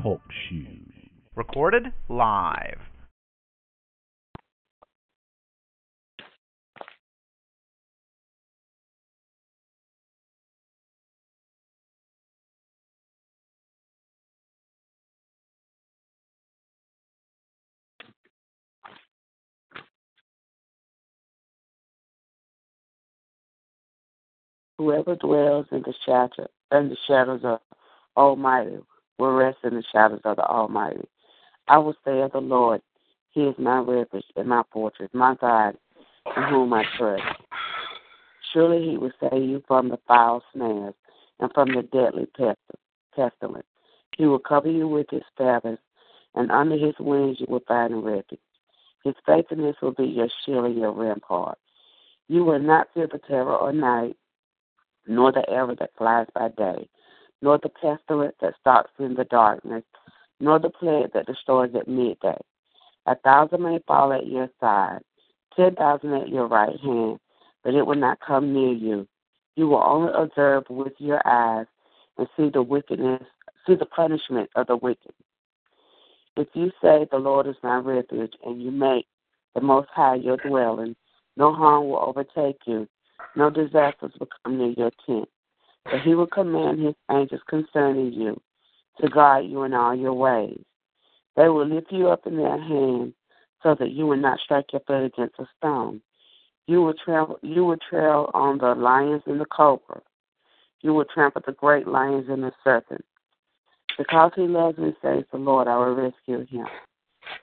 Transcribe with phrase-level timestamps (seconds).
[0.00, 0.92] Talk shoes.
[1.34, 2.78] Recorded live.
[24.78, 27.60] Whoever dwells in the shadow in the shadows of
[28.16, 28.78] Almighty
[29.18, 31.08] will rest in the shadows of the Almighty.
[31.68, 32.82] I will say of the Lord,
[33.30, 35.76] He is my refuge and my fortress, my God,
[36.36, 37.22] in whom I trust.
[38.52, 40.94] Surely He will save you from the foul snares
[41.40, 42.26] and from the deadly
[43.14, 43.66] pestilence.
[44.16, 45.78] He will cover you with His feathers,
[46.34, 48.40] and under His wings you will find a refuge.
[49.04, 51.58] His faithfulness will be your shield and your rampart.
[52.28, 54.16] You will not fear the terror or night,
[55.06, 56.88] nor the arrow that flies by day,
[57.42, 59.84] nor the pestilence that stalks in the darkness,
[60.40, 62.38] nor the plague that destroys at midday.
[63.06, 65.00] A thousand may fall at your side,
[65.56, 67.18] ten thousand at your right hand,
[67.62, 69.06] but it will not come near you.
[69.54, 71.66] You will only observe with your eyes
[72.18, 73.22] and see the wickedness,
[73.66, 75.14] see the punishment of the wicked.
[76.36, 79.06] If you say the Lord is my refuge, and you make
[79.54, 80.94] the Most High your dwelling,
[81.36, 82.86] no harm will overtake you,
[83.36, 85.28] no disasters will come near your tent.
[85.88, 88.40] For he will command his angels concerning you
[89.00, 90.60] to guide you in all your ways.
[91.36, 93.12] They will lift you up in their hands
[93.62, 96.00] so that you will not strike your foot against a stone.
[96.66, 100.00] You will travel you will trail on the lions and the cobra.
[100.80, 103.06] You will trample the great lions and the serpents.
[103.98, 106.66] Because he loves me, says the Lord, I will rescue him.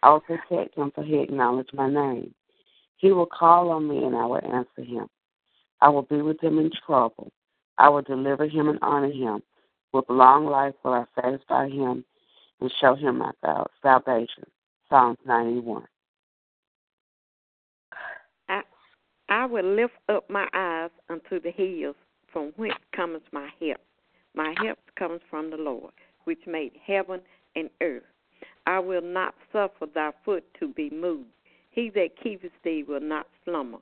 [0.01, 2.34] I will protect him, for he acknowledged my name.
[2.97, 5.07] He will call on me, and I will answer him.
[5.83, 7.29] I will be with him in trouble.
[7.77, 9.41] I will deliver him and honor him.
[9.91, 12.05] With long life will I satisfy him
[12.61, 13.31] and show him my
[13.81, 14.45] salvation.
[14.88, 15.83] Psalms 91.
[18.47, 18.61] I,
[19.27, 21.97] I will lift up my eyes unto the hills,
[22.31, 23.81] from whence cometh my help.
[24.33, 25.91] My help comes from the Lord,
[26.23, 27.19] which made heaven
[27.57, 28.03] and earth.
[28.65, 31.27] I will not suffer thy foot to be moved.
[31.71, 33.79] He that keepeth thee will not slumber.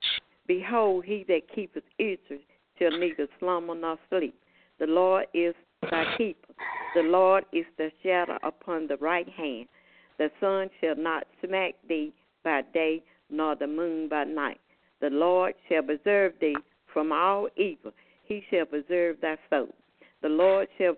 [0.51, 2.41] Behold, he that keepeth Israel
[2.77, 4.35] shall neither slumber nor sleep.
[4.79, 5.55] The Lord is
[5.89, 6.53] thy keeper.
[6.93, 9.69] The Lord is the shadow upon the right hand.
[10.17, 12.11] The sun shall not smack thee
[12.43, 14.59] by day, nor the moon by night.
[14.99, 16.57] The Lord shall preserve thee
[16.91, 17.93] from all evil.
[18.25, 19.73] He shall preserve thy soul.
[20.21, 20.97] The Lord shall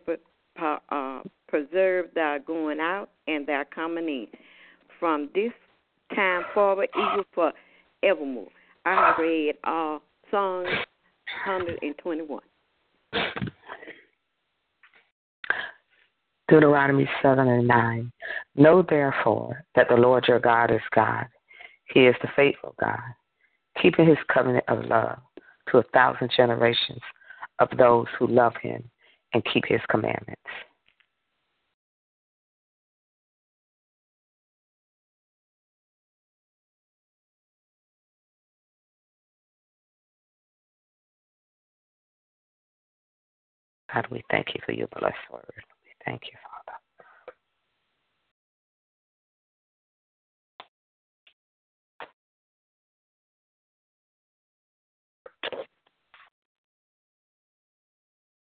[0.90, 4.28] uh, preserve thy going out and thy coming in.
[5.00, 5.54] From this
[6.16, 8.50] time forward, even forevermore.
[8.86, 10.00] I have read uh,
[10.30, 10.64] Psalm
[11.46, 12.42] 121.
[16.50, 18.12] Deuteronomy 7 and 9.
[18.56, 21.26] Know therefore that the Lord your God is God.
[21.94, 23.00] He is the faithful God,
[23.82, 25.20] keeping his covenant of love
[25.72, 27.02] to a thousand generations
[27.60, 28.84] of those who love him
[29.34, 30.42] and keep his commandments.
[43.94, 45.44] God, we thank you for your blessed word.
[45.56, 46.78] We thank you, Father.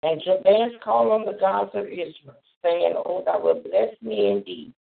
[0.03, 4.73] And Jabez called on the gods of Israel, saying, O thou wilt bless me indeed,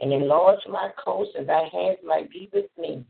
[0.00, 3.04] and enlarge my coast, and thy hands might be with me,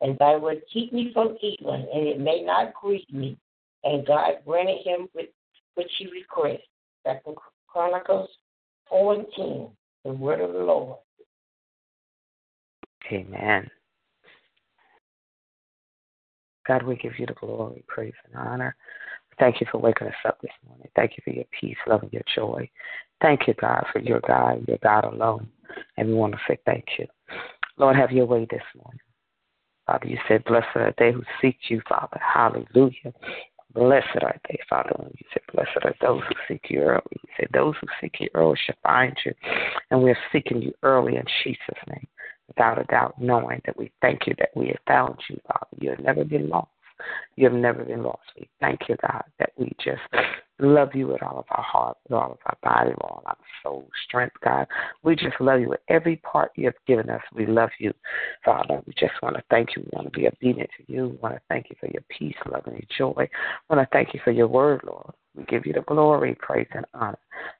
[0.00, 3.36] and thou wilt keep me from evil, and it may not grieve me.
[3.84, 5.26] And God granted him with
[5.74, 6.66] which he requests.
[7.06, 7.36] Second
[7.66, 8.28] Chronicles
[8.88, 9.68] 4 and 10,
[10.04, 10.98] the word of the Lord.
[13.10, 13.68] Amen.
[16.66, 18.76] God, we give you the glory, praise, and honor.
[19.38, 20.88] Thank you for waking us up this morning.
[20.94, 22.68] Thank you for your peace, love, and your joy.
[23.22, 25.48] Thank you, God, for your God, your God alone.
[25.96, 27.06] And we want to say thank you.
[27.78, 29.00] Lord, have your way this morning.
[29.86, 32.20] Father, you said, Blessed are they who seek you, Father.
[32.20, 33.12] Hallelujah.
[33.74, 34.92] Blessed are they, Father.
[34.96, 37.02] When you say, Blessed are those who seek you early.
[37.12, 39.32] You say, Those who seek you early shall find you.
[39.90, 42.06] And we're seeking you early in Jesus' name,
[42.48, 45.66] without a doubt, knowing that we thank you that we have found you, Father.
[45.78, 46.70] You have never been lost.
[47.36, 48.22] You have never been lost.
[48.38, 50.02] We thank you, God, that we just
[50.62, 53.36] love you with all of our heart, with all of our body, with all our
[53.62, 54.66] soul, strength, God.
[55.02, 57.22] We just love you with every part you have given us.
[57.34, 57.92] We love you,
[58.44, 58.82] Father.
[58.86, 59.82] We just want to thank you.
[59.82, 61.08] We want to be obedient to you.
[61.08, 63.28] We want to thank you for your peace, love, and your joy.
[63.68, 65.14] We want to thank you for your word, Lord.
[65.36, 67.18] We give you the glory, praise, and honor.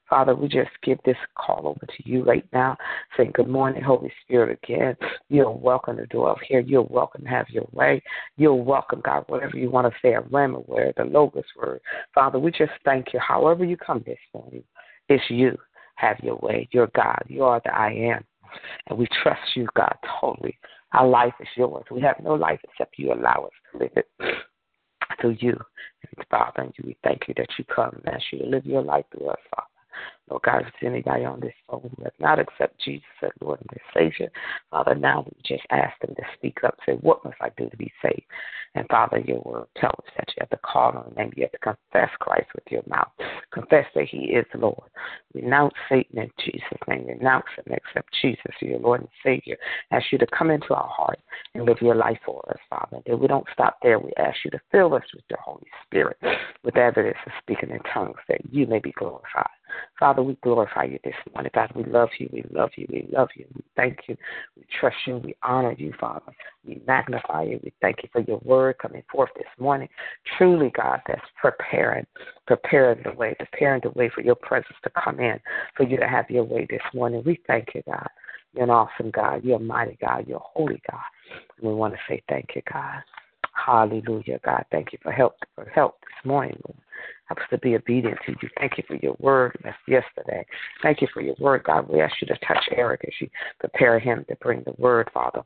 [0.09, 2.75] Father, we just give this call over to you right now,
[3.15, 4.95] saying, Good morning, Holy Spirit, again.
[5.29, 6.59] You're welcome to dwell here.
[6.59, 8.03] You're welcome to have your way.
[8.35, 11.79] You're welcome, God, whatever you want to say, a rhema word, the logos word.
[12.13, 13.19] Father, we just thank you.
[13.19, 14.63] However you come this morning,
[15.07, 15.57] it's you.
[15.95, 16.67] Have your way.
[16.71, 17.23] You're God.
[17.27, 18.25] You are the I am.
[18.87, 20.57] And we trust you, God, totally.
[20.93, 21.85] Our life is yours.
[21.89, 24.07] We have no life except you allow us to live it
[25.19, 25.59] through you.
[26.03, 29.05] And Father, we thank you that you come and ask you to live your life
[29.11, 29.70] through us, Father.
[30.29, 33.59] Lord God, if there's anybody on this phone who has not accepted Jesus as Lord
[33.59, 34.31] and their Savior,
[34.69, 37.77] Father, now we just ask them to speak up, say, What must I do to
[37.77, 38.23] be saved?
[38.73, 41.43] And Father, your word tells us that you have to call on the name, you
[41.43, 43.11] have to confess Christ with your mouth,
[43.51, 44.89] confess that He is Lord.
[45.33, 49.57] Renounce Satan in Jesus' name, renounce and accept Jesus as your Lord and Savior.
[49.91, 51.19] Ask you to come into our heart
[51.55, 53.01] and live your life for us, Father.
[53.05, 53.99] That we don't stop there.
[53.99, 56.17] We ask you to fill us with your Holy Spirit,
[56.63, 59.49] with evidence of speaking in tongues, that you may be glorified.
[59.99, 61.51] Father, we glorify you this morning.
[61.53, 62.29] God, we love you.
[62.31, 62.87] We love you.
[62.89, 63.45] We love you.
[63.53, 64.17] We thank you.
[64.57, 65.17] We trust you.
[65.17, 66.31] We honor you, Father.
[66.65, 67.59] We magnify you.
[67.63, 69.89] We thank you for your word coming forth this morning.
[70.37, 72.05] Truly, God, that's preparing,
[72.47, 75.39] preparing the way, preparing the way for your presence to come in,
[75.75, 77.23] for you to have your way this morning.
[77.25, 78.07] We thank you, God.
[78.53, 79.43] You're an awesome God.
[79.43, 80.25] You're a mighty God.
[80.27, 80.99] You're a holy God.
[81.57, 83.01] And we want to say thank you, God.
[83.53, 84.65] Hallelujah, God.
[84.71, 86.79] Thank you for help for help this morning, Lord.
[87.25, 88.49] Help us to be obedient to you.
[88.59, 90.45] Thank you for your word that's yesterday.
[90.81, 91.87] Thank you for your word, God.
[91.89, 95.43] We ask you to touch Eric as you prepare him to bring the word, Father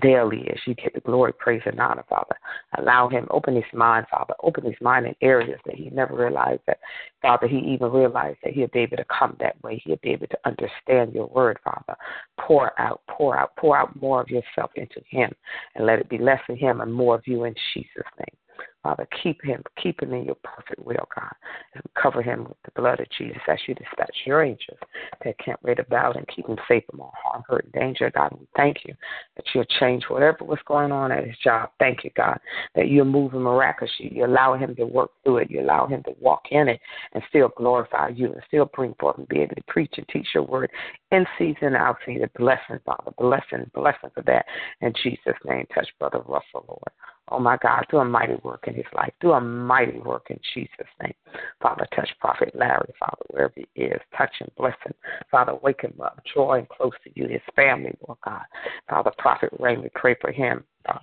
[0.00, 2.36] daily as you get the glory, praise, and honor, Father.
[2.78, 4.34] Allow him, open his mind, Father.
[4.42, 6.78] Open his mind in areas that he never realized that,
[7.22, 9.80] Father, he even realized that he'll be able to come that way.
[9.84, 11.96] He'll be able to understand your word, Father.
[12.40, 15.30] Pour out, pour out, pour out more of yourself into him
[15.74, 18.36] and let it be less of him and more of you in Jesus' name.
[18.82, 21.32] Father, keep him, keep him in your perfect will, God.
[21.74, 24.78] And cover him with the blood of Jesus as you dispatch your angels
[25.24, 28.36] that can't wait about and keep him safe from all harm, hurt, and danger, God.
[28.38, 28.94] we thank you
[29.34, 31.70] that you'll change whatever was going on at his job.
[31.80, 32.38] Thank you, God,
[32.76, 34.12] that you're moving miraculously.
[34.14, 35.50] You allow him to work through it.
[35.50, 36.80] You allow him to walk in it
[37.12, 40.28] and still glorify you and still bring forth and be able to preach and teach
[40.32, 40.70] your word
[41.10, 42.30] in season and out season.
[42.38, 43.10] Blessing, Father.
[43.18, 44.46] Blessing, blessing for that.
[44.80, 46.92] In Jesus' name, touch Brother Russell, Lord.
[47.28, 49.12] Oh my God, do a mighty work in his life.
[49.20, 51.14] Do a mighty work in Jesus' name.
[51.60, 54.00] Father, touch Prophet Larry, Father, wherever he is.
[54.16, 54.94] Touch him, bless him.
[55.30, 58.42] Father, wake him up, draw him close to you, his family, Lord God.
[58.88, 60.62] Father, Prophet Raymond, pray for him.
[60.86, 61.00] Father,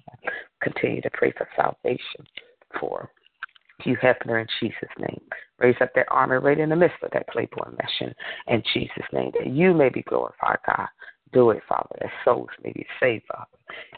[0.61, 2.25] continue to pray for salvation
[2.79, 3.09] for
[3.81, 5.21] Hugh Hefner in Jesus' name.
[5.59, 8.15] Raise up that army right in the midst of that Playboy mission
[8.47, 10.87] in Jesus' name, that you may be glorified, God.
[11.33, 13.47] Do it, Father, that souls may be saved, Father.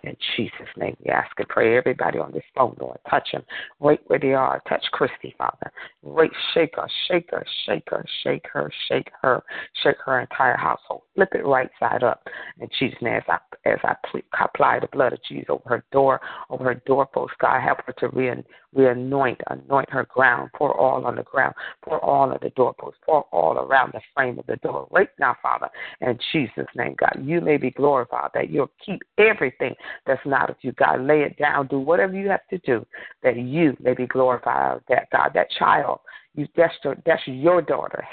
[0.03, 2.97] In Jesus' name, we ask and pray everybody on this phone, Lord.
[3.09, 3.43] Touch them
[3.79, 4.61] right where they are.
[4.67, 5.71] Touch Christy, Father.
[6.03, 9.43] Right, shake her, shake her, shake her, shake her, shake her,
[9.83, 11.01] shake her entire household.
[11.15, 12.27] Flip it right side up.
[12.59, 13.37] In Jesus' name, as I,
[13.69, 13.95] as I
[14.43, 18.09] apply the blood of Jesus over her door, over her doorpost, God, help her to
[18.09, 20.51] re, re-anoint, anoint her ground.
[20.55, 21.55] Pour all on the ground.
[21.83, 22.97] Pour all on the doorpost.
[23.05, 24.87] Pour all around the frame of the door.
[24.91, 25.69] Right now, Father,
[26.01, 30.49] in Jesus' name, God, you may be glorified that you'll keep everything everything that's not
[30.49, 30.71] of you.
[30.73, 31.67] God, lay it down.
[31.67, 32.85] Do whatever you have to do
[33.23, 34.81] that you may be glorified.
[34.89, 35.99] That God, that child,
[36.35, 38.03] you that's your, that's your daughter.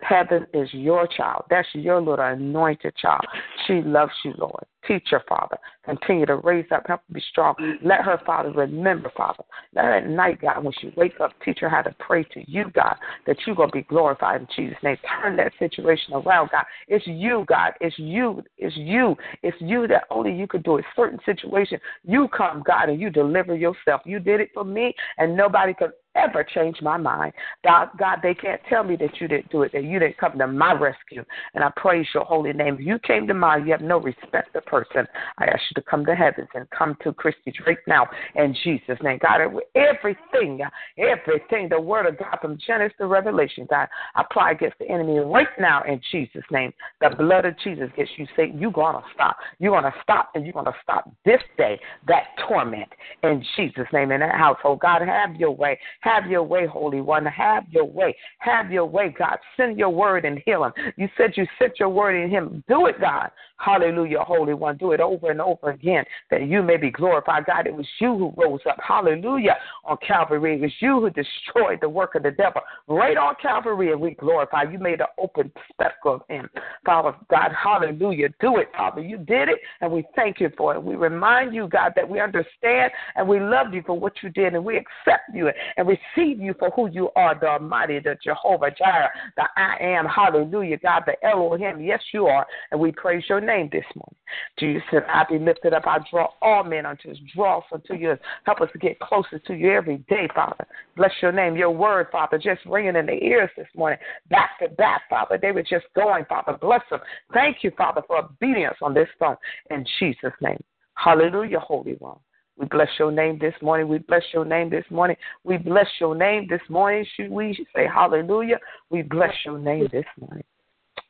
[0.00, 1.44] Heaven is your child.
[1.50, 3.24] That's your little anointed child.
[3.66, 4.64] She loves you, Lord.
[4.88, 5.58] Teach her, Father.
[5.84, 7.54] Continue to raise up, help her be strong.
[7.84, 9.44] Let her, Father, remember, Father.
[9.74, 12.50] Let her at night, God, when she wake up, teach her how to pray to
[12.50, 14.96] you, God, that you're going to be glorified in Jesus' name.
[15.22, 16.64] Turn that situation around, God.
[16.88, 17.72] It's you, God.
[17.82, 18.42] It's you.
[18.56, 19.14] It's you.
[19.42, 20.86] It's you that only you could do it.
[20.96, 24.00] Certain situation, you come, God, and you deliver yourself.
[24.06, 27.32] You did it for me, and nobody could ever change my mind.
[27.64, 30.36] God, God, they can't tell me that you didn't do it, that you didn't come
[30.38, 31.24] to my rescue.
[31.54, 32.74] And I praise your holy name.
[32.74, 35.06] If you came to mine, you have no respect of person person.
[35.38, 38.98] I ask you to come to heavens and come to Christy right now in Jesus'
[39.02, 39.18] name.
[39.20, 39.40] God,
[39.74, 40.60] everything,
[40.96, 45.48] everything, the word of God from Genesis to Revelation, God, apply against the enemy right
[45.58, 46.72] now in Jesus' name.
[47.00, 49.36] The blood of Jesus gets you say you're gonna stop.
[49.58, 52.88] You're gonna stop and you're gonna stop this day that torment
[53.22, 54.80] in Jesus' name in that household.
[54.80, 55.78] God, have your way.
[56.00, 57.24] Have your way, Holy One.
[57.26, 58.16] Have your way.
[58.38, 59.38] Have your way, God.
[59.56, 60.72] Send your word and heal him.
[60.96, 62.62] You said you sent your word in him.
[62.68, 63.30] Do it, God.
[63.58, 64.67] Hallelujah, Holy One.
[64.72, 67.46] Do it over and over again that you may be glorified.
[67.46, 68.78] God, it was you who rose up.
[68.86, 69.56] Hallelujah.
[69.84, 70.56] On Calvary.
[70.56, 74.14] It was you who destroyed the work of the devil right on Calvary, and we
[74.14, 74.64] glorify.
[74.64, 76.48] You made an open spectacle of him.
[76.84, 78.28] Father God, hallelujah.
[78.40, 79.02] Do it, Father.
[79.02, 80.82] You did it, and we thank you for it.
[80.82, 84.54] We remind you, God, that we understand and we love you for what you did,
[84.54, 88.70] and we accept you and receive you for who you are, the Almighty, the Jehovah
[88.70, 90.06] Jireh, the I am.
[90.06, 91.80] Hallelujah, God, the Elohim.
[91.80, 94.16] Yes, you are, and we praise your name this morning.
[94.58, 95.84] Jesus said, I be lifted up.
[95.86, 97.16] I draw all men unto us.
[97.34, 98.14] Draw us unto you.
[98.44, 100.66] Help us to get closer to you every day, Father.
[100.96, 101.56] Bless your name.
[101.56, 103.98] Your word, Father, just ringing in the ears this morning,
[104.30, 105.38] back to back, Father.
[105.40, 106.56] They were just going, Father.
[106.60, 107.00] Bless them.
[107.32, 109.36] Thank you, Father, for obedience on this phone.
[109.70, 110.62] In Jesus' name.
[110.94, 112.18] Hallelujah, Holy One.
[112.58, 113.86] We bless your name this morning.
[113.86, 115.16] We bless your name this morning.
[115.44, 117.06] We bless your name this morning.
[117.16, 118.58] Should we say hallelujah?
[118.90, 120.42] We bless your name this morning.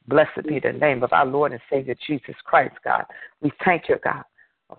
[0.08, 3.04] Blessed be the name of our Lord and Savior Jesus Christ, God.
[3.42, 4.24] We thank you, God.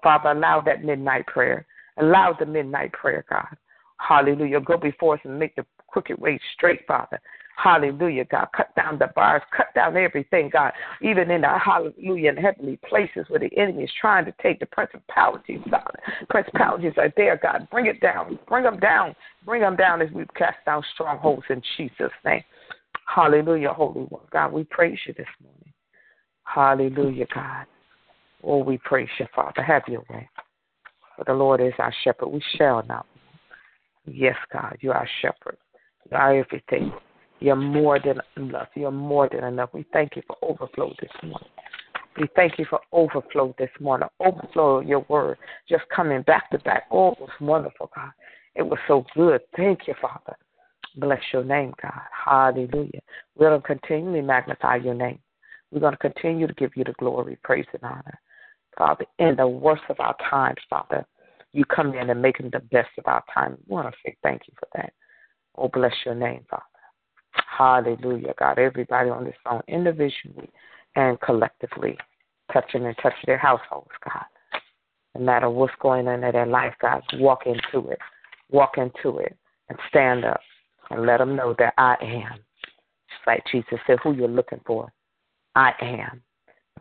[0.01, 1.65] Father, allow that midnight prayer.
[1.97, 3.55] Allow the midnight prayer, God.
[3.97, 4.59] Hallelujah.
[4.59, 7.19] Go before us and make the crooked way straight, Father.
[7.61, 8.47] Hallelujah, God.
[8.55, 10.71] Cut down the bars, cut down everything, God.
[11.01, 14.65] Even in the hallelujah and heavenly places where the enemy is trying to take the
[14.65, 15.91] principalities, God.
[16.29, 17.67] Principalities are there, God.
[17.69, 18.39] Bring it down.
[18.47, 19.13] Bring them down.
[19.45, 22.43] Bring them down as we cast down strongholds in Jesus' name.
[23.13, 24.21] Hallelujah, Holy One.
[24.31, 25.73] God, we praise you this morning.
[26.43, 27.65] Hallelujah, God.
[28.43, 29.63] Oh, we praise you, Father.
[29.63, 30.29] Have your way.
[31.17, 32.27] For the Lord is our shepherd.
[32.27, 33.05] We shall not.
[34.05, 35.57] Yes, God, you are our shepherd.
[36.09, 36.93] You are everything.
[37.39, 38.67] You're more than enough.
[38.75, 39.69] You're more than enough.
[39.73, 41.49] We thank you for overflow this morning.
[42.19, 44.09] We thank you for overflow this morning.
[44.19, 45.37] Overflow your word.
[45.67, 46.83] Just coming back to back.
[46.91, 48.11] Oh, it was wonderful, God.
[48.55, 49.41] It was so good.
[49.55, 50.35] Thank you, Father.
[50.95, 52.01] Bless your name, God.
[52.25, 53.01] Hallelujah.
[53.35, 55.19] We're going to continually magnify your name.
[55.71, 58.19] We're going to continue to give you the glory, praise, and honor.
[58.77, 61.05] Father, in the worst of our times, Father,
[61.51, 63.57] you come in and make them the best of our time.
[63.67, 64.93] We want to say thank you for that.
[65.55, 66.63] Oh, bless your name, Father.
[67.31, 68.57] Hallelujah, God.
[68.57, 70.49] Everybody on this phone, individually
[70.95, 71.97] and collectively,
[72.53, 74.23] touching and touch their households, God.
[75.15, 77.99] No matter what's going on in their life, God, walk into it.
[78.51, 79.37] Walk into it
[79.69, 80.39] and stand up
[80.89, 82.39] and let them know that I am.
[83.09, 84.91] Just like Jesus said, who you're looking for.
[85.55, 86.21] I am.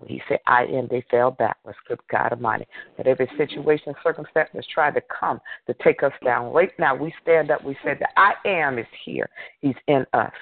[0.07, 1.79] He said, I am, they fell backwards.
[1.89, 2.67] Good God Almighty.
[2.97, 6.53] That every situation, circumstance that's tried to come to take us down.
[6.53, 7.65] Right now, we stand up.
[7.65, 9.29] We say that I am is here.
[9.61, 10.33] He's in us.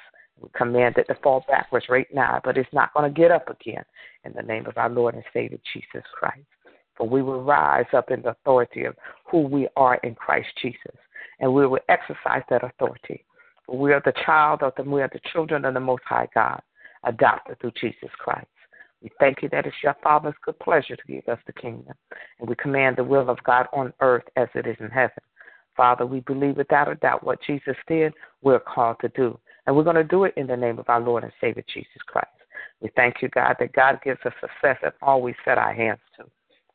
[0.40, 3.48] We command it to fall backwards right now, but it's not going to get up
[3.48, 3.84] again
[4.24, 6.44] in the name of our Lord and Savior Jesus Christ.
[6.96, 8.94] For we will rise up in the authority of
[9.24, 10.96] who we are in Christ Jesus,
[11.40, 13.24] and we will exercise that authority.
[13.66, 16.28] For we are the child of the, we are the children of the Most High
[16.34, 16.60] God,
[17.04, 18.46] adopted through Jesus Christ.
[19.02, 21.94] We thank you that it's your Father's good pleasure to give us the kingdom,
[22.40, 25.22] and we command the will of God on earth as it is in heaven.
[25.76, 29.38] Father, we believe without a doubt what Jesus did, we're called to do.
[29.66, 32.00] And we're going to do it in the name of our Lord and Savior Jesus
[32.06, 32.28] Christ.
[32.80, 36.00] We thank you, God, that God gives us success and all we set our hands
[36.16, 36.24] to.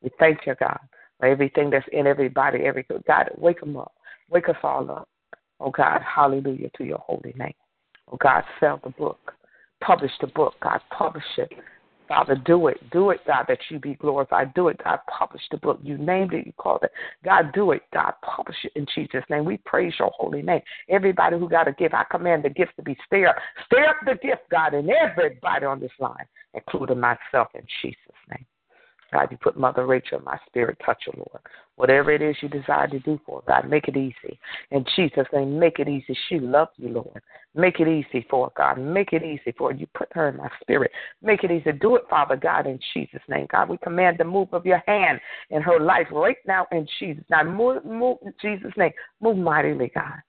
[0.02, 0.80] We thank you, God,
[1.20, 3.94] for everything that's in everybody, every God, wake them up.
[4.30, 5.10] Wake us all up.
[5.62, 7.54] Oh God, hallelujah to your holy name.
[8.12, 9.34] Oh God, sell the book.
[9.82, 11.52] Publish the book, God, publish it.
[12.08, 12.78] Father, do it.
[12.92, 14.54] Do it, God, that you be glorified.
[14.54, 15.00] Do it, God.
[15.08, 15.80] Publish the book.
[15.82, 16.46] You named it.
[16.46, 16.92] You called it.
[17.24, 17.84] God, do it.
[17.94, 19.46] God, publish it in Jesus' name.
[19.46, 20.60] We praise your holy name.
[20.90, 23.38] Everybody who got a gift, I command the gift to be stir up.
[23.66, 27.96] Stir up the gift, God, and everybody on this line, including myself in Jesus'
[28.30, 28.46] name.
[29.12, 30.78] God, you put Mother Rachel in my spirit.
[30.86, 31.42] Touch her, Lord.
[31.76, 34.40] Whatever it is you desire to do for her, God, make it easy.
[34.72, 36.18] In Jesus' name, make it easy.
[36.30, 37.22] She loves you, Lord.
[37.54, 38.80] Make it easy for her, God.
[38.80, 39.78] Make it easy for her.
[39.78, 40.92] You put her in my spirit.
[41.22, 41.72] Make it easy.
[41.74, 43.48] Do it, Father God, in Jesus' name.
[43.52, 47.26] God, we command the move of your hand in her life right now in Jesus'
[47.30, 47.56] name.
[47.56, 48.92] Move, move in Jesus' name.
[49.20, 50.22] Move mightily, God.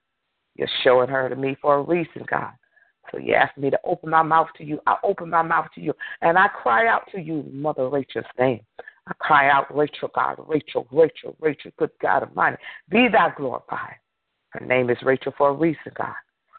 [0.56, 2.52] You're showing her to me for a reason, God.
[3.10, 4.80] So you asked me to open my mouth to you.
[4.86, 5.92] I open my mouth to you.
[6.20, 8.60] And I cry out to you, Mother Rachel's name.
[9.06, 12.56] I cry out, Rachel, God, Rachel, Rachel, Rachel, good God Almighty.
[12.88, 13.96] Be thou glorified.
[14.50, 16.14] Her name is Rachel for a reason, God.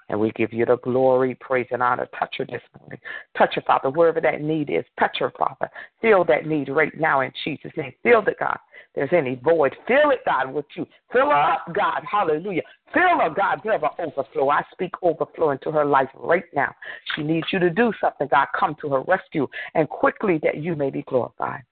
[0.10, 2.08] And we give you the glory, praise, and honor.
[2.20, 3.00] Touch her this morning.
[3.38, 4.84] Touch her, Father, wherever that need is.
[5.00, 5.70] Touch her, Father.
[6.02, 7.94] Fill that need right now in Jesus' name.
[8.04, 8.58] Fill it, God.
[8.96, 9.76] There's any void.
[9.88, 10.86] Fill it, God, with you.
[11.12, 12.04] Fill her up, God.
[12.10, 12.62] Hallelujah.
[12.94, 13.64] Fill her, God.
[13.64, 14.50] Give her overflow.
[14.50, 16.76] I speak overflow into her life right now.
[17.16, 18.48] She needs you to do something, God.
[18.58, 21.64] Come to her rescue and quickly that you may be glorified.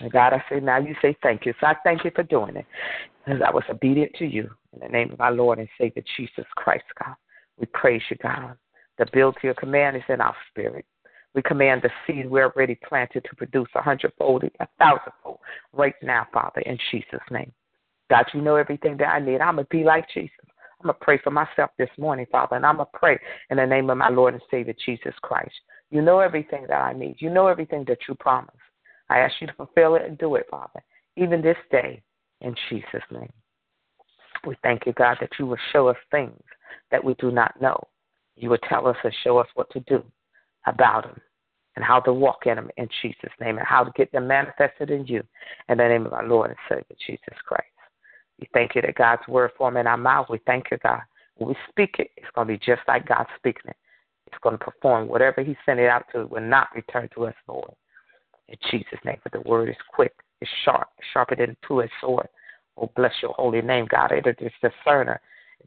[0.00, 1.52] And God, I say now you say thank you.
[1.60, 2.66] So I thank you for doing it.
[3.26, 4.50] As I was obedient to you.
[4.74, 7.14] In the name of our Lord and Savior Jesus Christ, God.
[7.58, 8.56] We praise you, God.
[8.98, 10.84] The bill to your command is in our spirit.
[11.34, 15.40] We command the seed we're already planted to produce a hundredfold, a thousandfold
[15.72, 17.52] right now, Father, in Jesus' name.
[18.08, 19.40] God, you know everything that I need.
[19.40, 20.30] I'm going to be like Jesus.
[20.80, 23.18] I'm going to pray for myself this morning, Father, and I'm going to pray
[23.50, 25.54] in the name of my Lord and Savior, Jesus Christ.
[25.90, 27.16] You know everything that I need.
[27.18, 28.54] You know everything that you promise.
[29.08, 30.82] I ask you to fulfill it and do it, Father,
[31.16, 32.02] even this day,
[32.40, 33.32] in Jesus' name.
[34.46, 36.42] We thank you, God, that you will show us things
[36.90, 37.78] that we do not know.
[38.36, 40.02] You will tell us and show us what to do
[40.66, 41.20] about them
[41.76, 44.90] and how to walk in them in Jesus' name and how to get them manifested
[44.90, 45.22] in you
[45.68, 47.66] in the name of our Lord and Savior Jesus Christ.
[48.40, 50.26] We thank you that God's word form in our mouth.
[50.28, 51.00] We thank you, God.
[51.36, 53.76] When we speak it, it's going to be just like God speaking it.
[54.26, 56.22] It's going to perform whatever He sent it out to.
[56.22, 57.74] It will not return to us void.
[58.48, 62.28] In Jesus' name, but the word is quick, it's sharp, sharper than a two-edged sword.
[62.76, 64.12] Oh, bless your holy name, God.
[64.12, 65.20] It is discerner.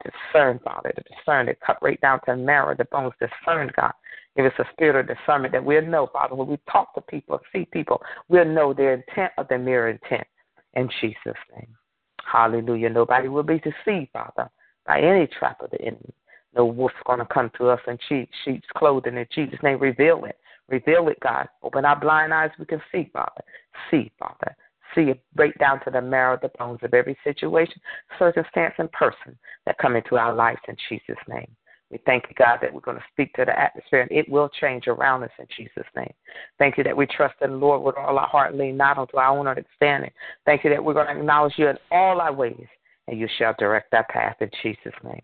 [0.03, 0.89] Discern, Father.
[0.89, 1.49] It discern.
[1.49, 3.13] It cut right down to marrow, the bones.
[3.19, 3.93] Discern, God.
[4.35, 7.39] Give us a spirit of discernment that we'll know, Father, when we talk to people,
[7.51, 10.27] see people, we'll know their intent of their mere intent.
[10.75, 11.17] In Jesus'
[11.55, 11.75] name.
[12.23, 12.89] Hallelujah.
[12.89, 14.49] Nobody will be deceived, Father,
[14.85, 16.13] by any trap of the enemy.
[16.55, 19.17] No wolf's going to come to us in sheep's clothing.
[19.17, 20.37] In Jesus' name, reveal it.
[20.69, 21.47] Reveal it, God.
[21.63, 23.41] Open our blind eyes we can see, Father.
[23.89, 24.55] See, Father.
[24.95, 27.79] See it break down to the marrow the bones of every situation,
[28.17, 31.47] circumstance, and person that come into our lives in Jesus' name.
[31.89, 34.49] We thank you, God, that we're going to speak to the atmosphere and it will
[34.49, 36.13] change around us in Jesus' name.
[36.59, 39.17] Thank you that we trust in the Lord with all our heart, lean not onto
[39.17, 40.11] our own understanding.
[40.45, 42.67] Thank you that we're going to acknowledge you in all our ways
[43.07, 45.21] and you shall direct our path in Jesus' name.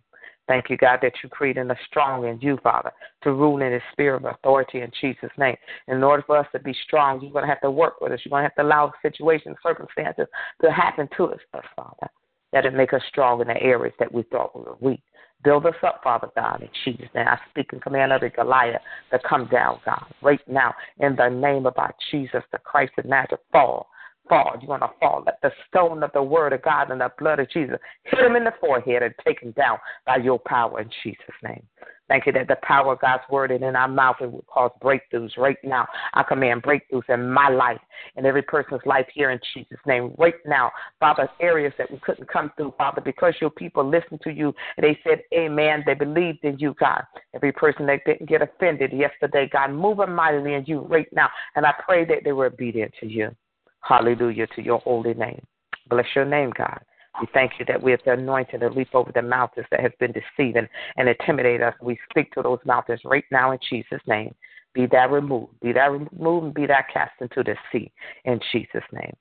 [0.48, 2.92] Thank you, God, that you created us strong in you, Father,
[3.24, 5.56] to rule in the spirit of authority in Jesus' name.
[5.88, 8.20] In order for us to be strong, you're going to have to work with us.
[8.26, 10.28] You're going to have to allow situations, circumstances
[10.62, 11.40] to happen to us,
[11.76, 12.10] Father,
[12.52, 15.02] that it make us strong in the areas that we thought we were weak.
[15.46, 17.28] Build us up, Father God, in Jesus' name.
[17.28, 18.82] I speak and command every Goliath
[19.12, 23.06] to come down, God, right now, in the name of our Jesus, the Christ of
[23.06, 23.88] Nazareth, fall.
[24.30, 24.56] Fall.
[24.60, 25.24] You're going to fall.
[25.26, 28.36] Let the stone of the word of God and the blood of Jesus hit him
[28.36, 31.64] in the forehead and take him down by your power in Jesus' name.
[32.10, 34.72] Thank you that the power of God's word is in our mouth and will cause
[34.82, 35.88] breakthroughs right now.
[36.14, 37.80] I command breakthroughs in my life
[38.16, 40.14] and every person's life here in Jesus' name.
[40.18, 44.32] Right now, Father, areas that we couldn't come through, Father, because your people listened to
[44.32, 45.84] you and they said, Amen.
[45.86, 47.04] They believed in you, God.
[47.34, 51.30] Every person that didn't get offended yesterday, God, move them mightily in you right now.
[51.56, 53.36] And I pray that they were obedient to you.
[53.84, 55.46] Hallelujah to your holy name.
[55.90, 56.80] Bless your name, God.
[57.22, 59.98] We thank you that we have the anointing to leap over the mountains that have
[60.00, 60.68] been deceiving
[60.98, 61.76] and intimidate us.
[61.82, 64.34] We speak to those mountains right now in Jesus' name.
[64.74, 65.60] Be that removed.
[65.62, 67.92] Be that removed and be that cast into the sea
[68.26, 69.14] in Jesus' name.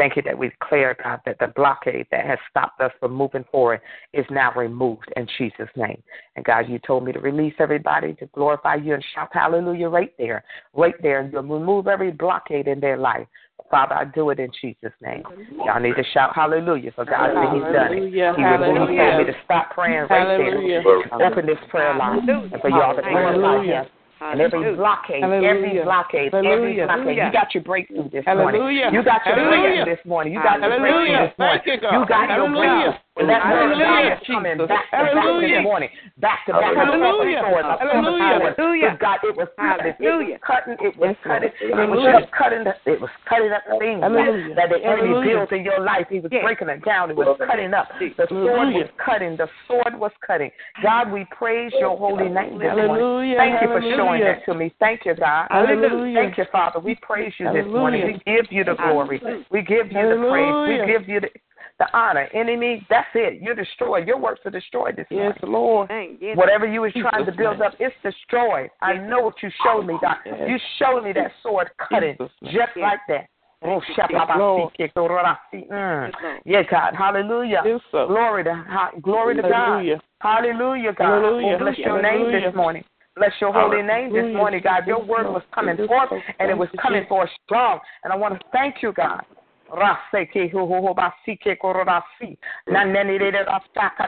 [0.00, 3.44] Thank you that we declare, God, that the blockade that has stopped us from moving
[3.52, 3.82] forward
[4.14, 6.02] is now removed in Jesus' name.
[6.36, 10.14] And God, you told me to release everybody to glorify you and shout hallelujah right
[10.16, 13.26] there, right there, and you'll remove every blockade in their life.
[13.70, 15.22] Father, I do it in Jesus' name.
[15.66, 18.36] Y'all need to shout hallelujah for God that He's done it.
[18.36, 21.20] He removed me to stop praying right there.
[21.20, 23.86] Open this prayer line and for y'all to glorify Him.
[24.20, 27.16] And every blockade, every blockade, every blockade.
[27.16, 28.60] You got your breakthrough this morning.
[28.92, 30.32] You got your breakthrough this morning.
[30.34, 31.62] You got your breakthrough this morning.
[31.64, 32.92] You got your breakthrough.
[33.20, 35.88] And that word is coming back to back this morning.
[36.18, 36.72] Back to back.
[36.72, 37.44] Hallelujah.
[37.78, 38.96] Hallelujah.
[39.00, 39.92] God, it was cutting.
[40.00, 40.76] It was cutting.
[40.80, 41.52] It was cutting.
[41.60, 42.64] It was just cutting.
[42.86, 44.00] It was cutting up things
[44.56, 46.06] that the enemy built in your life.
[46.08, 47.10] He was breaking it down.
[47.10, 47.88] It was cutting up.
[48.00, 49.36] The sword was cutting.
[49.36, 50.50] The sword was cutting.
[50.82, 53.36] God, we praise your holy name this morning.
[53.36, 54.72] Thank you for showing that to me.
[54.80, 55.48] Thank you, God.
[55.50, 56.14] Hallelujah.
[56.16, 56.80] Thank you, Father.
[56.80, 58.06] We praise you this morning.
[58.06, 59.20] We give you the glory.
[59.50, 60.68] We give you the praise.
[60.68, 61.28] We give you the
[61.80, 62.28] the honor.
[62.32, 63.42] Enemy, that's it.
[63.42, 64.06] You're destroyed.
[64.06, 66.18] Your works are destroyed this yes, morning.
[66.22, 66.36] Lord.
[66.36, 68.70] Whatever you was trying to build up, it's destroyed.
[68.80, 70.16] I know what you showed me, God.
[70.24, 73.28] You showed me that sword cutting just like that.
[73.62, 73.82] Oh,
[75.54, 76.10] mm.
[76.46, 76.94] Yeah, God.
[76.96, 77.62] Hallelujah.
[77.92, 78.64] Glory to
[79.02, 79.84] glory to God.
[80.20, 81.22] Hallelujah, God.
[81.22, 81.56] Hallelujah.
[81.56, 82.84] Oh, bless your name this morning.
[83.16, 84.86] Bless your holy name this morning, God.
[84.86, 87.80] Your word was coming forth, and it was coming forth strong.
[88.04, 89.24] And I want to thank you, God
[89.70, 92.36] Raseke hohobasike kororasi.
[92.66, 92.72] Mm.
[92.72, 93.44] Nanenere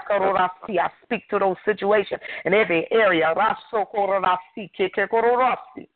[0.08, 0.78] kororasi.
[0.78, 3.34] I speak to those situations in every area.
[3.34, 5.88] Raso kororasi keke kororasi.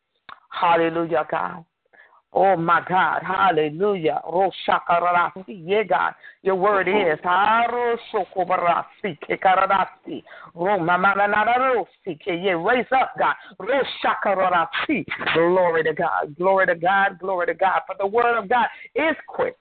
[0.51, 1.65] Hallelujah, God.
[2.39, 4.21] Oh my God, hallelujah.
[4.23, 6.13] Oh, Roshakarasi, yeah, God.
[6.43, 7.17] Your word is oh,
[12.27, 13.35] yeah, raise up, God.
[15.33, 17.81] Glory to God, glory to God, glory to God.
[17.87, 19.57] For the word of God is quick.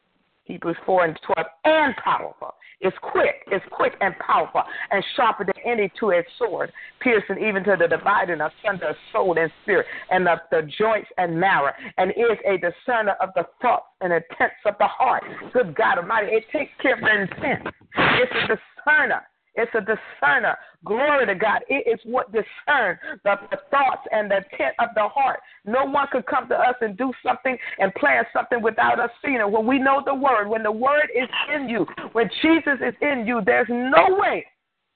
[0.45, 5.55] Hebrews 4 and 12, and powerful it's quick, it's quick and powerful, and sharper than
[5.65, 10.39] any two-edged sword, piercing even to the dividing asunder of soul and spirit, and of
[10.51, 14.87] the joints and marrow, and is a discerner of the thoughts and intents of the
[14.87, 15.23] heart.
[15.53, 17.67] Good God Almighty, it takes care of intent.
[17.97, 19.21] It's a discerner.
[19.55, 20.57] It's a discerner.
[20.83, 21.61] Glory to God.
[21.69, 25.39] It is what discerns the, the, thoughts and the intent of the heart.
[25.65, 29.39] No one could come to us and do something and plan something without us seeing
[29.39, 29.49] it.
[29.49, 33.25] When we know the word, when the word is in you, when Jesus is in
[33.25, 34.45] you, there's no way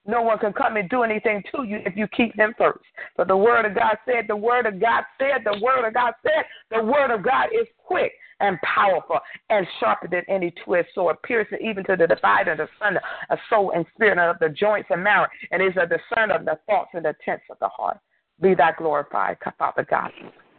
[0.09, 2.79] no one can come and do anything to you if you keep him first.
[3.15, 6.13] But the word of God said, the word of God said, the word of God
[6.23, 9.19] said, the word of God is quick and powerful
[9.49, 13.71] and sharper than any two-edged sword, piercing even to the divider of the of soul
[13.75, 16.91] and spirit and of the joints and marrow, and is a discerner of the thoughts
[16.93, 17.97] and the intents of the heart.
[18.41, 20.11] Be thou glorified, Father God.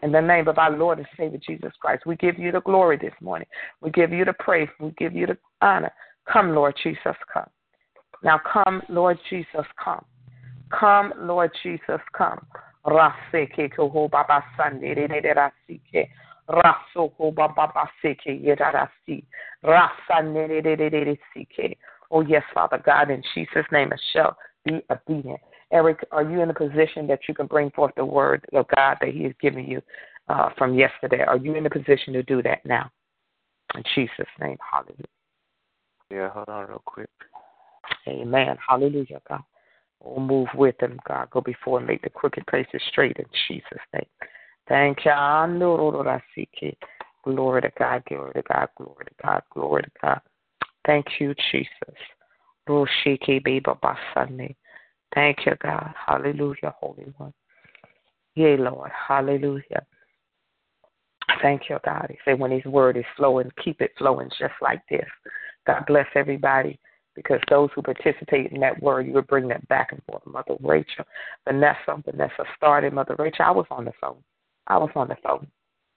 [0.03, 2.99] In the name of our Lord and Savior Jesus Christ, we give you the glory
[2.99, 3.49] this morning.
[3.81, 4.69] We give you the praise.
[4.79, 5.91] We give you the honor.
[6.31, 7.49] Come, Lord Jesus, come.
[8.23, 10.05] Now come, Lord Jesus, come.
[10.71, 12.47] Come, Lord Jesus, come.
[16.51, 19.25] Rasoko Baba Seke Yedarasi.
[19.63, 20.23] Rasa
[22.13, 25.41] Oh yes, Father God, in Jesus' name shall be obedient.
[25.73, 28.97] Eric, are you in a position that you can bring forth the word of God
[29.01, 29.81] that He has given you
[30.29, 31.23] uh, from yesterday?
[31.27, 32.91] Are you in a position to do that now?
[33.77, 35.05] In Jesus' name, hallelujah.
[36.11, 37.09] Yeah, hold on real quick.
[38.09, 38.57] Amen.
[38.67, 39.43] Hallelujah, God.
[40.05, 41.29] Oh, move with him, God.
[41.31, 44.07] Go before and make the crooked places straight in Jesus' name.
[44.69, 45.13] Thank you.
[47.25, 50.21] Glory to God, glory to God, glory to God, glory to God.
[50.87, 51.97] Thank you, Jesus.
[55.15, 55.95] Thank you, God.
[56.07, 57.35] Hallelujah, Holy One.
[58.37, 58.91] Yea, Lord.
[59.09, 59.85] Hallelujah.
[61.43, 62.07] Thank you, God.
[62.09, 65.09] He said when His word is flowing, keep it flowing just like this.
[65.67, 66.79] God bless everybody
[67.23, 70.23] because those who participate in that word, you would bring that back and forth.
[70.25, 71.05] Mother Rachel,
[71.47, 72.95] Vanessa, Vanessa started.
[72.95, 74.17] Mother Rachel, I was on the phone.
[74.69, 75.47] I was on the phone.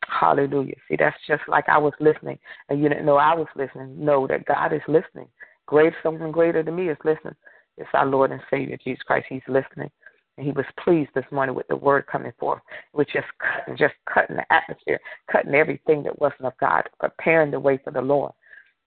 [0.06, 0.76] Hallelujah.
[0.90, 4.04] See, that's just like I was listening, and you didn't know I was listening.
[4.04, 5.28] Know that God is listening.
[5.66, 7.36] Great, something greater than me is listening.
[7.78, 9.28] It's our Lord and Savior Jesus Christ.
[9.30, 9.90] He's listening,
[10.38, 12.62] and He was pleased this morning with the word coming forth.
[12.92, 15.00] With just cutting, just cutting the atmosphere,
[15.32, 18.34] cutting everything that wasn't of God, preparing the way for the Lord.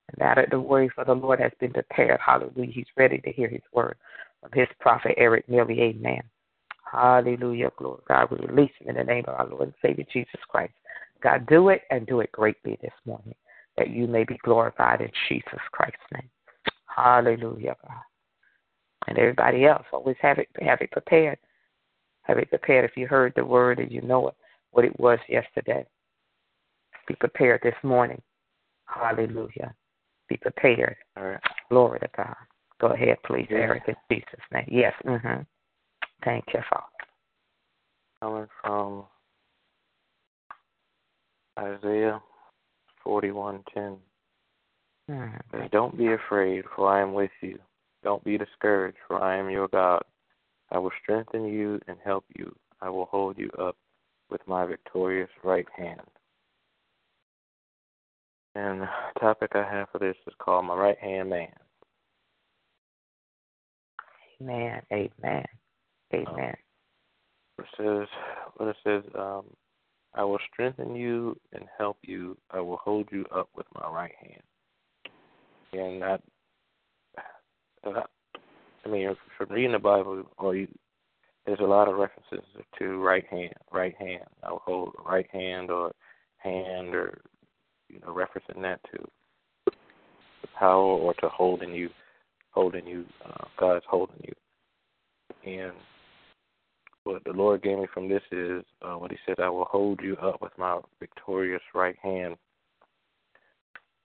[0.09, 2.73] And now that the word for the Lord has been prepared, Hallelujah.
[2.73, 3.97] He's ready to hear His word
[4.41, 5.81] from His prophet Eric Millie.
[5.81, 6.23] Amen.
[6.91, 7.71] Hallelujah.
[7.77, 8.01] Glory.
[8.09, 10.73] God, we release him in the name of our Lord and Savior Jesus Christ.
[11.23, 13.35] God, do it and do it greatly this morning
[13.77, 16.31] that you may be glorified in Jesus Christ's name.
[16.87, 18.01] Hallelujah, God.
[19.09, 21.39] And everybody else, always have it have it prepared.
[22.23, 24.35] Have it prepared if you heard the word and you know it,
[24.71, 25.85] what it was yesterday.
[27.07, 28.21] Be prepared this morning.
[28.87, 29.75] Hallelujah.
[30.29, 30.97] Be prepared.
[31.17, 31.39] Right.
[31.71, 32.35] Glory to God.
[32.81, 34.69] Go ahead, please, Eric, in Jesus' name.
[34.71, 34.93] Yes.
[35.07, 35.43] Mm-hmm.
[36.25, 36.87] Thank you, Father.
[38.21, 39.05] Coming from
[41.59, 42.21] Isaiah
[43.07, 43.97] 41:10.
[45.11, 45.67] Mm-hmm.
[45.71, 47.59] Don't be afraid, for I am with you.
[48.03, 50.03] Don't be discouraged, for I am your God.
[50.71, 52.55] I will strengthen you and help you.
[52.81, 53.77] I will hold you up
[54.31, 56.01] with my victorious right hand.
[58.57, 58.89] And the
[59.21, 61.49] topic I have for this is called My Right Hand Man.
[64.41, 64.81] Amen.
[64.91, 65.45] Amen.
[66.15, 66.27] Amen.
[66.27, 66.55] Um,
[67.59, 68.09] it says,
[68.57, 69.45] what it says, um,
[70.15, 72.39] I will strengthen you and help you.
[72.51, 74.43] I will hold you up with my right hand.
[75.75, 76.23] And that,
[77.85, 80.67] I mean, from reading the Bible, or you,
[81.45, 82.47] there's a lot of references
[82.79, 84.25] to right hand, right hand.
[84.43, 85.93] I will hold right hand or
[86.39, 87.21] hand, or
[87.89, 89.05] you know, referencing that to
[89.67, 91.89] the power or to holding you,
[92.51, 93.05] holding you.
[93.25, 94.33] Uh, God's holding you,
[95.51, 95.73] and
[97.07, 100.01] what the Lord gave me from this is uh, what He said, I will hold
[100.03, 102.37] you up with my victorious right hand.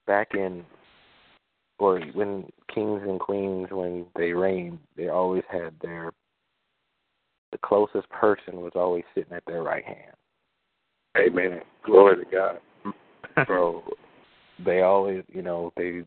[0.05, 0.63] Back in,
[1.79, 6.11] or when kings and queens, when they reigned, they always had their,
[7.51, 10.15] the closest person was always sitting at their right hand.
[11.17, 11.61] Amen.
[11.85, 12.59] Glory to God.
[13.47, 13.83] so
[14.63, 16.01] they always, you know, they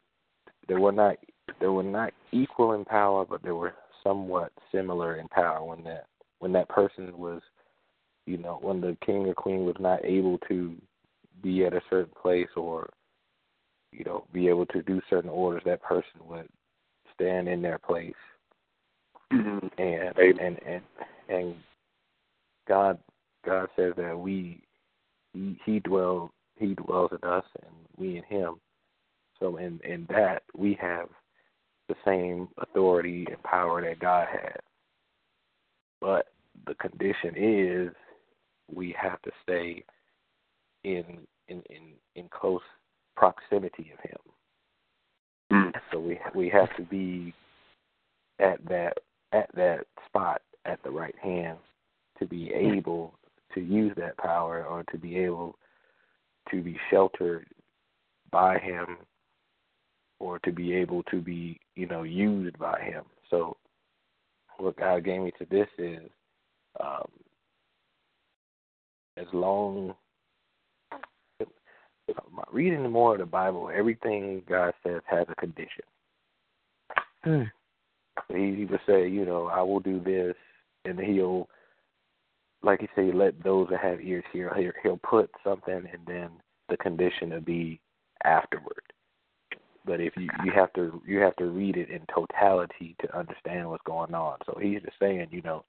[0.68, 1.16] they were not
[1.60, 6.06] they were not equal in power, but they were somewhat similar in power when that
[6.38, 7.40] when that person was,
[8.26, 10.74] you know, when the king or queen was not able to
[11.42, 12.90] be at a certain place or,
[13.92, 16.48] you know, be able to do certain orders, that person would
[17.14, 18.12] stand in their place.
[19.32, 19.66] Mm-hmm.
[19.78, 20.82] And and and
[21.28, 21.54] and
[22.68, 22.98] God
[23.44, 24.60] God says that we
[25.32, 28.54] he, he dwells he dwells in us and we in him.
[29.40, 31.08] So in in that we have
[31.88, 34.60] the same authority and power that God has.
[36.00, 36.28] But
[36.66, 37.90] the condition is
[38.72, 39.84] we have to stay
[40.84, 41.04] in
[41.48, 42.62] in in, in close
[43.16, 44.18] proximity of him.
[45.52, 45.72] Mm.
[45.92, 47.34] So we we have to be
[48.38, 48.98] at that
[49.32, 51.58] at that spot at the right hand
[52.18, 53.14] to be able
[53.54, 55.56] to use that power or to be able
[56.50, 57.46] to be sheltered
[58.30, 58.96] by him
[60.18, 63.04] or to be able to be, you know, used by him.
[63.30, 63.56] So
[64.58, 66.00] what God gave me to this is
[66.80, 67.08] um,
[69.16, 69.94] as long
[72.52, 75.84] reading more of the Bible, everything God says has a condition.
[77.26, 77.50] Mm.
[78.28, 80.36] He, he would say, you know, I will do this,
[80.84, 81.48] and he'll,
[82.64, 84.52] like you say, let those that have ears hear.
[84.56, 86.30] He'll, he'll put something, and then
[86.68, 87.80] the condition will be
[88.24, 88.82] afterward.
[89.86, 93.68] But if you you have to you have to read it in totality to understand
[93.68, 94.38] what's going on.
[94.46, 95.64] So he's just saying, you know,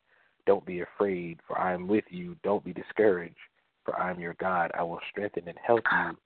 [0.45, 2.37] don't be afraid, for I am with you.
[2.41, 3.35] Don't be discouraged,
[3.83, 4.71] for I am your God.
[4.77, 6.17] I will strengthen and help you.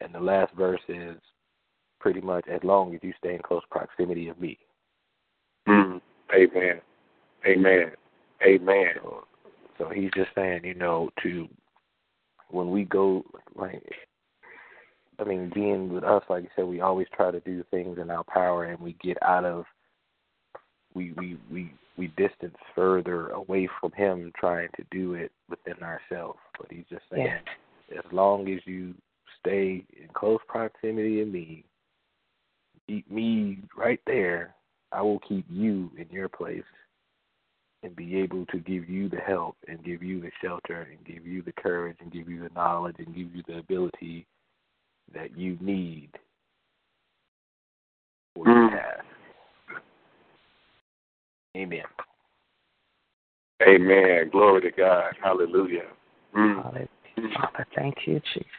[0.00, 1.16] And the last verse is
[1.98, 4.58] pretty much as long as you stay in close proximity of me.
[5.66, 6.00] Mm.
[6.32, 6.80] Amen.
[7.44, 7.90] Amen.
[8.46, 8.86] Amen.
[9.02, 9.24] So,
[9.78, 11.48] so he's just saying, you know, to
[12.50, 13.82] when we go like
[15.18, 18.10] I mean, being with us, like you said, we always try to do things in
[18.10, 19.64] our power, and we get out of
[20.94, 26.38] we we we we distance further away from Him, trying to do it within ourselves.
[26.58, 27.26] But He's just saying,
[27.88, 28.04] Yes.
[28.04, 28.94] as long as you
[29.40, 31.64] stay in close proximity of me,
[32.86, 34.54] keep me right there,
[34.92, 36.62] I will keep you in your place
[37.86, 41.24] and be able to give you the help and give you the shelter and give
[41.24, 44.26] you the courage and give you the knowledge and give you the ability
[45.14, 46.10] that you need
[48.34, 48.70] for your Mm.
[48.70, 49.04] task.
[51.56, 51.84] Amen.
[53.62, 54.30] Amen.
[54.30, 55.16] Glory to God.
[55.22, 55.86] Hallelujah.
[56.34, 56.62] Mm.
[56.62, 57.38] Hallelujah.
[57.38, 58.50] Father, thank you, Jesus.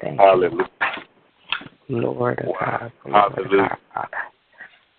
[0.00, 0.70] Thank Hallelujah.
[1.88, 2.56] you, Lord of Wow.
[2.60, 2.92] God.
[3.02, 3.68] Glory to Hallelujah.
[3.68, 4.16] God, Father.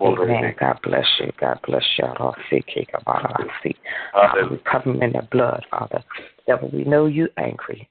[0.02, 0.56] Amen.
[0.60, 1.32] God bless you.
[1.40, 2.06] God bless you.
[2.06, 3.78] I'll see, kick about our feet.
[4.14, 4.32] God.
[4.32, 6.04] Father, we cover him in the blood, Father.
[6.48, 7.90] Devil, we know you angry,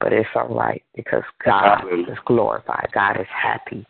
[0.00, 2.12] but it's all right because God Hallelujah.
[2.12, 2.88] is glorified.
[2.92, 3.86] God is happy.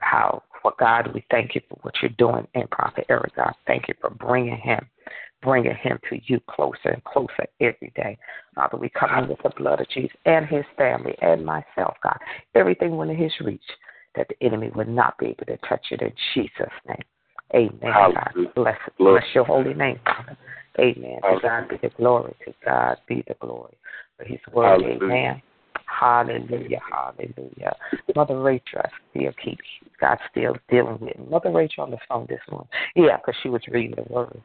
[0.00, 3.36] How for God, we thank you for what you're doing in Prophet Eric.
[3.36, 4.86] God, thank you for bringing him,
[5.42, 8.16] bringing him to you closer and closer every day.
[8.54, 12.16] Father, we cover him with the blood of Jesus and his family and myself, God.
[12.54, 13.60] Everything within his reach
[14.16, 17.02] that the enemy would not be able to touch it in Jesus' name.
[17.54, 17.80] Amen.
[17.82, 18.14] God
[18.54, 19.20] bless, Glory.
[19.20, 20.36] bless your holy name, Father.
[20.78, 21.20] Amen.
[21.22, 22.34] To God be the glory.
[22.46, 23.74] To God be the glory.
[24.16, 24.82] For his word.
[24.82, 25.04] Hallelujah.
[25.04, 25.42] Amen.
[25.86, 26.80] Hallelujah.
[26.90, 27.76] Hallelujah.
[28.16, 29.58] Mother Rachel, I still keep
[30.00, 31.12] God still dealing with me.
[31.30, 32.68] Mother Rachel on the phone this morning.
[32.96, 34.40] Yeah, because she was reading the word.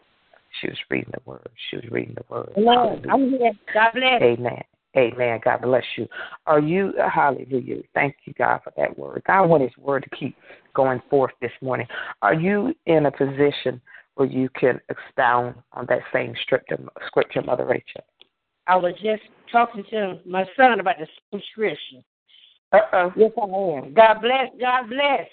[0.61, 1.49] She was reading the word.
[1.69, 2.51] She was reading the word.
[2.55, 3.53] Hello, I'm here.
[3.73, 4.21] God bless.
[4.21, 4.63] Amen.
[4.97, 5.39] Amen.
[5.43, 6.07] God bless you.
[6.47, 7.83] Are you, hallelujah.
[7.93, 9.21] Thank you, God, for that word.
[9.27, 10.35] God want his word to keep
[10.73, 11.87] going forth this morning.
[12.21, 13.81] Are you in a position
[14.15, 18.03] where you can expound on that same scripture, scripture Mother Rachel?
[18.67, 19.21] I was just
[19.51, 22.03] talking to my son about the same scripture.
[22.71, 23.13] Uh-oh.
[23.15, 23.93] Yes, I am.
[23.93, 24.49] God bless.
[24.59, 25.27] God bless.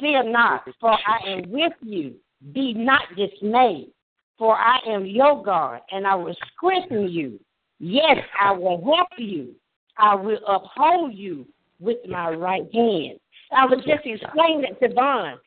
[0.00, 2.14] Fear not, for I am with you.
[2.52, 3.92] Be not dismayed,
[4.36, 7.38] for I am your God, and I will strengthen you.
[7.78, 9.54] Yes, I will help you.
[9.98, 11.46] I will uphold you
[11.80, 13.18] with my right hand.
[13.52, 15.38] I was just explaining it to Vaughn.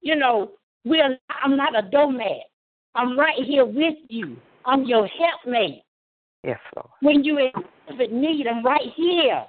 [0.00, 0.52] You know,
[0.84, 2.48] we're, I'm not a doormat.
[2.94, 4.36] I'm right here with you.
[4.64, 5.82] I'm your helpmate.
[6.44, 6.88] Yes, Lord.
[7.00, 9.44] When you in need, I'm right here.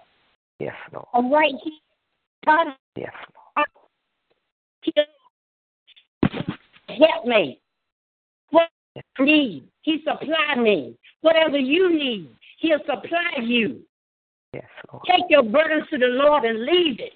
[0.60, 1.08] Yes, Lord.
[1.14, 1.74] I'm right here.
[2.46, 3.14] God Yes,
[6.88, 7.60] help me.
[9.20, 10.96] Need, He supply me.
[11.22, 12.30] Whatever you need,
[12.60, 13.82] He'll supply you.
[14.54, 15.04] Yes, Lord.
[15.10, 17.14] Take your burdens to the Lord and leave it.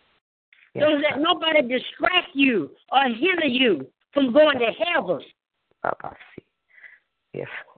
[0.74, 5.22] Yes, Don't let nobody distract you or hinder you from going to heaven.
[5.84, 5.92] I
[6.36, 6.44] see.
[7.34, 7.78] Yes, Lord.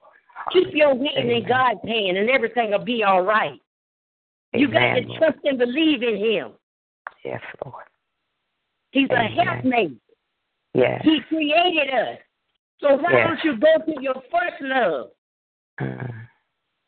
[0.53, 1.31] Keep your hand Amen.
[1.31, 3.59] in God's hand, and everything will be all right.
[4.53, 6.51] You got to trust and believe in Him.
[7.23, 7.83] Yes, Lord.
[8.91, 9.37] He's Amen.
[9.37, 9.97] a helpmate.
[10.73, 11.01] Yes.
[11.03, 12.17] He created us.
[12.81, 13.27] So why Yes.
[13.27, 15.11] don't you go to your first love?
[15.79, 16.27] Mm.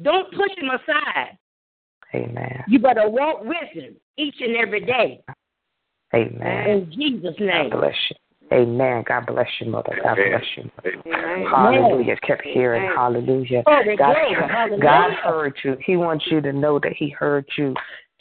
[0.02, 1.38] Don't push him aside.
[2.14, 2.64] Amen.
[2.68, 5.22] You better walk with him each and every day.
[6.14, 6.70] Amen.
[6.70, 7.70] In Jesus' name.
[7.70, 8.16] God bless you.
[8.54, 9.04] Amen.
[9.08, 9.98] God bless you, mother.
[10.04, 10.32] God Amen.
[10.32, 10.72] bless you.
[11.08, 11.46] Amen.
[11.50, 12.18] Hallelujah.
[12.28, 12.96] Kept hearing Amen.
[12.96, 13.64] hallelujah.
[13.64, 14.82] Glory, God, glory, hallelujah.
[14.82, 15.78] God heard you.
[15.86, 17.74] He wants you to know that He heard you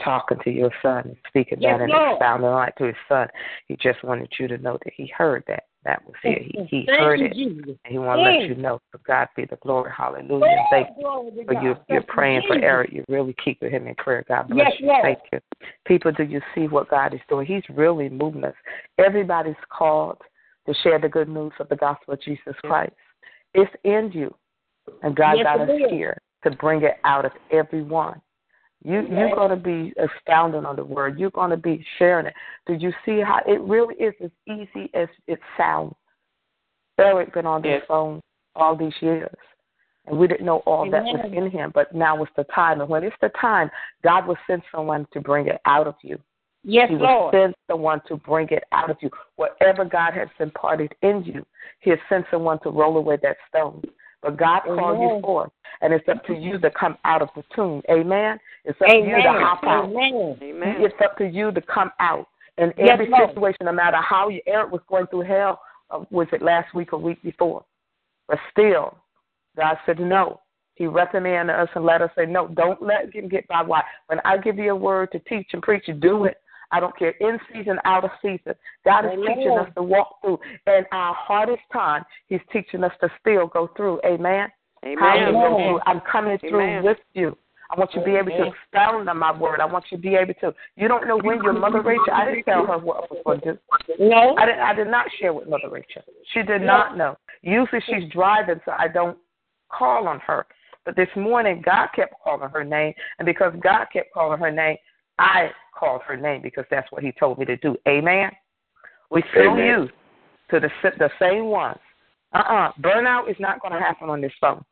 [0.02, 3.26] talking to your son and speaking Yes, that and expounding on it to his son.
[3.66, 5.64] He just wanted you to know that He heard that.
[5.84, 6.42] That was it.
[6.42, 7.32] He, he Thank heard it.
[7.32, 7.76] Jesus.
[7.84, 8.80] And He want to let you know.
[8.92, 9.90] For God be the glory.
[9.96, 10.64] Hallelujah.
[10.70, 11.74] Thank you for you.
[11.88, 12.56] You're you, praying for.
[12.56, 12.90] Eric.
[12.92, 14.24] You're really keeping him in prayer.
[14.28, 14.98] God bless Yes, you.
[15.02, 15.40] Thank you.
[15.86, 17.46] People, do you see what God is doing?
[17.46, 18.54] He's really moving us.
[18.98, 20.18] Everybody's called
[20.66, 22.92] to share the good news of the gospel of Jesus Christ.
[23.54, 24.34] It's in you.
[25.02, 28.20] And God got us here to bring it out of everyone.
[28.82, 31.18] You you're gonna be astounding on the word.
[31.18, 32.34] You're gonna be sharing it.
[32.66, 35.94] Do you see how it really is as easy as it sounds?
[36.98, 37.86] Eric been on this Yes.
[37.86, 38.20] phone
[38.54, 39.34] all these years.
[40.06, 42.80] And we didn't know all that was in him, but now it's the time.
[42.80, 43.70] And when it's the time,
[44.02, 46.18] God will send someone to bring it out of you.
[46.62, 47.34] Yes, He will Lord.
[47.34, 49.10] send someone to bring it out of you.
[49.36, 51.46] Whatever God has imparted in you,
[51.80, 53.82] He'll send someone to roll away that stone.
[54.22, 57.42] But God called you forth, and it's up to you to come out of the
[57.54, 57.82] tomb.
[57.90, 58.38] Amen.
[58.64, 59.86] It's up to you to hop out.
[59.86, 60.36] Amen.
[60.42, 60.76] Amen.
[60.78, 62.26] It's up to you to come out.
[62.58, 63.30] In every Lord.
[63.30, 66.92] situation, no matter how you, Eric was going through hell, uh, was it last week
[66.92, 67.64] or week before?
[68.28, 68.98] But still,
[69.56, 70.40] God said no.
[70.74, 72.48] He recommended us and let us say no.
[72.48, 73.62] Don't let him get by.
[73.62, 73.82] Why?
[74.08, 76.39] When I give you a word to teach and preach, you do it.
[76.72, 78.54] I don't care in season, out of season.
[78.84, 79.36] God is Amen.
[79.36, 80.38] teaching us to walk through.
[80.66, 84.00] And our hardest time, He's teaching us to still go through.
[84.04, 84.48] Amen.
[84.98, 85.78] How you Amen.
[85.86, 86.84] I'm coming through Amen.
[86.84, 87.36] with you.
[87.70, 88.52] I want you to be able to Amen.
[88.52, 89.60] expound on my word.
[89.60, 90.54] I want you to be able to.
[90.76, 92.12] You don't know when your mother Rachel.
[92.12, 93.58] I didn't tell her what I was going to do.
[93.98, 94.34] No.
[94.36, 96.02] I did, I did not share with Mother Rachel.
[96.32, 97.16] She did not know.
[97.42, 99.16] Usually she's driving, so I don't
[99.68, 100.46] call on her.
[100.84, 104.76] But this morning, God kept calling her name, and because God kept calling her name,
[105.18, 107.76] I called her name because that's what He told me to do.
[107.88, 108.30] Amen.
[109.10, 109.66] We still Amen.
[109.66, 109.90] use
[110.50, 111.78] to the the same ones.
[112.32, 112.72] Uh-uh.
[112.80, 114.64] Burnout is not going to happen on this phone.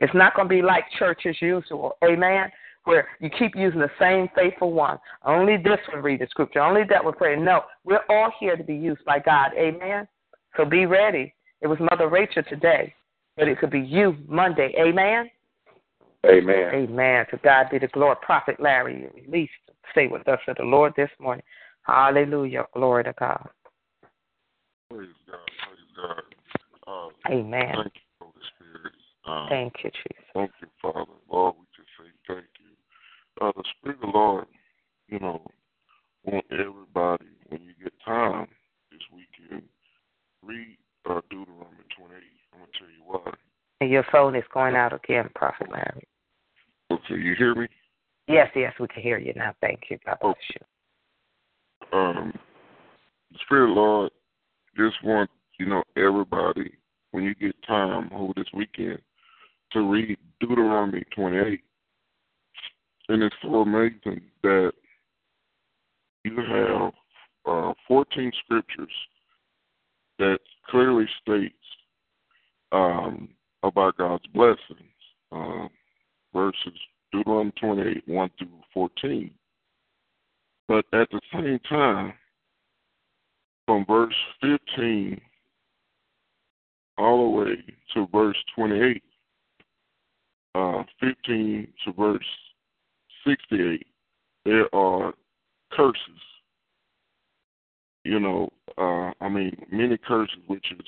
[0.00, 1.96] It's not going to be like church as usual.
[2.04, 2.50] Amen.
[2.84, 4.98] Where you keep using the same faithful one.
[5.24, 6.60] Only this one read the scripture.
[6.60, 7.36] Only that one pray.
[7.36, 9.52] No, we're all here to be used by God.
[9.56, 10.06] Amen.
[10.56, 11.34] So be ready.
[11.60, 12.94] It was Mother Rachel today,
[13.36, 14.72] but it could be you Monday.
[14.78, 15.30] Amen.
[16.26, 16.70] Amen.
[16.74, 17.26] Amen.
[17.30, 18.16] To God be the glory.
[18.22, 19.52] Prophet Larry, released.
[19.92, 21.44] Stay with us of the Lord this morning.
[21.82, 22.64] Hallelujah.
[22.74, 23.48] Glory to God.
[24.90, 25.38] Praise God.
[25.66, 26.22] Praise God.
[26.86, 27.74] Uh, Amen.
[27.74, 28.92] Thank you, Holy Spirit.
[29.26, 30.24] Um, Thank you, Jesus.
[30.34, 31.12] Thank you, Father.
[31.30, 33.46] Lord, we just say thank you.
[33.46, 34.46] Uh, the Spirit of the Lord,
[35.08, 35.42] you know,
[36.24, 38.48] want everybody, when you get time
[38.90, 39.62] this weekend,
[40.42, 42.16] read uh, Deuteronomy 28.
[42.52, 43.32] I'm going to tell you why.
[43.80, 46.08] And your phone is going out again, Prophet Larry.
[46.90, 47.68] Okay, you hear me?
[48.28, 49.54] Yes, yes, we can hear you now.
[49.60, 49.98] Thank you.
[50.04, 51.98] God bless you.
[51.98, 52.38] Um,
[53.42, 54.10] Spirit Lord
[54.76, 56.72] just want, you know, everybody,
[57.12, 58.98] when you get time over this weekend,
[59.72, 61.60] to read Deuteronomy 28.
[63.08, 64.72] And it's so amazing that
[66.24, 66.92] you have
[67.46, 68.92] uh, 14 scriptures
[70.18, 70.38] that
[70.68, 71.54] clearly states
[72.72, 73.30] um,
[73.62, 74.82] about God's blessings.
[75.32, 75.68] Uh,
[76.32, 76.78] verses
[77.12, 79.30] Deuteronomy 28, 1 through 14.
[80.66, 82.12] But at the same time,
[83.66, 85.20] from verse 15
[86.98, 89.02] all the way to verse 28,
[90.54, 92.26] uh, 15 to verse
[93.26, 93.86] 68,
[94.44, 95.14] there are
[95.72, 96.02] curses.
[98.04, 100.86] You know, uh, I mean, many curses, which is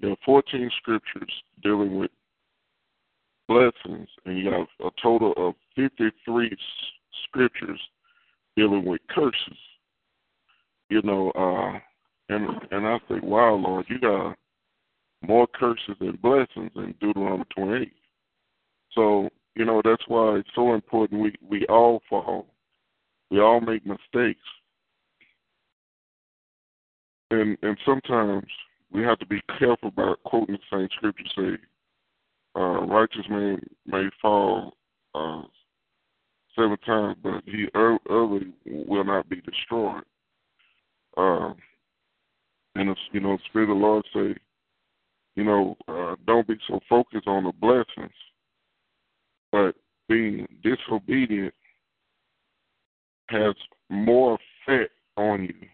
[0.00, 2.10] there are 14 scriptures dealing with
[3.48, 6.56] blessings, and you have a total of 53
[7.24, 7.80] scriptures
[8.56, 9.58] dealing with curses.
[10.90, 11.78] You know, uh,
[12.28, 14.36] and and I think, wow, Lord, you got
[15.26, 17.92] more curses than blessings in Deuteronomy 28.
[18.92, 21.20] So, you know, that's why it's so important.
[21.20, 22.46] We we all fall,
[23.30, 24.40] we all make mistakes,
[27.30, 28.46] and and sometimes
[28.90, 31.24] we have to be careful about quoting the same scripture.
[31.36, 31.62] Say,
[32.56, 34.74] uh, righteous man may fall
[35.14, 35.42] uh,
[36.56, 40.02] seven times, but he early will not be destroyed.
[41.16, 41.56] Um,
[42.74, 44.34] and it's, you know, the Spirit of the Lord say,
[45.34, 48.14] you know, uh, don't be so focused on the blessings,
[49.52, 49.74] but
[50.08, 51.54] being disobedient
[53.28, 53.54] has
[53.88, 55.68] more effect on you.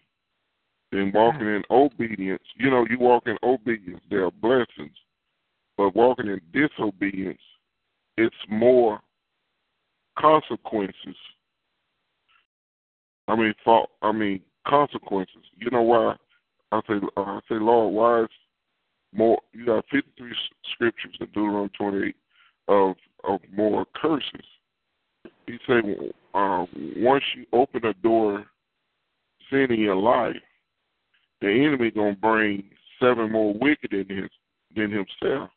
[0.91, 4.95] than walking in obedience, you know, you walk in obedience, there are blessings.
[5.77, 7.41] But walking in disobedience,
[8.17, 9.01] it's more
[10.17, 11.17] consequences.
[13.27, 15.43] I mean, for, I mean consequences.
[15.57, 16.15] You know why?
[16.71, 18.29] I say, uh, I say, Lord, why is
[19.13, 19.39] more?
[19.53, 20.35] You got fifty-three
[20.73, 22.15] scriptures in Deuteronomy twenty-eight
[22.67, 24.45] of of more curses.
[25.47, 25.83] He said,
[26.33, 26.65] uh,
[26.97, 28.45] once you open a door,
[29.49, 30.35] sin in your life,
[31.41, 32.63] the enemy gonna bring
[32.99, 34.29] seven more wicked in his
[34.75, 35.49] than himself,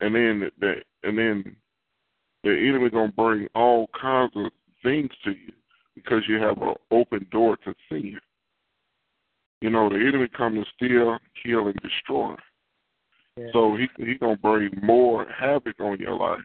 [0.00, 1.56] and then the and then
[2.42, 4.50] the enemy gonna bring all kinds of
[4.82, 5.52] things to you
[5.94, 8.18] because you have an open door to sin.
[9.60, 12.34] You know, the enemy come to steal, kill, and destroy.
[13.36, 13.46] Yeah.
[13.52, 16.40] So he he gonna bring more havoc on your life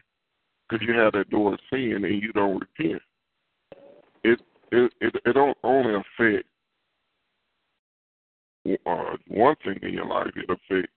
[0.68, 3.02] because you have that door of sin and you don't repent.
[4.22, 4.40] It
[4.70, 6.46] it it, it don't only affect
[8.86, 10.30] uh, one thing in your life.
[10.36, 10.88] It affect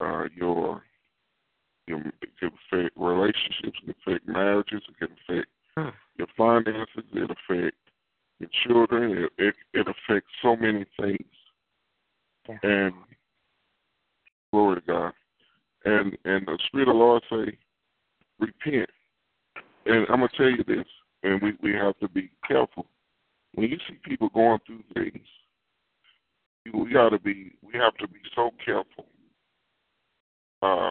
[0.00, 0.82] uh, your
[1.90, 3.62] your it can affect relationships.
[3.64, 4.82] It can affect marriages.
[4.88, 5.90] It can affect Hmm.
[6.16, 7.04] your finances.
[7.12, 7.76] It affect
[8.38, 9.24] your children.
[9.24, 11.34] It it, it affects so many things.
[12.48, 12.58] Yeah.
[12.62, 12.94] And
[14.52, 15.12] glory to God.
[15.84, 17.58] And and the Spirit of the Lord say,
[18.38, 18.90] repent.
[19.86, 20.86] And I'm gonna tell you this,
[21.22, 22.86] and we we have to be careful.
[23.54, 25.26] When you see people going through things,
[26.72, 29.06] we got to be we have to be so careful.
[30.62, 30.90] Uh,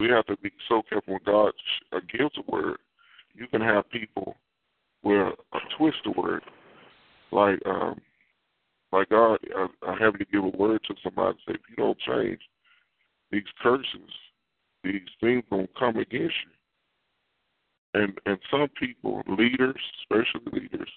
[0.00, 1.52] we have to be so careful when God
[1.92, 2.78] uh, gives a word.
[3.34, 4.34] You can have people
[5.02, 6.42] where a twist the word,
[7.30, 8.00] like um,
[8.92, 11.38] like God, I, I have to give a word to somebody.
[11.46, 12.40] Say, if you don't change,
[13.30, 14.10] these curses,
[14.82, 18.02] these things gonna come against you.
[18.02, 20.90] And and some people, leaders, especially leaders,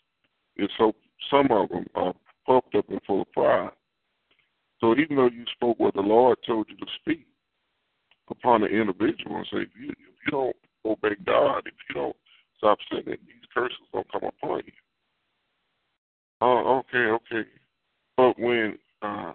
[0.55, 0.93] is so
[1.29, 2.13] some of them are
[2.45, 3.71] puffed up and full of pride.
[4.79, 7.25] So even though you spoke what the Lord told you to speak
[8.29, 10.55] upon the individual, and say if you if you don't
[10.85, 12.15] obey God, if you don't
[12.57, 14.73] stop sinning, these curses gonna come upon you.
[16.41, 17.49] Oh, okay, okay.
[18.17, 19.33] But when uh,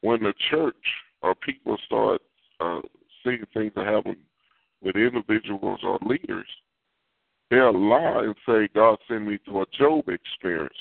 [0.00, 0.74] when the church
[1.22, 2.20] or people start
[2.60, 2.80] uh,
[3.24, 4.16] seeing things that happen
[4.82, 6.46] with individuals or leaders,
[7.50, 10.74] they'll lie and say, God sent me to a Job experience.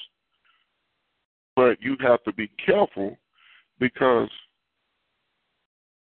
[1.55, 3.17] But you have to be careful
[3.79, 4.29] because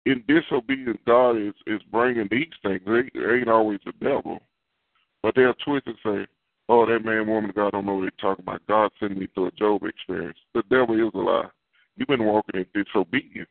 [0.06, 2.82] in disobedience, God is, is bringing these things.
[2.86, 4.40] They, they ain't always the devil.
[5.22, 6.26] But they'll twist and say,
[6.68, 8.66] oh, that man, woman, God don't know what they're talking about.
[8.66, 10.38] God sent me through a Job experience.
[10.54, 11.48] The devil is a lie.
[11.96, 13.48] You've been walking in disobedience.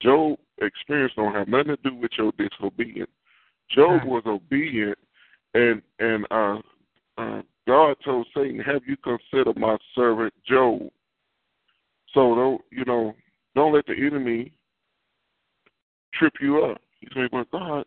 [0.00, 3.10] Job experience don't have nothing to do with your disobedience.
[3.70, 4.98] Job was obedient,
[5.54, 6.58] and and uh,
[7.18, 10.90] uh, God told Satan, "Have you considered my servant Job?"
[12.12, 13.14] So don't you know?
[13.54, 14.52] Don't let the enemy
[16.14, 16.80] trip you up.
[17.00, 17.84] You say, "Well, God,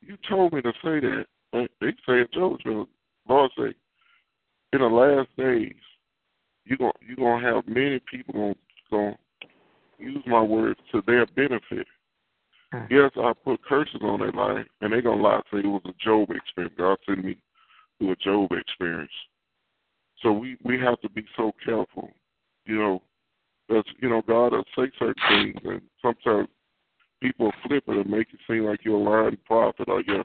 [0.00, 2.60] you told me to say that." But they say it, Job.
[2.60, 2.88] Job.
[3.28, 3.74] Lord say,
[4.72, 5.74] in the last days,
[6.64, 8.54] you gonna you gonna have many people gonna
[8.90, 9.18] gonna
[9.98, 11.86] use my words to their benefit.
[12.72, 12.84] Hmm.
[12.90, 15.92] Yes, I put curses on their life, and they're gonna lie say it was a
[16.04, 16.74] Job experience.
[16.76, 17.36] God sent me
[17.98, 19.12] through a Job experience.
[20.22, 22.10] So we we have to be so careful,
[22.66, 23.02] you know,
[23.68, 26.48] That's you know God will say certain things, and sometimes
[27.24, 30.24] people flip it and make it seem like you're a lying prophet or you're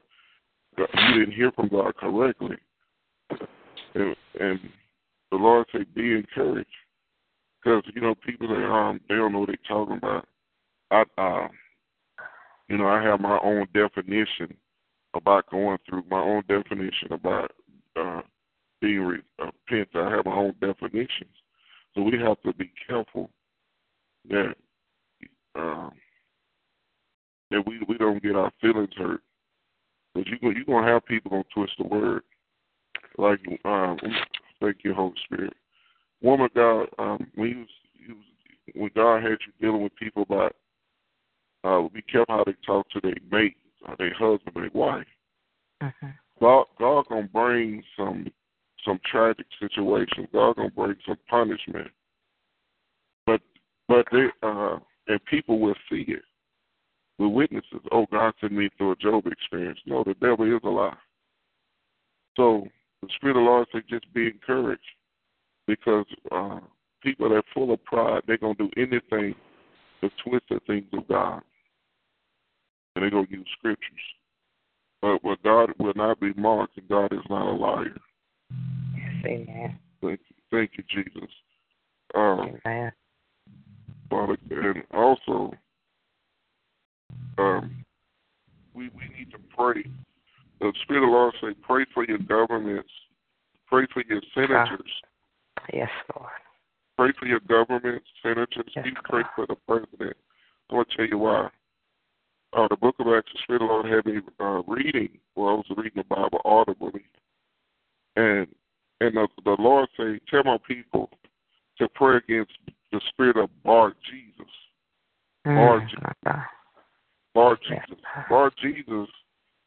[0.77, 2.55] you didn't hear from God correctly.
[3.95, 4.59] And, and
[5.31, 6.69] the Lord say, be encouraged,
[7.61, 10.27] because you know people that um they don't know what they're talking about.
[10.91, 11.47] I uh,
[12.67, 14.55] you know I have my own definition
[15.13, 17.51] about going through my own definition about
[17.99, 18.21] uh,
[18.81, 19.89] being re- repent.
[19.95, 21.35] I have my own definitions,
[21.93, 23.29] so we have to be careful
[24.29, 24.53] that
[25.55, 25.91] um,
[27.51, 29.21] that we we don't get our feelings hurt.
[30.13, 32.23] Because you you gonna have people gonna twist the word.
[33.17, 33.97] Like um,
[34.61, 35.53] thank you, Holy Spirit.
[36.21, 38.15] Woman, God, um, when you, you
[38.75, 40.55] when God had you dealing with people about,
[41.63, 43.55] uh, be careful how they talk to their mate,
[43.87, 45.07] or their husband, or their wife.
[45.81, 46.07] Mm-hmm.
[46.39, 48.27] God, God gonna bring some
[48.85, 50.27] some tragic situations.
[50.33, 51.91] God gonna bring some punishment.
[53.25, 53.41] But
[53.87, 54.77] but they uh
[55.07, 56.21] and people will see it.
[57.19, 59.79] With witnesses, oh God sent me through a Job experience.
[59.85, 60.95] No, the devil is a lie.
[62.37, 62.65] So
[63.01, 64.81] the Spirit of the Lord said just be encouraged
[65.67, 66.59] because uh
[67.03, 69.35] people that are full of pride, they're gonna do anything
[70.01, 71.41] to twist the things of God.
[72.95, 73.99] And they're gonna use scriptures.
[75.01, 77.97] But but God will not be mocked and God is not a liar.
[78.95, 79.79] Yes, amen.
[80.01, 80.35] Thank you.
[80.51, 81.29] Thank you, Jesus.
[82.15, 82.91] Um, Amen.
[84.09, 85.53] Father, and also,
[87.39, 87.85] um,
[88.73, 89.83] we we need to pray.
[90.59, 92.89] The Spirit of the Lord say, pray for your governments,
[93.67, 94.91] pray for your senators,
[95.73, 96.31] Yes, Lord.
[96.97, 100.17] pray for your government, senators, Yes, even pray for the president.
[100.69, 101.49] I'm going to tell you why.
[102.51, 105.49] Uh, the book of Acts, the Spirit of the Lord had me uh, reading, well,
[105.49, 107.03] I was reading the Bible audibly,
[108.15, 108.47] and
[109.01, 111.09] and the, the Lord say, tell my people
[111.77, 112.51] to pray against
[112.91, 114.51] the spirit of Bar Jesus.
[115.45, 116.43] Bar, Mm, Je- my God.
[117.39, 118.03] Bar Jesus.
[118.29, 119.07] Bar Jesus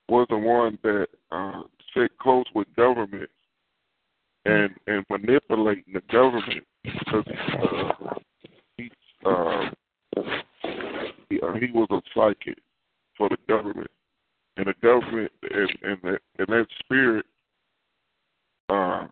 [0.07, 1.63] was the one that uh,
[2.21, 3.31] close with government
[4.45, 8.15] and and manipulating the government because uh,
[8.77, 8.91] he
[9.25, 9.71] uh,
[11.31, 12.59] he, uh, he was a psychic
[13.17, 13.91] for the government,
[14.59, 17.25] and the government and and that, and that spirit
[18.69, 19.07] uh,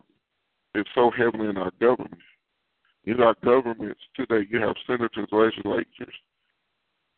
[0.75, 2.21] is so heavily in our government.
[3.05, 6.13] In our governments today, you have senators, legislatures.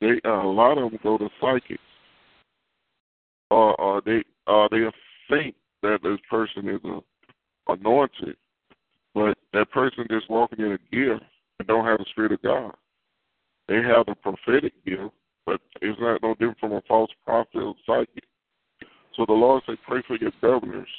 [0.03, 1.81] They uh, a lot of them go to psychics,
[3.49, 4.83] or, or they or they
[5.29, 8.35] think that this person is a, anointed,
[9.15, 11.23] but that person just walking in a gift
[11.57, 12.73] and don't have the spirit of God.
[13.69, 15.13] They have a prophetic gift,
[15.45, 18.25] but it's not no different from a false prophet or psychic.
[19.15, 20.89] So the Lord said, pray for your governors,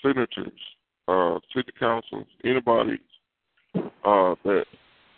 [0.00, 0.58] senators,
[1.06, 2.98] uh, city councils, anybody
[3.74, 4.64] uh, that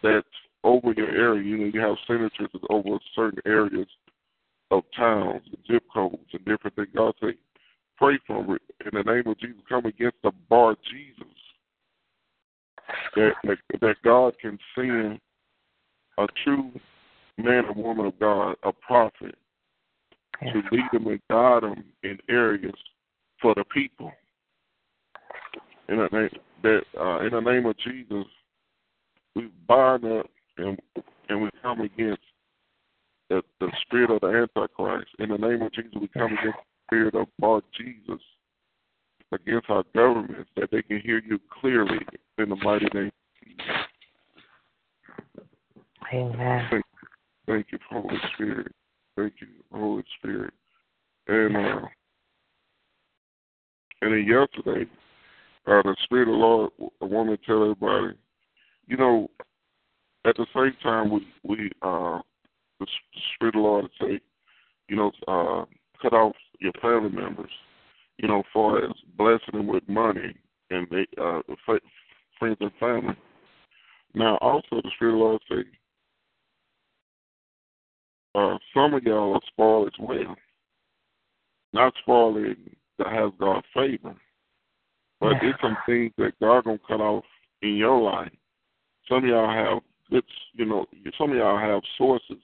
[0.02, 0.26] that's
[0.64, 1.42] over your area.
[1.42, 3.86] You know, you have senators over certain areas
[4.70, 6.88] of towns, and zip codes, and different things.
[6.94, 7.34] God say,
[7.96, 9.56] pray for it in the name of Jesus.
[9.68, 11.26] Come against the bar Jesus.
[13.16, 15.20] That, that that God can send
[16.18, 16.70] a true
[17.36, 19.34] man or woman of God, a prophet,
[20.40, 22.74] to lead them and guide them in areas
[23.40, 24.10] for the people.
[25.88, 26.30] In the name
[26.62, 28.26] that uh, in the name of Jesus,
[29.34, 30.26] we bind up
[30.58, 30.78] and
[31.28, 32.22] and we come against
[33.28, 35.10] the, the spirit of the Antichrist.
[35.18, 38.20] In the name of Jesus, we come against the spirit of Bar Jesus
[39.32, 41.98] against our governments that they can hear you clearly
[42.38, 43.08] in the mighty name.
[43.08, 43.12] Of
[43.44, 43.66] Jesus.
[46.12, 46.82] Amen.
[47.46, 48.72] Thank you, Holy Spirit.
[49.16, 50.54] Thank you, Holy Spirit.
[51.26, 51.80] And uh,
[54.00, 54.88] and then yesterday,
[55.66, 56.70] uh, the Spirit of the Lord,
[57.02, 58.16] I want to tell everybody,
[58.86, 59.28] you know,
[60.28, 62.20] at the same time we we uh,
[62.80, 62.86] the
[63.34, 64.20] Spirit of the Lord say,
[64.88, 65.64] you know, uh,
[66.00, 67.50] cut off your family members,
[68.18, 70.34] you know, far as blessing them with money
[70.70, 73.16] and they uh, friends and family.
[74.14, 75.64] Now, also the Spirit of the Lord say,
[78.34, 80.36] uh, some of y'all are spoiled as well.
[81.72, 82.56] Not spoiling
[82.98, 84.14] that has God's favor,
[85.20, 85.50] but Yeah.
[85.50, 87.24] it's some things that God gonna cut off
[87.62, 88.32] in your life.
[89.08, 90.86] Some of y'all have good, you know,
[91.16, 92.42] some of y'all have sources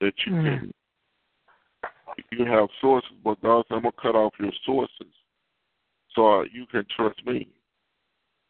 [0.00, 0.44] that you Mm.
[0.44, 0.72] can.
[2.32, 5.14] You have sources, but God said, "I'm gonna cut off your sources,
[6.10, 7.48] so you can trust me."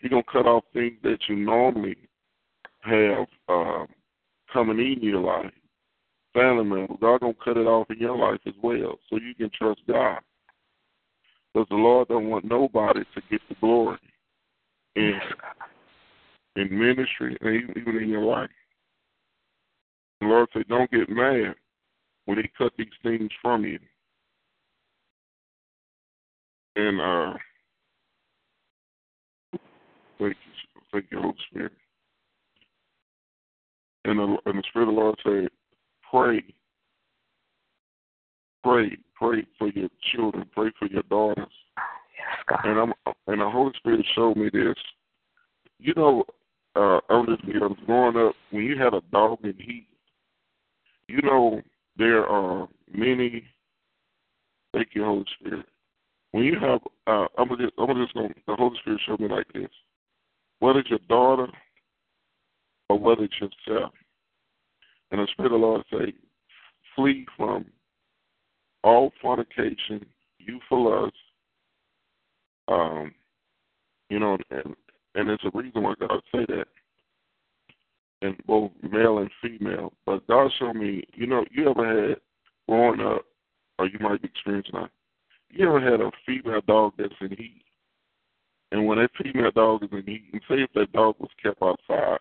[0.01, 2.09] You're gonna cut off things that you normally
[2.81, 3.87] have uh,
[4.49, 5.53] coming in your life
[6.33, 6.97] family members.
[7.01, 10.21] God gonna cut it off in your life as well, so you can trust God.
[11.53, 13.99] Because the Lord don't want nobody to get the glory
[14.97, 15.15] in
[16.57, 18.51] in ministry and even, in your life.
[20.21, 21.55] The Lord said, "Don't get mad
[22.27, 23.79] when He cut these things from you."
[26.77, 27.39] And uh,
[30.19, 31.73] thank you, thank you, Holy Spirit.
[34.05, 35.49] And the, and the Spirit of the Lord said,
[36.11, 36.43] pray.
[38.63, 41.53] Pray, pray for your children, pray for your daughters.
[41.77, 42.61] Yes, God.
[42.65, 44.75] And I'm and the Holy Spirit showed me this.
[45.79, 46.25] You know,
[46.77, 47.39] uh I was
[47.87, 49.87] growing up when you had a dog in heat,
[51.09, 51.61] you know
[51.97, 53.45] there are many
[54.73, 55.67] thank you, Holy Spirit.
[56.33, 59.53] When you have uh I'm just I'm just gonna the Holy Spirit showed me like
[59.53, 59.71] this.
[60.61, 61.49] Whether it's your daughter
[62.91, 63.93] or whether it's yourself.
[65.11, 66.13] And the Spirit of the Lord say,
[66.95, 67.67] flee from
[68.83, 70.05] all fornication,
[70.39, 71.15] youthful lust,
[72.69, 73.13] um,
[74.09, 74.75] you know, and
[75.15, 76.67] and there's a reason why God say that,
[78.23, 79.93] in both male and female.
[80.07, 82.17] But God showed me, you know, you ever had
[82.69, 83.25] growing up,
[83.79, 84.91] or you might be experiencing that.
[85.51, 87.65] You ever had a female dog that's in heat,
[88.73, 91.61] and when that female dog is in heat, and say if that dog was kept
[91.63, 92.19] outside,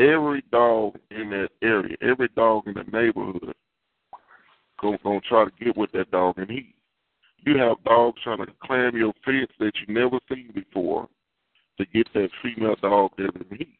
[0.00, 3.54] every dog in that area, every dog in the neighborhood,
[4.80, 6.74] gonna, gonna try to get with that dog in heat.
[7.42, 11.08] You have dogs trying to climb your fence that you never seen before
[11.80, 13.78] to get that female dog that in heat.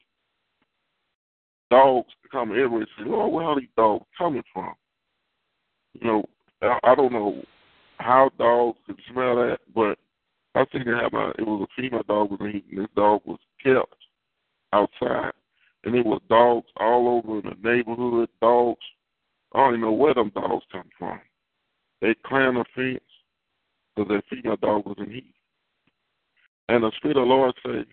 [1.71, 4.75] Dogs come everywhere and say, "Oh, where are these dogs coming from?"
[5.93, 6.25] You know,
[6.63, 7.43] I, I don't know
[7.99, 9.99] how dogs can smell that, but
[10.55, 12.79] I think it a, it was a female dog was eating.
[12.79, 13.95] This dog was kept
[14.73, 15.33] outside,
[15.85, 18.29] and it was dogs all over in the neighborhood.
[18.41, 18.81] Dogs,
[19.55, 21.21] I don't even know where them dogs come from.
[22.01, 23.05] They climb the fence
[23.95, 25.35] because that female dog was in heat.
[26.71, 27.85] And the Spirit of the Lord said,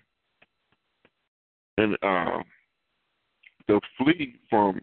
[1.79, 2.43] and um,
[3.67, 4.79] to flee from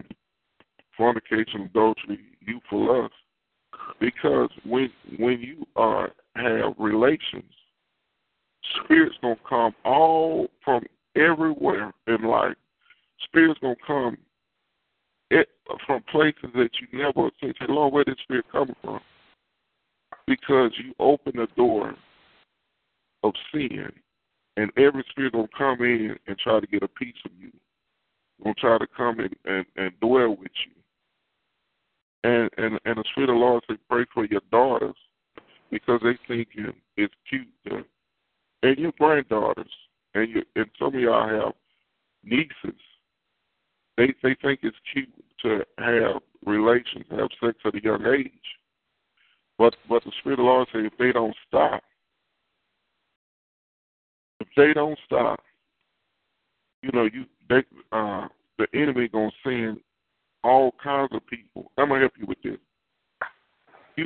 [0.97, 3.15] fornication, adultery, youthful lust,
[4.01, 4.91] because when
[5.21, 7.53] when you are have relations,
[8.83, 10.83] spirits gonna come all from
[11.15, 12.57] everywhere in life.
[13.27, 14.17] Spirits gonna come
[15.31, 15.49] it,
[15.87, 17.55] from places that you never think.
[17.69, 18.99] Lord, where did spirit come from?
[20.27, 21.95] Because you open the door
[23.25, 23.91] of sin,
[24.57, 27.51] and every spirit gonna come in and try to get a piece of you.
[28.43, 32.31] Gonna try to come in and, and dwell with you.
[32.31, 34.97] And and and the spirit of the Lord say, pray for your daughters
[35.71, 37.85] because they thinking it's cute to,
[38.63, 39.71] and your granddaughters
[40.15, 41.55] and you and some of y'all have
[42.23, 42.81] nieces.
[43.97, 45.09] They they think it's cute
[45.43, 48.31] to have relations, have sex at a young age.
[49.59, 51.83] But but the Spirit of the Lord says if they don't stop,
[54.57, 55.41] they don't stop,
[56.83, 58.29] you know, you they uh
[58.59, 59.79] the enemy gonna send
[60.43, 61.71] all kinds of people.
[61.79, 62.59] I'm gonna help you with this.
[63.97, 64.05] You,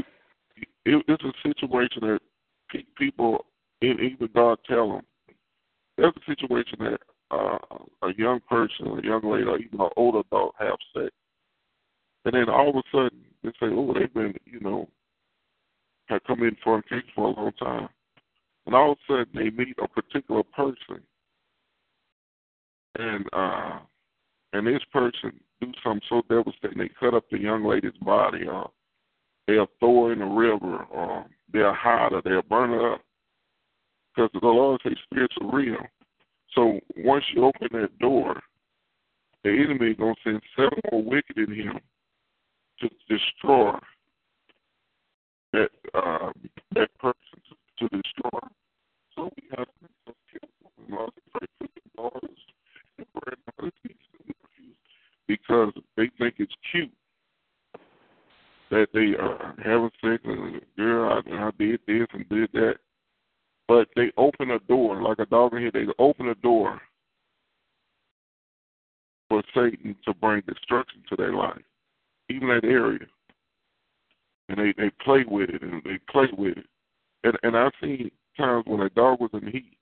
[0.84, 2.20] it, it's a situation that
[2.96, 3.46] people,
[3.82, 5.02] and even God tell them,
[5.96, 7.58] there's a situation that uh,
[8.02, 11.10] a young person, a young lady, or even an older adult have sex,
[12.24, 14.88] and then all of a sudden they say, "Oh, they've been, you know,
[16.06, 17.88] have come in for a case for a long time,"
[18.68, 21.02] and all of a sudden they meet a particular person,
[22.96, 23.78] and uh,
[24.52, 28.70] and this person do something so devastating, they cut up the young lady's body, or
[29.46, 33.00] they'll throw her in the river, or they'll hide her, they'll burn her up.
[34.14, 35.78] Because the Lord says spirits are real.
[36.54, 38.38] So once you open that door,
[39.44, 41.80] the enemy is to send seven more wicked in him
[42.80, 43.78] to destroy
[45.54, 46.32] that uh,
[46.74, 47.38] that person
[47.78, 48.48] to, to destroy.
[49.14, 52.38] So we have to be so careful and also pray for the daughters
[52.98, 53.72] and grandmothers
[55.26, 56.90] because they think it's cute
[58.70, 62.74] that they are having sex and girl, I, I did this and did that.
[63.66, 66.80] But they open a door, like a dog in here, they open a door
[69.28, 71.60] for Satan to bring destruction to their life,
[72.30, 73.06] even that area.
[74.48, 76.66] And they, they play with it and they play with it.
[77.24, 79.76] And and I've seen times when a dog was in heat,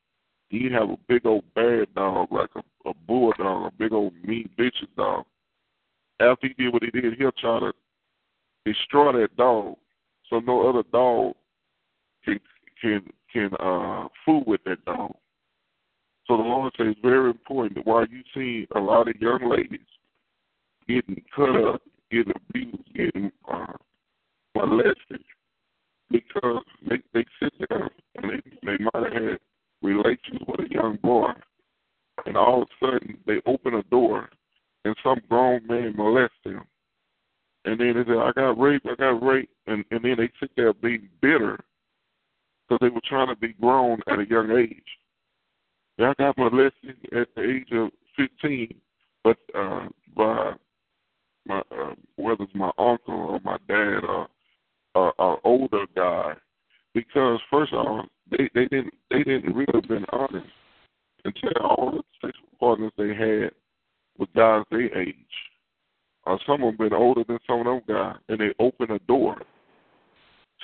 [0.49, 4.49] he'd have a big old bad dog, like a, a bulldog, a big old mean
[4.57, 5.25] vicious dog.
[6.21, 7.73] After he did what he did, he'll try to
[8.65, 9.77] destroy that dog
[10.29, 11.35] so no other dog
[12.25, 12.41] can
[12.81, 15.13] can can uh fool with that dog.
[16.27, 19.49] So the Lord says it's very important that while you see a lot of young
[19.49, 19.87] ladies
[20.89, 23.73] getting cut up, getting abused, getting uh,
[24.57, 25.23] molested,
[26.11, 29.39] because they they sit there and they they might have had
[29.83, 31.31] relations with a young boy,
[32.27, 34.29] and all of a sudden they open a door
[34.87, 36.63] and some grown man molest them.
[37.65, 39.53] And then they say, I got raped, I got raped.
[39.67, 41.59] And, and then they sit there being bitter
[42.69, 44.85] because they were trying to be grown at a young age.
[45.99, 48.75] I got molested at the age of 15,
[49.25, 50.53] but uh, by
[51.47, 54.29] my uh, whether it's my uncle or my dad or
[54.97, 56.35] uh, an older guy,
[56.95, 60.47] because first of all, they they didn't they didn't really been honest
[61.41, 63.51] tell all the sexual partners they had
[64.19, 65.17] with guys their age.
[66.25, 68.99] Or some of them been older than some of them guys, and they open a
[69.01, 69.37] door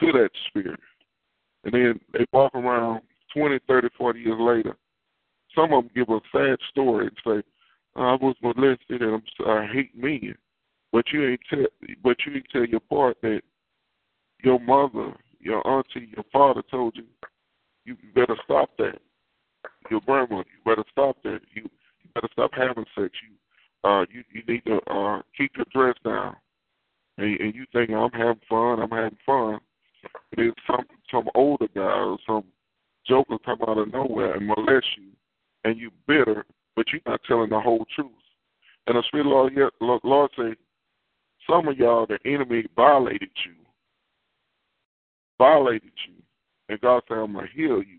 [0.01, 0.80] to that spirit.
[1.64, 3.03] And then they walk around
[3.37, 4.76] 20, 30, 40 years later.
[5.55, 7.49] Some of them give a sad story and say,
[7.95, 10.35] I was molested and I'm, I hate men.
[10.93, 11.66] But you ain't tell,
[12.03, 13.43] but you ain't tell your part that
[14.43, 17.05] your mother, your auntie, your father told you,
[17.84, 19.01] you better stop that.
[19.90, 21.40] Your grandma, you better stop that.
[21.55, 23.11] You, you better stop having sex.
[23.22, 26.36] You uh, you you need to uh, keep your dress down,
[27.18, 29.59] and, and you think I'm having fun, I'm having fun.
[30.36, 32.45] And then some some older guy or some
[33.07, 35.11] joker come out of nowhere and molest you,
[35.64, 36.45] and you bitter,
[36.76, 38.11] but you're not telling the whole truth.
[38.86, 40.55] And the Spirit Lord, Lord, Lord say,
[41.49, 43.55] some of y'all, the enemy violated you,
[45.43, 46.14] violated you,
[46.68, 47.99] and God said, I'm gonna heal you.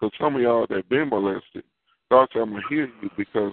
[0.00, 1.64] Because some of y'all that been molested,
[2.10, 3.52] God said, I'm gonna heal you because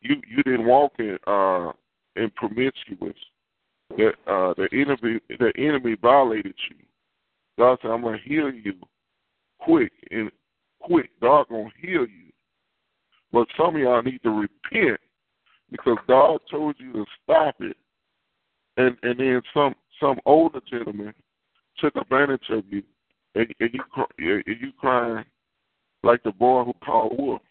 [0.00, 1.72] you you didn't walk in uh
[2.16, 3.16] in promiscuous.
[3.98, 6.76] That uh the enemy the enemy violated you.
[7.58, 8.74] God said, I'm gonna heal you
[9.60, 10.30] quick and
[10.80, 11.10] quick.
[11.20, 12.32] God gonna heal you.
[13.30, 15.00] But some of y'all need to repent
[15.70, 17.76] because God told you to stop it.
[18.78, 21.12] And and then some some older gentleman
[21.78, 22.82] took advantage of you
[23.34, 23.80] and, and you
[24.18, 25.24] and you crying
[26.02, 27.42] like the boy who called wolf.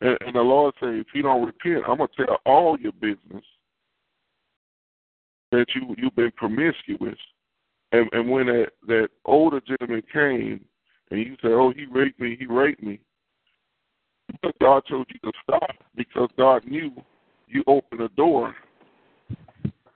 [0.00, 3.44] And, and the Lord said, if you don't repent, I'm gonna tell all your business
[5.52, 7.18] that you you've been promiscuous.
[7.92, 10.64] And and when that that older gentleman came
[11.10, 13.00] and you said, oh, he raped me, he raped me.
[14.42, 16.92] But God told you to stop because God knew
[17.48, 18.54] you opened a door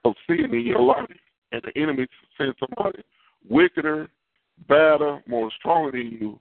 [0.05, 1.07] of sin in your life,
[1.55, 3.03] and the enemy sent somebody
[3.49, 4.09] wickeder,
[4.69, 6.41] badder, more stronger than you,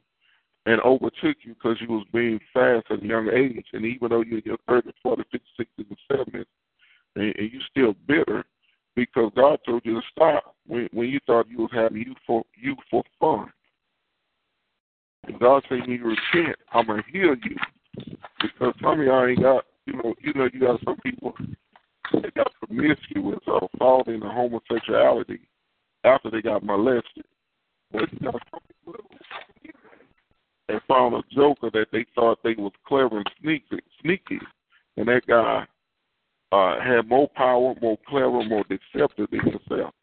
[0.65, 3.65] and overtook you because you was being fast at a young age.
[3.73, 6.45] And even though you're in your 30s, 40s, 50s, 60s, and 70s,
[7.15, 8.43] and, and you still bitter
[8.95, 13.03] because God told you to stop when when you thought you was having youthful youthful
[13.19, 13.51] fun.
[15.25, 17.55] And God said, "When you repent, I'm gonna heal you."
[18.41, 21.35] Because some of y'all ain't got, you know, you know, you got some people
[22.21, 25.41] they got promiscuous or fall into homosexuality
[26.03, 27.25] after they got molested.
[27.91, 28.09] But
[30.67, 34.39] they found a joker that they thought they was clever and sneaky, sneaky,
[34.97, 35.65] and that guy
[36.51, 39.93] uh, had more power, more clever, more deceptive than himself.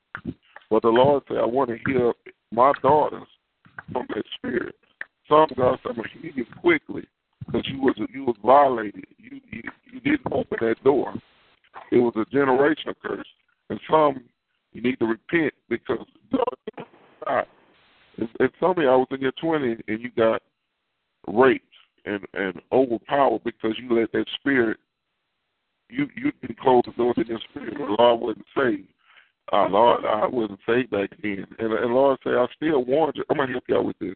[0.71, 2.13] But the Lord said, I want to heal
[2.53, 3.27] my daughters
[3.93, 4.75] from that spirit.
[5.29, 7.03] Some God said, I'm going to heal you quickly
[7.47, 9.05] because you was you was violated.
[9.19, 11.15] You, you you didn't open that door.
[11.93, 13.27] It was a generational curse.
[13.69, 14.25] And some
[14.73, 16.07] you need to repent because
[18.39, 20.43] And, some of y'all was in your twenties and you got
[21.27, 21.65] raped
[22.05, 24.79] and and overpowered because you let that spirit
[25.89, 27.75] you you didn't close the door to your spirit.
[27.79, 28.89] The Lord wasn't saved.
[29.53, 31.45] Uh, Lord, I wasn't saved back then.
[31.59, 33.25] And, and Lord said, I still warned you.
[33.31, 34.15] I'm gonna help y'all with this.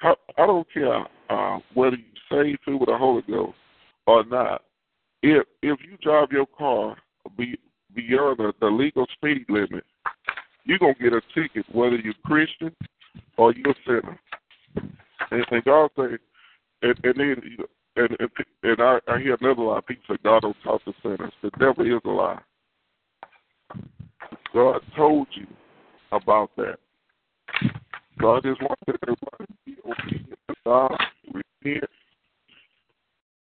[0.00, 3.56] I, I don't care uh, whether you saved through with the Holy Ghost
[4.06, 4.62] or not.
[5.22, 6.96] If if you drive your car
[7.36, 7.58] be,
[7.94, 9.84] beyond the, the legal speed limit,
[10.64, 12.74] you're gonna get a ticket whether you're Christian
[13.36, 14.20] or you're a sinner.
[15.30, 16.18] And, and God say,
[16.82, 17.36] and, and then
[17.96, 18.30] and and,
[18.62, 19.80] and I, I hear another lie.
[19.86, 21.32] People say God don't talk to sinners.
[21.42, 22.40] The devil is a lie.
[24.54, 25.46] God told you
[26.12, 26.78] about that.
[28.18, 30.96] God just wants everybody to be obedient to God,
[31.32, 31.90] repent,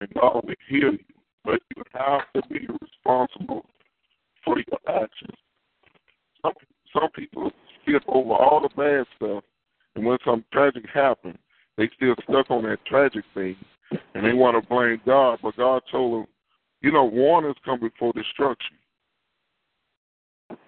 [0.01, 0.99] and God will heal you.
[1.45, 3.66] But you have to be responsible
[4.45, 5.36] for your actions.
[6.43, 6.53] Some
[6.93, 7.51] some people
[7.82, 9.45] skip over all the bad stuff,
[9.95, 11.38] and when something tragic happens,
[11.76, 13.57] they still stuck on that tragic thing,
[14.14, 15.38] and they want to blame God.
[15.43, 16.26] But God told them,
[16.80, 18.76] you know, warnings come before destruction.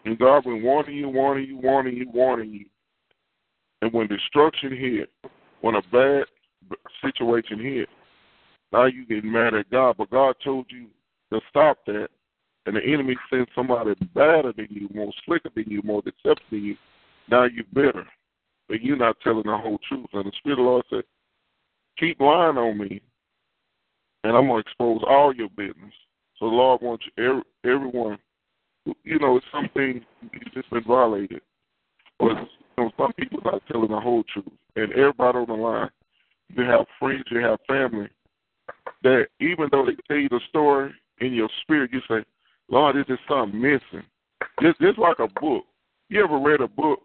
[0.05, 2.67] And God been warning you, warning you, warning you, warning you.
[3.83, 5.11] And when destruction hit,
[5.61, 6.25] when a bad
[7.03, 7.89] situation hit,
[8.75, 9.97] now you get mad at God.
[9.99, 10.87] But God told you
[11.33, 12.09] to stop that.
[12.67, 16.65] And the enemy sent somebody badder than you, more slicker than you, more deceptive than
[16.65, 16.77] you.
[17.31, 18.07] Now you're bitter.
[18.69, 20.07] But you're not telling the whole truth.
[20.15, 21.05] And the Spirit of the Lord said,
[21.99, 23.03] keep lying on me,
[24.25, 25.93] and I'm going to expose all your business.
[26.39, 28.19] So the Lord wants every, everyone
[29.05, 31.41] you know, it's something you've just been violated.
[32.19, 32.47] But you
[32.79, 34.47] know, some people not telling the whole truth.
[34.77, 35.91] And everybody on the line,
[36.55, 38.09] you have friends, you have family,
[39.05, 42.25] that even though they tell you the story in your spirit, you say,
[42.69, 44.05] Lord, this is something missing.
[44.61, 45.65] Just, just like a book.
[46.09, 47.01] You ever read a book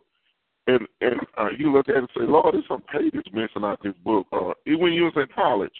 [0.67, 3.79] and and uh, you look at it and say, Lord, there's some pages missing out
[3.83, 4.27] this book.
[4.31, 5.71] Or even when you was in college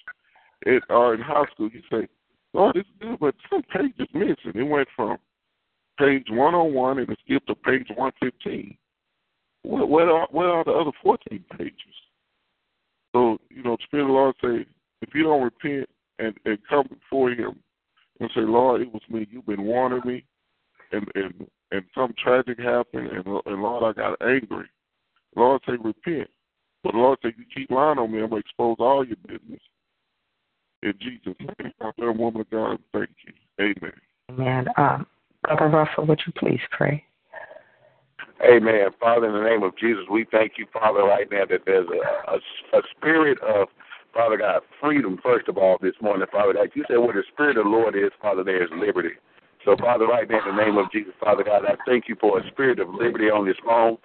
[0.64, 2.08] it, or in high school, you say,
[2.54, 4.60] Lord, this is good, but some pages missing.
[4.60, 5.18] It went from
[5.98, 8.78] page 101 and it skipped to page 115.
[9.64, 11.76] Where, where, are, are the other 14 pages?
[13.14, 14.66] So, you know, the Spirit of the Lord say,
[15.02, 15.90] if you don't repent
[16.20, 17.60] and, and come before Him
[18.20, 20.26] and say, Lord, it was me, you've been warning me,
[20.92, 24.68] and and and some tragic happened, and, and Lord, I got angry.
[25.36, 26.30] Lord say, repent.
[26.84, 29.62] But Lord say, you keep lying on me, I'm going to expose all your business.
[30.82, 33.34] In Jesus' name, I woman of God, thank you.
[33.60, 33.94] Amen.
[34.32, 34.68] Amen.
[34.78, 35.06] Um,
[35.44, 37.04] Brother Russell, would you please pray?
[38.44, 38.88] Amen.
[39.00, 42.32] Father, in the name of Jesus, we thank you, Father, right now that there's a,
[42.32, 42.38] a,
[42.78, 43.68] a spirit of,
[44.14, 46.70] Father God, freedom, first of all, this morning, Father God.
[46.74, 49.16] You said where the Spirit of the Lord is, Father, there is liberty.
[49.66, 52.40] So, Father, right now, in the name of Jesus, Father God, I thank you for
[52.40, 53.98] a spirit of liberty on this phone.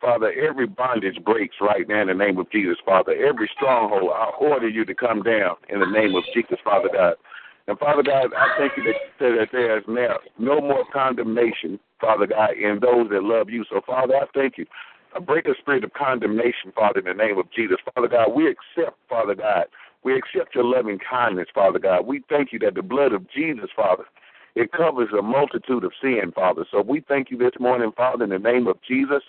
[0.00, 3.12] Father, every bondage breaks right now in the name of Jesus, Father.
[3.12, 7.14] Every stronghold, I order you to come down in the name of Jesus, Father God.
[7.68, 12.26] And Father God, I thank you that, that there is now no more condemnation, Father
[12.26, 13.64] God, in those that love you.
[13.70, 14.66] So, Father, I thank you.
[15.24, 17.78] Break a spirit of condemnation, Father, in the name of Jesus.
[17.94, 19.66] Father God, we accept, Father God,
[20.04, 22.06] we accept your loving kindness, Father God.
[22.06, 24.04] We thank you that the blood of Jesus, Father,
[24.54, 26.64] it covers a multitude of sin, Father.
[26.70, 29.22] So we thank you this morning, Father, in the name of Jesus,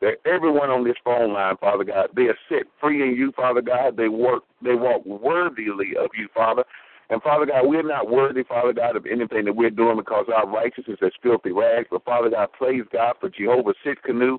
[0.00, 3.62] that everyone on this phone line, Father God, they are set free in you, Father
[3.62, 3.96] God.
[3.96, 6.64] They work, they walk worthily of you, Father.
[7.10, 10.48] And Father God, we're not worthy, Father God, of anything that we're doing because our
[10.48, 11.88] righteousness is filthy rags.
[11.90, 14.38] But Father God, praise God for Jehovah's Jehovah Tsidkenu,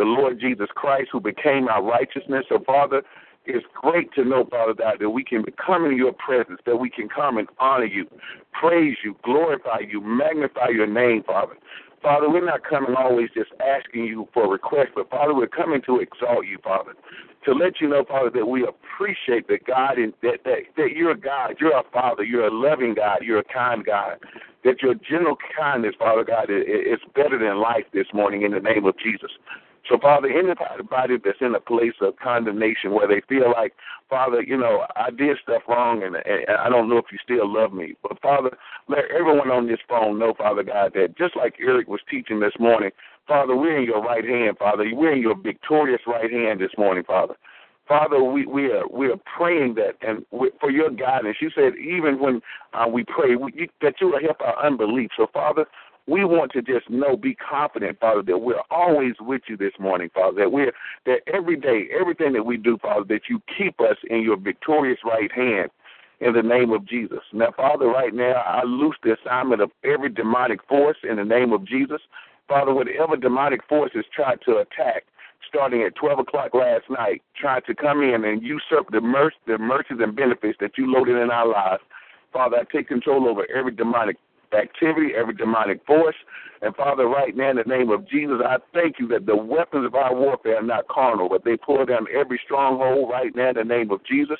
[0.00, 2.46] the Lord Jesus Christ, who became our righteousness.
[2.48, 3.02] So Father,
[3.44, 6.88] it's great to know, Father God, that we can come in your presence, that we
[6.88, 8.06] can come and honor you,
[8.58, 11.52] praise you, glorify you, magnify your name, Father.
[12.02, 16.00] Father, we're not coming always just asking you for requests, but Father, we're coming to
[16.00, 16.94] exalt you, Father
[17.44, 21.12] to let you know, Father, that we appreciate that God and that, that that you're
[21.12, 24.18] a God, you're a Father, you're a loving God, you're a kind God.
[24.62, 28.60] That your general kindness, Father God, is, is better than life this morning in the
[28.60, 29.30] name of Jesus.
[29.88, 33.74] So, Father, anybody that's in a place of condemnation where they feel like,
[34.08, 37.52] Father, you know, I did stuff wrong and, and I don't know if you still
[37.52, 37.94] love me.
[38.02, 38.56] But, Father,
[38.88, 42.54] let everyone on this phone know, Father God, that just like Eric was teaching this
[42.58, 42.90] morning,
[43.26, 44.84] Father, we're in your right hand, Father.
[44.92, 47.34] We're in your victorious right hand this morning, Father.
[47.90, 51.38] Father, we, we are we are praying that and we, for your guidance.
[51.40, 52.40] You said even when
[52.72, 55.10] uh, we pray we, you, that you will help our unbelief.
[55.16, 55.66] So, Father,
[56.10, 60.10] we want to just know, be confident, Father, that we're always with you this morning,
[60.12, 60.40] Father.
[60.40, 60.72] That we're
[61.06, 64.98] that every day, everything that we do, Father, that you keep us in your victorious
[65.04, 65.70] right hand
[66.20, 67.20] in the name of Jesus.
[67.32, 71.52] Now, Father, right now, I loose the assignment of every demonic force in the name
[71.52, 72.00] of Jesus.
[72.48, 75.04] Father, whatever demonic forces tried to attack,
[75.48, 79.58] starting at 12 o'clock last night, tried to come in and usurp the, mercy, the
[79.58, 81.82] mercies and benefits that you loaded in our lives.
[82.32, 84.16] Father, I take control over every demonic
[84.52, 86.16] activity, every demonic force.
[86.62, 89.86] And Father, right now, in the name of Jesus, I thank you that the weapons
[89.86, 93.56] of our warfare are not carnal, but they pull down every stronghold right now in
[93.56, 94.38] the name of Jesus.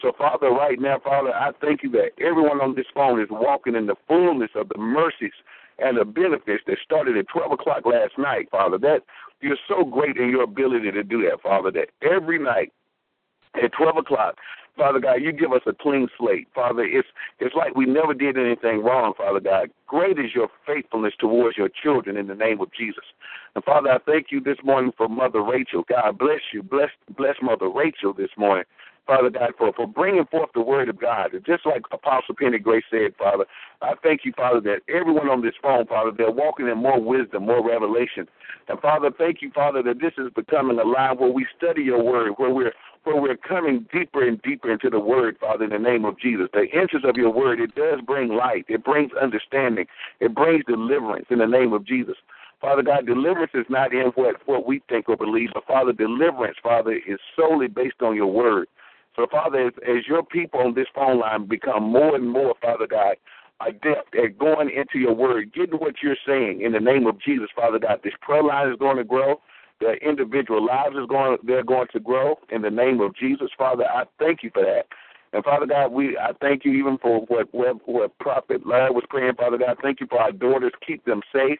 [0.00, 3.74] So, Father, right now, Father, I thank you that everyone on this phone is walking
[3.74, 5.32] in the fullness of the mercies
[5.78, 8.78] and the benefits that started at 12 o'clock last night, Father.
[8.78, 9.02] That
[9.40, 12.72] you're so great in your ability to do that, Father, that every night
[13.54, 14.36] at 12 o'clock,
[14.78, 16.46] Father God, you give us a clean slate.
[16.54, 17.08] Father, it's
[17.40, 19.70] it's like we never did anything wrong, Father God.
[19.88, 23.04] Great is your faithfulness towards your children in the name of Jesus.
[23.56, 25.84] And Father, I thank you this morning for Mother Rachel.
[25.88, 26.62] God bless you.
[26.62, 28.64] Bless bless Mother Rachel this morning.
[29.08, 31.30] Father God, for, for bringing forth the word of God.
[31.46, 33.46] Just like Apostle Penny Grace said, Father,
[33.80, 37.46] I thank you, Father, that everyone on this phone, Father, they're walking in more wisdom,
[37.46, 38.28] more revelation.
[38.68, 42.34] And Father, thank you, Father, that this is becoming a where we study your word,
[42.36, 42.74] where we're
[43.04, 46.48] where we're coming deeper and deeper into the word, Father, in the name of Jesus.
[46.52, 48.64] The entrance of your word, it does bring light.
[48.68, 49.86] It brings understanding.
[50.20, 52.16] It brings deliverance in the name of Jesus.
[52.60, 56.56] Father God, deliverance is not in what, what we think or believe, but Father, deliverance,
[56.62, 58.68] Father, is solely based on your word.
[59.14, 62.86] So, Father, as, as your people on this phone line become more and more, Father
[62.86, 63.16] God,
[63.66, 67.48] adept at going into your word, getting what you're saying in the name of Jesus,
[67.54, 69.40] Father God, this prayer line is going to grow.
[69.80, 73.84] The individual lives is going they're going to grow in the name of Jesus, Father.
[73.84, 74.86] I thank you for that.
[75.32, 79.04] And Father God, we I thank you even for what what, what Prophet Larry was
[79.08, 79.76] praying, Father God.
[79.82, 80.72] Thank you for our daughters.
[80.86, 81.58] Keep them safe.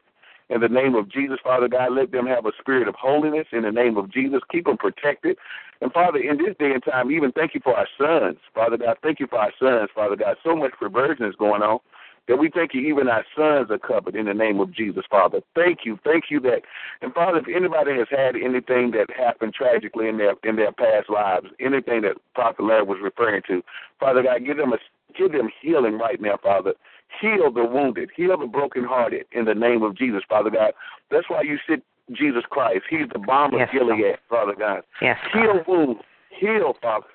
[0.50, 3.46] In the name of Jesus, Father God, let them have a spirit of holiness.
[3.52, 5.36] In the name of Jesus, keep them protected.
[5.82, 8.96] And Father, in this day and time, even thank you for our sons, Father God.
[9.02, 10.36] Thank you for our sons, Father God.
[10.42, 11.80] So much perversion is going on
[12.28, 15.40] that we thank you even our sons are covered in the name of Jesus, Father.
[15.54, 16.62] Thank you, thank you that,
[17.02, 21.10] and Father, if anybody has had anything that happened tragically in their in their past
[21.10, 23.62] lives, anything that Prophet Larry was referring to,
[23.98, 24.78] Father God, give them a
[25.16, 26.74] give them healing right now, Father.
[27.20, 30.72] Heal the wounded, heal the brokenhearted in the name of Jesus, Father God.
[31.10, 32.82] That's why you sit Jesus Christ.
[32.88, 34.82] He's the balm of yes, Gilead, Father God.
[35.00, 37.06] Yes, heal wounds, heal, Father.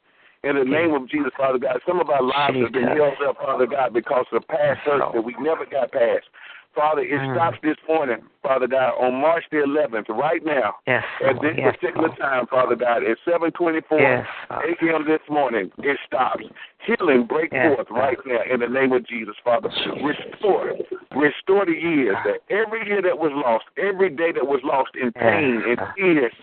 [0.43, 3.37] In the name of Jesus, Father God, some of our lives have been held up,
[3.37, 6.27] Father God, because of the past hurts that we never got past.
[6.75, 7.35] Father, it Mm.
[7.35, 11.75] stops this morning, Father God, on March the 11th, right now, Yes, at this Yes,
[11.75, 12.19] particular Lord.
[12.19, 14.27] time, Father God, at 724 Yes,
[14.81, 15.05] a.m.
[15.05, 16.43] this morning, it stops.
[16.79, 19.69] Healing break Yes, forth right now in the name of Jesus, Father.
[20.01, 20.73] Restore,
[21.15, 25.13] restore the years, that every year that was lost, every day that was lost in
[25.13, 26.33] pain, in tears,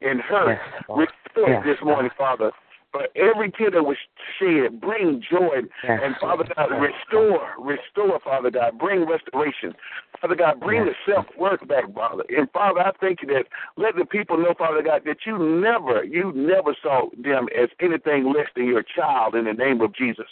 [0.00, 0.58] in hurt,
[0.88, 2.52] restore it this morning, Father.
[2.92, 3.96] For every tear that was
[4.38, 4.80] shed.
[4.80, 5.62] Bring joy.
[5.84, 6.00] Yes.
[6.02, 8.78] And Father God, restore, restore, Father God.
[8.78, 9.74] Bring restoration.
[10.20, 10.96] Father God, bring Yes.
[11.06, 12.24] the self worth back, Father.
[12.28, 16.04] And Father, I thank you that let the people know, Father God, that you never,
[16.04, 20.26] you never saw them as anything less than your child in the name of Jesus.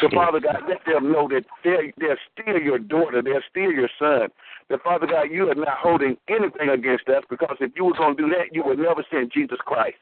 [0.00, 3.88] So, Father God, let them know that they're, they're still your daughter, they're still your
[3.98, 4.28] son.
[4.68, 8.16] That, Father God, you are not holding anything against us because if you were going
[8.16, 9.96] to do that, you would never send Jesus Christ.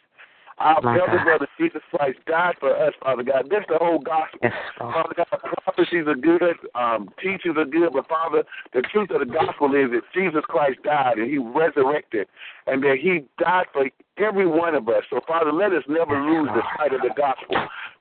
[0.60, 1.24] Our My elder God.
[1.24, 3.46] brother Jesus Christ died for us, Father God.
[3.50, 4.40] That's the whole gospel.
[4.42, 5.26] Yes, Father God,
[5.62, 6.42] prophecies are good,
[6.74, 8.42] um, teachings are good, but Father,
[8.72, 12.26] the truth of the gospel is that Jesus Christ died and He resurrected,
[12.66, 13.86] and that He died for
[14.18, 15.04] every one of us.
[15.10, 17.56] So, Father, let us never lose the sight of the gospel.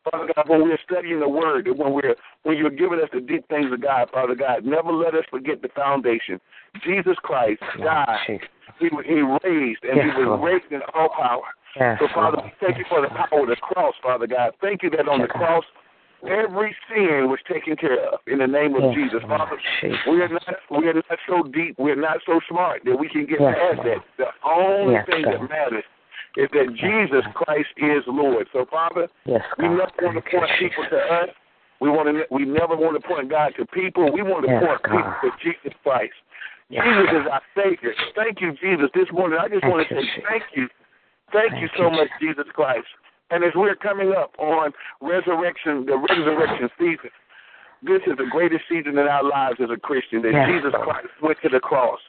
[0.10, 3.22] Father God, when we're studying the Word, and when we're when you're giving us the
[3.22, 6.39] deep things of God, Father God, never let us forget the foundation.
[6.84, 8.39] Jesus Christ died.
[8.80, 10.41] He, was- he raised, and Yes, He was Lord.
[10.53, 11.43] raised in all power.
[11.80, 14.53] Yes, So, Father, we thank you for the power of the cross, Father God.
[14.61, 15.63] Thank you that on the cross,
[16.25, 19.21] every sin was taken care of in the name of Yes, Jesus.
[19.28, 19.99] Father, Jesus.
[20.09, 23.25] we are not we are not so deep, we're not so smart that we can
[23.25, 24.01] get Yes, past that.
[24.17, 25.86] The only Yes, thing that matters
[26.36, 28.47] is that Jesus Christ is Lord.
[28.53, 31.30] So, Father, Yes, we never want to point people to us.
[31.80, 32.25] We want to.
[32.34, 34.11] We never want to point God to people.
[34.11, 36.17] We want to Yes, point people to Jesus Christ.
[36.69, 37.21] Yes, Jesus God.
[37.21, 37.93] is our Savior.
[38.15, 38.89] Thank you, Jesus.
[38.95, 40.25] This morning, I just Thank want to say Jesus.
[40.28, 40.67] thank you.
[41.32, 42.88] Thank, you so you, much, Jesus Christ.
[43.30, 44.71] And as we're coming up on
[45.01, 47.11] resurrection, the resurrection season,
[47.84, 51.07] this is the greatest season in our lives as a Christian that Yes, Jesus Christ
[51.21, 51.99] went to the cross.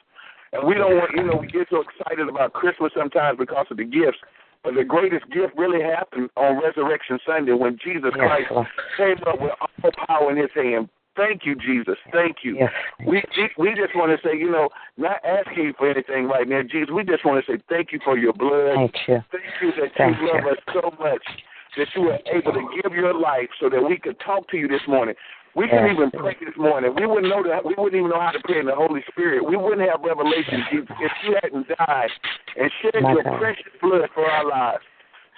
[0.53, 3.77] And we don't want, you know, we get so excited about Christmas sometimes because of
[3.77, 4.17] the gifts.
[4.63, 9.39] But the greatest gift really happened on Resurrection Sunday when Jesus Yes, Christ came up
[9.39, 10.89] with all power in his hand.
[11.19, 11.97] Thank you, Jesus.
[12.13, 12.55] Thank you.
[12.55, 12.71] Yes.
[13.05, 13.21] We
[13.57, 16.89] we just want to say, you know, not asking you for anything right now, Jesus.
[16.95, 18.75] We just want to say thank you for your blood.
[18.75, 19.19] Thank you.
[19.29, 20.51] Thank you that Thank you love you.
[20.51, 21.23] us so much
[21.75, 24.69] that you were able to give your life so that we could talk to you
[24.69, 25.15] this morning.
[25.55, 26.93] We couldn't even pray this morning.
[26.95, 27.65] We wouldn't know that.
[27.65, 29.43] We wouldn't even know how to pray in the Holy Spirit.
[29.43, 32.11] We wouldn't have revelation, Jesus, if you hadn't died
[32.55, 33.39] and shed My your God.
[33.39, 34.83] precious blood for our lives.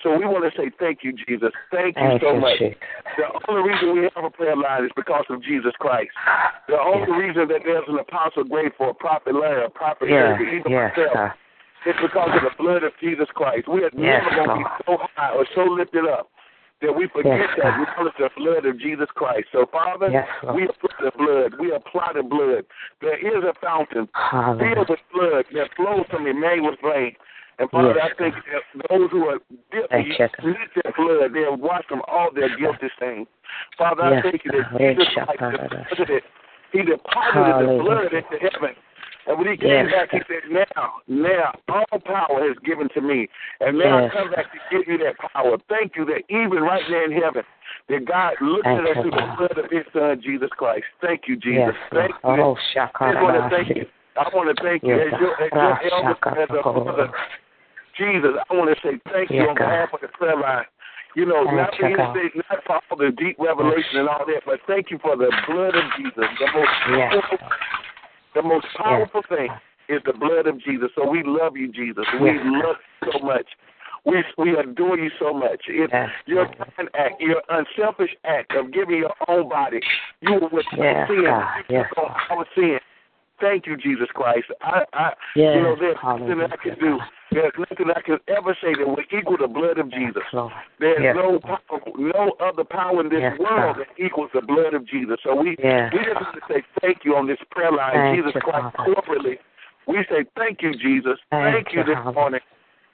[0.03, 1.51] So we want to say thank you, Jesus.
[1.71, 2.57] Thank you Thank so you, much.
[2.59, 2.77] Jesus.
[3.17, 6.11] The only reason we have a prayer line is because of Jesus Christ.
[6.67, 7.19] The only Yes.
[7.19, 10.71] reason that there's an apostle grade for a prophet Larry, a prophet Yes, Eric, even
[10.71, 11.33] yes, myself, God.
[11.85, 13.67] it's because of the blood of Jesus Christ.
[13.67, 16.31] We are Yes, never going to be so high or so lifted up
[16.81, 19.47] that we forget Yes, that we call it the blood of Jesus Christ.
[19.51, 21.53] So, Father, Yes, we apply the blood.
[21.59, 22.65] We apply the blood.
[23.01, 24.75] There is a fountain Hallelujah.
[24.75, 27.15] filled with blood that flows from Emmanuel's vein.
[27.61, 29.37] And Father, Yes, I think that those who are
[29.69, 30.57] you, God.
[30.81, 33.27] that blood, they are washed from all their guilty stains.
[33.77, 34.79] Father, I Yes, thank you that.
[34.79, 35.69] Jesus Yes, Christ God.
[35.69, 36.23] deposited it.
[36.73, 38.75] He deposited the blood into heaven.
[39.27, 43.01] And when he came Yes, back, he said, Now, now, all power is given to
[43.01, 43.29] me.
[43.59, 44.11] And now Yes.
[44.11, 45.59] I come back to give you that power.
[45.69, 47.43] Thank you that even right there in heaven,
[47.89, 50.85] that God looked Thank at us through the blood of his son, Jesus Christ.
[50.99, 51.75] Thank you, Jesus.
[51.77, 52.41] Yes, Thank you.
[52.41, 53.85] Oh, I just want to thank you.
[54.17, 57.11] I want to thank you as your, as your elder, as a brother.
[57.97, 59.69] Jesus, I want to say thank you on God.
[59.69, 60.65] behalf of the prayer line.
[61.15, 64.43] You know, Thank not for anything, not for all the deep revelation and all that,
[64.45, 66.23] but thank you for the blood of Jesus.
[66.39, 67.37] The most powerful,
[68.35, 69.49] the most powerful thing
[69.89, 70.89] is the blood of Jesus.
[70.95, 72.05] So we love you, Jesus.
[72.19, 73.47] We love you so much.
[74.05, 75.63] We we adore you so much.
[75.67, 79.79] It's Yes, your kind act, your unselfish act of giving your own body.
[80.21, 81.43] You were with Yes, sin.
[81.69, 82.79] Yes, on our sin.
[83.39, 84.47] Thank you, Jesus Christ.
[84.61, 85.55] I, I Yes.
[85.55, 86.99] you know, there's nothing I can do.
[87.31, 90.23] There's nothing I can ever say that will equal the blood of Jesus.
[90.79, 91.15] There's Yes.
[91.15, 93.77] no power, no other power in this Yes, world God.
[93.77, 95.17] that equals the blood of Jesus.
[95.23, 95.93] So we Yes.
[95.93, 98.75] we just want to say thank you on this prayer line, Thank Jesus you, Christ,
[98.75, 98.93] Father.
[98.93, 99.39] corporately.
[99.87, 101.19] We say thank you, Jesus.
[101.29, 102.11] Thank Thank, you this Father.
[102.11, 102.41] morning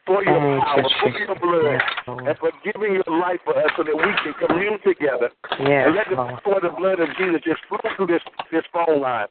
[0.05, 3.57] for your Thank power, you, for your blood, Yes, and for giving your life for
[3.57, 5.31] us so that we can commune together.
[5.59, 9.01] Yes, and let the pour the blood of Jesus just flow through this this phone
[9.01, 9.27] line.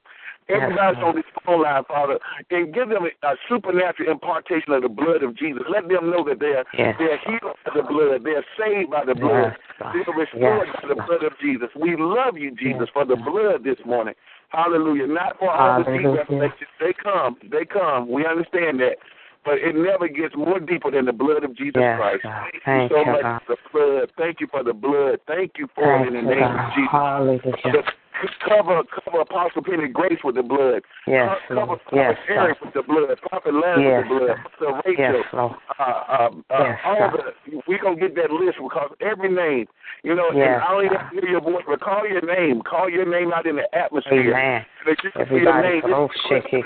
[0.48, 2.18] Everybody's on this phone line, Father,
[2.50, 5.62] and give them a, a supernatural impartation of the blood of Jesus.
[5.68, 6.94] Let them know that they're Yes.
[6.98, 10.88] they're healed by the blood, they're saved by the blood, Yes, they're restored Yes, by
[10.88, 11.68] the blood of Jesus.
[11.74, 14.14] We love you, Jesus, for the blood this morning.
[14.50, 15.06] Hallelujah.
[15.06, 16.70] Not for all the deep revelations.
[16.78, 18.08] They come, they come.
[18.08, 18.98] We understand that.
[19.46, 22.22] But it never gets more deeper than the blood of Jesus Yes, Christ.
[22.24, 22.50] God.
[22.64, 23.40] Thank, you so much God.
[23.46, 24.10] for the blood.
[24.18, 25.20] Thank you for the blood.
[25.28, 26.66] Thank you for Thank it in the name God.
[26.66, 26.90] of Jesus.
[26.90, 27.82] Hallelujah.
[28.48, 30.82] Cover, cover Apostle Penny Grace with the blood.
[31.06, 31.76] Yes, Co- cover.
[31.76, 33.20] Prophet Yes, Eric with the blood.
[33.28, 34.36] Prophet Larry Yes, with the blood.
[34.50, 35.14] Sister Rachel.
[35.20, 35.52] Yes, Lord.
[35.78, 39.66] Uh, uh, uh, Yes, all the we're gonna get that list because every name,
[40.02, 42.88] you know, and I don't have to hear your voice, but call your name, call
[42.88, 44.32] your name out in the atmosphere.
[44.32, 44.66] Amen.
[44.86, 45.82] That you can see your name.
[45.92, 46.64] oh, This is shake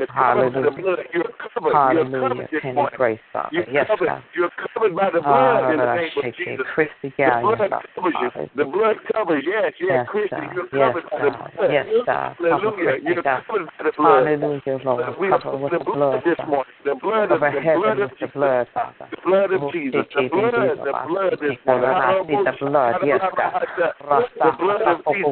[0.00, 0.36] it, the blood.
[0.36, 1.72] mercy.
[1.72, 2.48] Hallelujah.
[2.48, 2.48] Hallelujah.
[2.62, 3.64] Penny grace, Father.
[3.70, 4.22] Yes, God.
[4.34, 6.34] You're covered by the blood in the Ah, name of.
[6.34, 6.66] Jesus.
[6.74, 8.30] Christy, The blood yes, covers you.
[8.56, 11.72] The blood covers, yes, yes, Yes, Christy, you're Yes, by the blood.
[11.72, 12.36] Yes, God.
[12.38, 12.98] Hallelujah.
[13.02, 14.26] You're covered by the blood.
[14.26, 15.18] Hallelujah, Lord.
[15.18, 16.72] We are Cover with the blood this morning.
[16.84, 19.08] The blood of the blood of the blood, Father.
[19.10, 20.06] The blood of Jesus.
[20.14, 22.44] The blood, the blood this morning.
[22.44, 22.96] The blood.
[23.04, 23.62] Yes, God.
[23.78, 25.24] The blood of Jesus.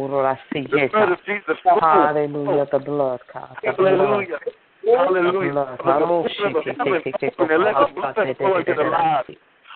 [0.52, 1.56] The blood of Jesus.
[1.64, 3.56] Hallelujah, the blood, God.
[3.76, 4.49] Blood.
[4.86, 5.76] Hallelujah.
[5.84, 6.30] Hallelujah.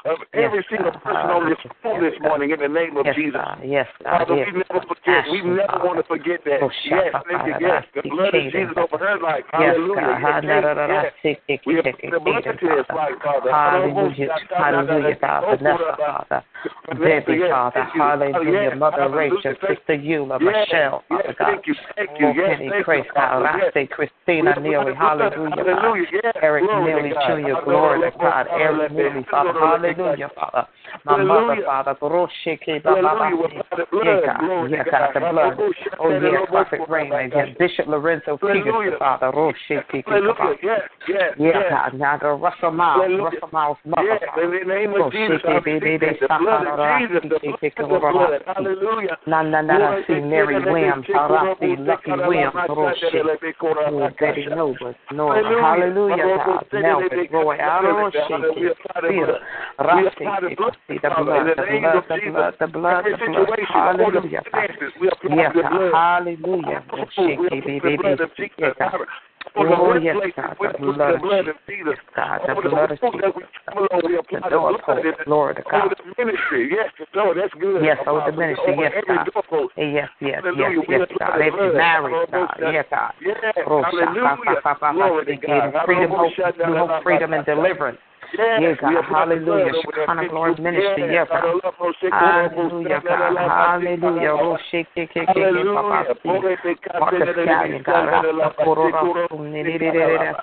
[0.05, 0.17] Blood.
[0.17, 0.45] From the Oh, blood shake of it, heaven, shake it, and let the shake blood
[0.45, 0.45] it.
[0.45, 1.03] flow into the lives of every Yes, single God.
[1.03, 3.41] person on this phone this Yes, morning in the name of Yes, Jesus.
[3.41, 3.59] God.
[3.65, 4.19] Yes, God.
[4.19, 5.25] Father, Yes, we never forget.
[5.31, 6.61] We never want to forget that.
[6.63, 7.55] Oh, Yes, thank you.
[7.61, 9.45] Yes, the blood of Jesus over her life.
[9.53, 9.97] Hallelujah.
[9.97, 11.13] Yes, Hallelujah.
[11.25, 11.61] yes.
[11.67, 12.85] We have the blood his Father.
[12.95, 13.53] life, Father.
[13.53, 14.29] Hallelujah.
[14.51, 15.45] Hallelujah, God.
[15.59, 16.45] Vanessa, Father.
[16.91, 17.81] Oh, Debbie, Yes, Father.
[17.83, 18.01] thank you.
[18.01, 18.77] Hallelujah.
[18.77, 19.09] Mother.
[19.09, 21.47] Rachel, Thank- Sister Eula, Michelle, Father God.
[21.49, 22.27] thank you, thank you.
[22.27, 22.95] Oh, Yes, thank you.
[22.95, 25.97] Raste, Christina, Neely, hallelujah, God.
[26.43, 28.47] Eric Neely Jr., glory to God.
[28.51, 29.53] Eric Neely, Father.
[29.53, 29.94] Hallelujah,
[30.35, 30.69] Father.
[31.05, 31.95] My mother, Father.
[32.01, 33.37] Grosheke, Hallelujah.
[33.37, 35.55] With Baba, the blood, Yeah, Yeah, to The blood.
[35.99, 36.47] Oh, yeah.
[36.47, 37.33] Prophet Raymond.
[37.35, 37.57] Yes.
[37.59, 39.33] Bishop Lorenzo Peterson, Father.
[39.33, 40.35] Rosheke, Hallelujah.
[40.39, 40.55] Baba.
[40.63, 41.71] Yes, yes, Yeah, yes.
[41.71, 41.95] God.
[41.99, 43.21] Now go Russell Miles.
[43.21, 46.21] Russell Miles' mother, in the name of Jesus, shake it, baby, that.
[46.21, 48.39] the blood of Jesus, the blood, it, the over, blood.
[48.39, 48.57] shake.
[48.57, 49.17] Hallelujah.
[49.27, 50.01] Na na na.
[50.07, 52.55] See Mary Williams, Harasi, Lucky Williams.
[53.95, 55.43] Oh, Betty Nobles, Nora.
[55.45, 56.67] Hallelujah, God.
[56.73, 58.15] Melvin, Roy, Roshi,
[59.09, 59.39] Peter,
[59.85, 60.25] Rasi.
[60.89, 63.05] See the blood, the blood.
[65.93, 66.83] Hallelujah.
[69.57, 71.95] Oh, oh yes, God, the blood of Jesus.
[71.95, 73.47] Yes, God, the blood of Jesus.
[74.33, 75.85] The doorpost, glory to God.
[75.85, 77.85] Over the ministry, yes, Lord, that's good.
[77.85, 79.31] Yes, over the ministry, yes, every God.
[79.33, 79.75] doorpost.
[79.77, 80.73] Yes, yes, yes.
[80.89, 81.39] We yes, apply God.
[81.39, 82.57] the Every marriage, God.
[82.59, 83.13] Yes, God.
[83.23, 84.59] Yes, Oh, hallelujah.
[84.93, 85.73] Glory to God.
[85.87, 86.87] Freedom, hope, Hallelujah.
[86.87, 87.99] hope, freedom, and deliverance.
[88.39, 89.05] Yes, Yeah, God.
[89.05, 89.73] apply the blood Hallelujah.
[89.83, 91.13] Shekinah glory ministry.
[91.13, 91.61] Yes, Yeah, God.
[92.11, 93.37] Hallelujah, God.
[93.37, 94.33] Hallelujah.
[94.35, 96.07] Oh, shake, shake, shake, shake, Papa.
[96.99, 98.09] Marcus Scallion, God.
[98.59, 100.35] Kororo, Sunni, Hallelujah.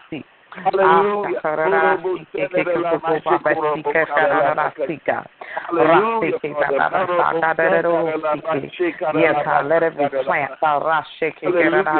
[9.16, 9.36] Yes,
[9.66, 10.52] let every plant,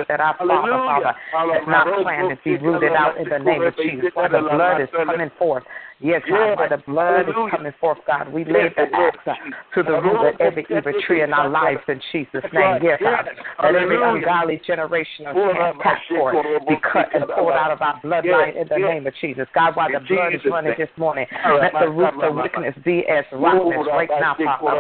[0.08, 1.14] that I follow, Father,
[1.54, 4.12] that's not planted, be rooted out in the name of Jesus.
[4.14, 5.64] For the blood is coming forth.
[6.04, 9.40] Yes, God, where the blood is coming forth, God, we lay the axe
[9.76, 12.80] to the root of every evil tree in our lives in Jesus' name.
[12.82, 13.30] Yes, God,
[13.62, 15.36] let every ungodly generation of
[15.78, 16.36] passport
[16.68, 19.48] be cut and pulled out of our bloodline in the name of Jesus.
[19.54, 21.26] God, while the blood is running this morning,
[21.62, 24.80] let the roots of wickedness be as rottenness right now, Father.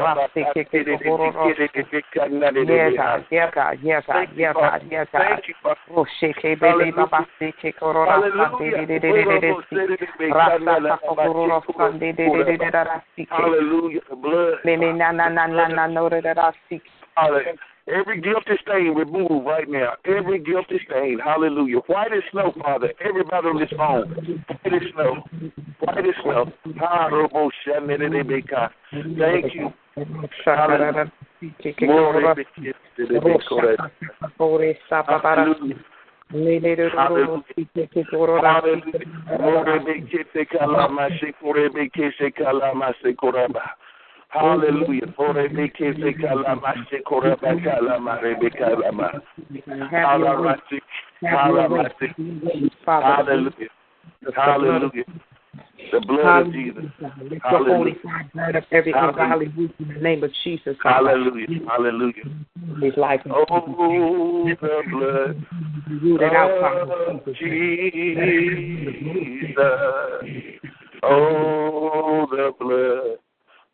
[2.68, 5.22] Yeah, God, yeah, God, yeah, God, yeah, God, yeah, God.
[5.36, 5.80] Thank you, Father.
[5.96, 7.26] Oh, shake, baby, baba,
[8.06, 8.14] hey.
[13.30, 14.02] Hallelujah.
[15.70, 15.82] Shake.
[17.16, 17.71] Hallelujah.
[17.88, 19.94] Every guilty stain removed right now.
[20.06, 21.20] Every guilty stain.
[21.24, 21.80] Hallelujah.
[21.88, 22.94] White as snow, Father.
[23.04, 24.10] Everybody on this phone.
[24.62, 25.24] White as snow.
[25.80, 26.52] White as snow.
[26.80, 27.50] Hallelujah.
[29.18, 29.74] Thank you.
[30.46, 31.12] Shaka,
[31.62, 32.36] shake, hey, Glory korora.
[32.36, 33.20] be to the
[33.50, 33.92] Shaka,
[34.38, 35.46] kore, sapa, bara.
[35.46, 35.76] Hallelujah.
[44.32, 45.08] Hallelujah.
[45.08, 45.30] Have
[50.20, 50.56] your way.
[51.22, 51.84] Have your way.
[52.86, 53.70] Father, Hallelujah.
[54.36, 55.04] Hallelujah.
[55.92, 56.84] The blood of Jesus.
[57.30, 59.24] Let holy fire burn up every Hallelujah.
[59.24, 60.78] ungodly root in the name of Jesus.
[60.82, 61.48] Hallelujah.
[61.68, 62.24] Hallelujah.
[62.82, 63.46] His life Oh,
[64.46, 64.56] the
[64.90, 65.46] blood
[66.02, 66.52] root it out,
[67.10, 68.16] of Jesus.
[71.04, 73.18] Oh, the blood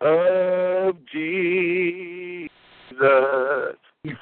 [0.02, 2.50] of Jesus.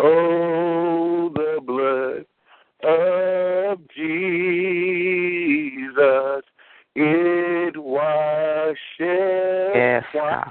[0.00, 2.24] Oh, the blood
[2.82, 4.82] of Jesus.
[6.94, 10.44] It washes Yes, white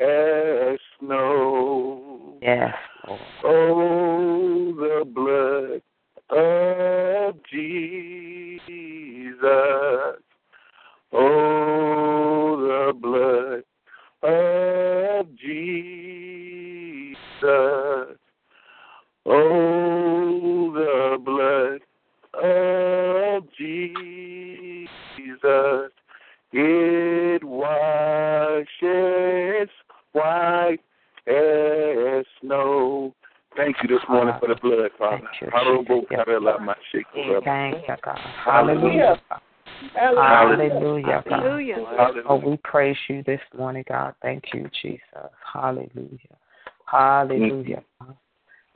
[0.00, 2.38] as snow.
[2.40, 2.74] Yes.
[3.44, 5.82] Oh, the blood
[6.30, 8.70] of Jesus.
[11.12, 13.62] Oh, the blood
[14.22, 17.16] of Jesus.
[19.26, 21.80] Oh, the blood
[22.42, 24.88] of Jesus.
[26.52, 28.68] It washes
[30.12, 30.78] white
[31.26, 33.14] as snow.
[33.54, 35.28] thank you this morning for the blood, Father.
[37.44, 38.18] Thank you, God.
[38.44, 39.20] Hallelujah.
[39.94, 41.22] Hallelujah.
[41.96, 42.24] Hallelujah!
[42.28, 44.14] Oh, we praise you this morning, God.
[44.22, 45.00] Thank you, Jesus.
[45.52, 46.18] Hallelujah.
[46.86, 47.82] Hallelujah.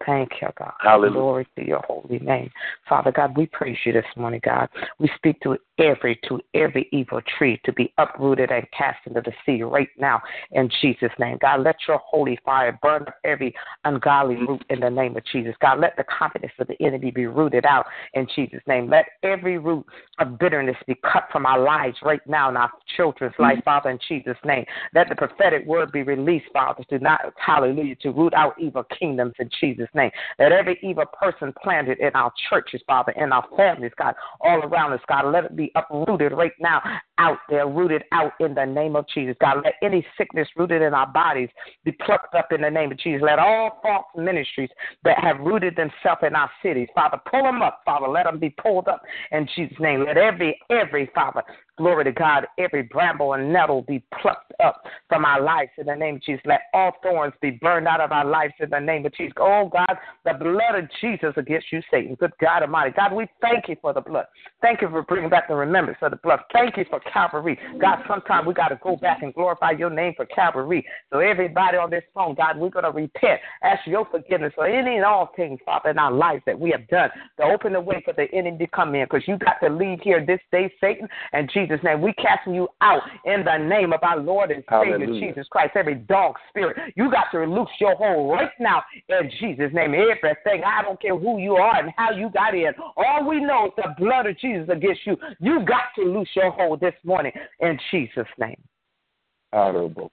[0.06, 0.72] Thank you, God.
[0.80, 1.12] Hallelujah.
[1.12, 2.50] Glory to your holy name.
[2.88, 4.68] Father God, we praise you this morning, God.
[4.98, 9.32] We speak to every to every evil tree to be uprooted and cast into the
[9.44, 10.20] sea right now
[10.52, 11.38] in Jesus' name.
[11.40, 13.54] God, let your holy fire burn up every
[13.84, 15.54] ungodly root in the name of Jesus.
[15.60, 18.88] God, let the confidence of the enemy be rooted out in Jesus' name.
[18.88, 19.86] Let every root
[20.18, 23.98] of bitterness be cut from our lives right now in our children's life, Father, in
[24.08, 24.64] Jesus' name.
[24.94, 29.34] Let the prophetic word be released, Father, to not hallelujah, to root out evil kingdoms
[29.38, 30.10] in Jesus' name.
[30.38, 34.92] Let every evil person planted in our churches, Father, in our families, God, all around
[34.92, 36.80] us, God, let it be uprooted right now,
[37.18, 39.36] out there, rooted out in the name of Jesus.
[39.40, 41.48] God, let any sickness rooted in our bodies
[41.84, 43.22] be plucked up in the name of Jesus.
[43.22, 44.70] Let all false ministries
[45.04, 48.08] that have rooted themselves in our cities, Father, pull them up, Father.
[48.08, 50.04] Let them be pulled up in Jesus' name.
[50.04, 51.42] Let every, every, Father,
[51.78, 52.46] Glory to God.
[52.58, 56.42] Every bramble and nettle be plucked up from our lives in the name of Jesus.
[56.44, 59.32] Let all thorns be burned out of our lives in the name of Jesus.
[59.40, 59.96] Oh, God,
[60.26, 62.14] the blood of Jesus against you, Satan.
[62.16, 62.92] Good God Almighty.
[62.94, 64.26] God, we thank you for the blood.
[64.60, 66.40] Thank you for bringing back the remembrance of the blood.
[66.52, 67.58] Thank you for Calvary.
[67.80, 70.86] God, sometimes we got to go back and glorify your name for Calvary.
[71.10, 73.40] So, everybody on this phone, God, we're going to repent.
[73.62, 76.86] Ask your forgiveness for any and all things, Father, in our lives that we have
[76.88, 77.08] done
[77.40, 80.00] to open the way for the enemy to come in because you got to leave
[80.02, 81.61] here this day, Satan, and Jesus.
[81.62, 82.00] Jesus' name.
[82.00, 85.28] We casting you out in the name of our Lord and Savior Hallelujah.
[85.32, 85.72] Jesus Christ.
[85.76, 89.94] Every dog spirit, you got to loose your hold right now in Jesus' name.
[89.94, 92.72] Everything, I don't care who you are and how you got in.
[92.96, 95.16] All we know is the blood of Jesus against you.
[95.40, 98.60] You got to loose your hold this morning in Jesus' name.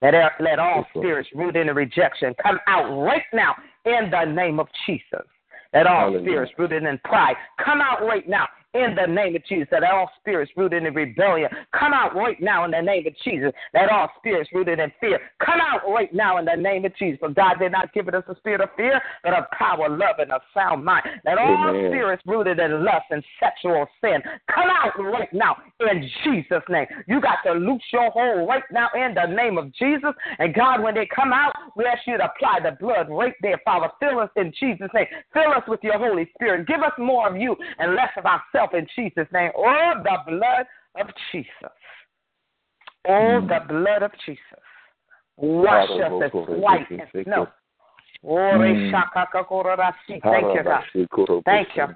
[0.02, 3.56] Let, let all spirits rooted in rejection come out right now
[3.86, 5.26] in the name of Jesus.
[5.74, 6.22] Let all Hallelujah.
[6.22, 9.68] spirits rooted in pride come out right now in the name of Jesus.
[9.72, 13.52] That all spirits rooted in rebellion come out right now in the name of Jesus.
[13.74, 17.20] That all spirits rooted in fear come out right now in the name of Jesus.
[17.20, 20.32] For God did not give us a spirit of fear, but of power, love, and
[20.32, 21.04] a sound mind.
[21.26, 21.90] Let all Amen.
[21.90, 24.22] spirits rooted in lust and sexual sin
[24.54, 26.86] come out right now in Jesus' name.
[27.08, 30.14] You got to loose your hold right now in the name of Jesus.
[30.38, 33.60] And God, when they come out, we ask you to apply the blood right there,
[33.66, 33.90] Father.
[34.00, 35.08] Fill us in Jesus' name.
[35.34, 36.68] Fill us with your Holy Spirit.
[36.68, 39.52] Give us more of you and less of ourselves in Jesus' name.
[39.56, 40.66] Oh, the blood
[41.00, 41.50] of Jesus.
[43.08, 44.42] Oh, the blood of Jesus.
[45.38, 47.48] Wash us as white as snow.
[48.26, 50.22] Reshakakororasi.
[50.22, 50.84] Thank you, God.
[51.46, 51.88] Thank you.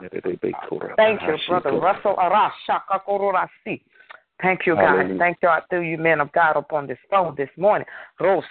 [0.95, 3.81] Thank you, Brother Russell Arashakakororasi.
[4.41, 4.84] Thank you, God.
[4.84, 5.18] Hallelujah.
[5.19, 7.85] Thank you, I through you, men of God, up on this phone this morning.
[8.22, 8.41] Oh,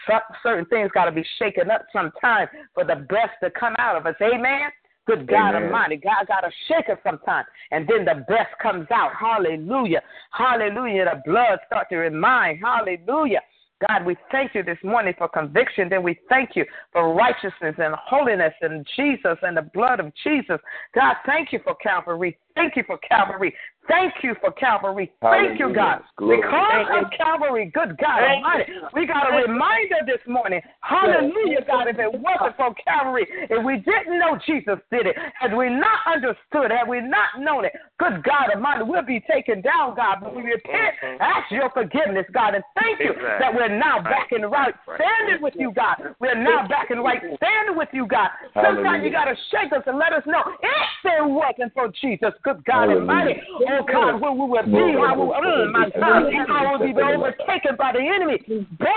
[0.42, 4.06] certain things got to be shaken up sometime for the best to come out of
[4.06, 4.14] us.
[4.20, 4.70] Amen.
[5.06, 5.64] Good God Amen.
[5.64, 5.96] Almighty.
[5.96, 9.10] God got to shake us sometimes, and then the best comes out.
[9.18, 10.02] Hallelujah.
[10.30, 11.06] Hallelujah.
[11.06, 12.60] The blood starts to remind.
[12.60, 13.40] Hallelujah.
[13.88, 15.88] God, we thank you this morning for conviction.
[15.88, 20.60] Then we thank you for righteousness and holiness and Jesus and the blood of Jesus.
[20.94, 22.38] God, thank you for Calvary.
[22.54, 23.52] Thank you for Calvary.
[23.88, 25.12] Thank you for Calvary.
[25.20, 26.02] Thank you, God.
[26.16, 26.38] Glory.
[26.38, 30.60] Because of Calvary, good God Almighty, we got a reminder this morning.
[30.80, 31.88] Hallelujah, God.
[31.88, 35.98] If it wasn't for Calvary, if we didn't know Jesus did it, had we not
[36.06, 40.18] understood, had we not known it, good God Almighty, we'll be taken down, God.
[40.22, 43.38] But we repent, ask your forgiveness, God, and thank you Exactly.
[43.40, 46.14] that we're now back in right standing with you, God.
[46.20, 48.30] We're now back in right standing with you, God.
[48.54, 52.30] Sometimes you got to shake us and let us know if it wasn't for Jesus,
[52.44, 53.00] good God Hallelujah.
[53.00, 53.40] Almighty.
[53.80, 57.76] Oh, God, where we would be, how we, mm, my God, we would be overtaken
[57.78, 58.66] by the enemy.
[58.78, 58.88] But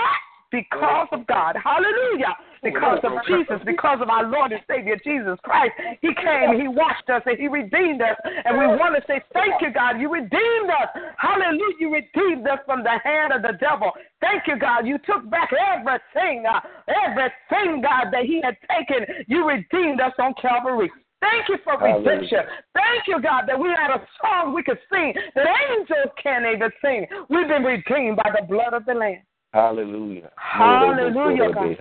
[0.50, 5.72] because of God, hallelujah, because of Jesus, because of our Lord and Savior Jesus Christ,
[6.00, 8.16] He came, He washed us, and He redeemed us.
[8.44, 10.88] And we want to say, Thank you, God, you redeemed us.
[11.18, 13.92] Hallelujah, you redeemed us from the hand of the devil.
[14.20, 16.60] Thank you, God, you took back everything, uh,
[17.06, 19.24] everything, God, that He had taken.
[19.26, 20.90] You redeemed us on Calvary.
[21.30, 22.38] Thank you for redemption.
[22.74, 26.70] Thank you, God, that we had a song we could sing that angels can't even
[26.82, 27.06] sing.
[27.28, 29.22] We've been redeemed by the blood of the Lamb.
[29.52, 30.30] Hallelujah.
[30.36, 31.76] Hallelujah, God.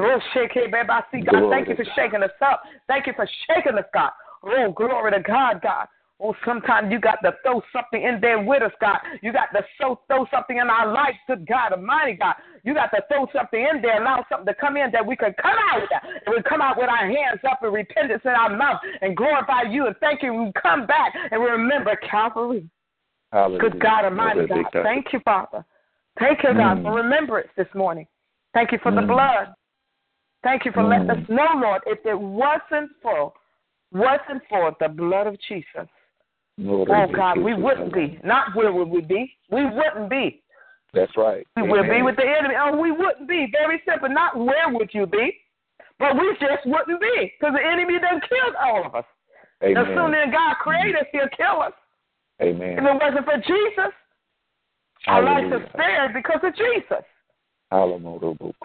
[0.00, 0.88] Oh, shake it, baby.
[0.88, 1.50] I see, God.
[1.50, 2.62] Thank you for shaking us up.
[2.86, 4.10] Thank you for shaking us, God.
[4.44, 5.86] Oh, glory to God, God.
[6.24, 8.98] Oh, sometimes you got to throw something in there with us, God.
[9.22, 12.36] You got to so throw something in our life, good God Almighty, God.
[12.62, 15.16] You got to throw something in there, and allow something to come in that we
[15.16, 16.04] can come out with that.
[16.24, 19.62] And we come out with our hands up and repentance in our mouth and glorify
[19.68, 20.32] you and thank you.
[20.32, 22.70] We come back and remember Calvary.
[23.32, 23.70] Hallelujah.
[23.70, 24.70] Good God Almighty, God.
[24.84, 25.64] Thank you, Father.
[26.20, 26.82] Thank you, God, Mm.
[26.82, 28.06] for remembrance this morning.
[28.54, 29.08] Thank you for the Mm.
[29.08, 29.54] blood.
[30.44, 33.32] Thank you for letting us know, Lord, if it wasn't for
[33.90, 35.86] wasn't for the blood of Jesus.
[36.62, 38.18] Lord, Oh God, we wouldn't be.
[38.24, 39.34] Not where would we be?
[39.50, 40.42] We wouldn't be.
[40.94, 41.46] That's right.
[41.56, 42.54] We would be with the enemy.
[42.58, 43.48] Oh, we wouldn't be.
[43.50, 44.08] Very simple.
[44.08, 45.32] Not where would you be,
[45.98, 49.04] but we just wouldn't be because the enemy done killed all of us.
[49.62, 50.28] As soon Amen.
[50.28, 51.72] as God created us, he'll kill us.
[52.42, 52.78] Amen.
[52.78, 53.92] If it wasn't for Jesus,
[55.06, 57.04] our life is spared because of Jesus.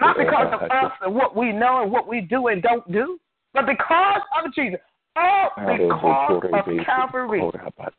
[0.02, 3.20] Not because of us and what we know and what we do and don't do,
[3.54, 4.80] but because of Jesus.
[5.18, 7.42] All because of Calvary.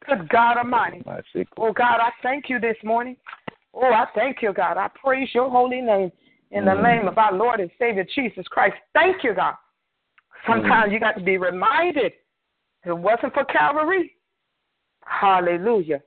[0.07, 1.03] Good God Almighty.
[1.57, 3.17] Oh God, I thank you this morning.
[3.75, 4.77] Oh, I thank you, God.
[4.77, 6.11] I praise your holy name
[6.51, 6.83] in the Mm.
[6.83, 8.77] name of our Lord and Savior Jesus Christ.
[8.95, 9.57] Thank you, God.
[10.47, 12.13] Sometimes you got to be reminded
[12.85, 14.15] it wasn't for Calvary.
[15.05, 16.01] Hallelujah.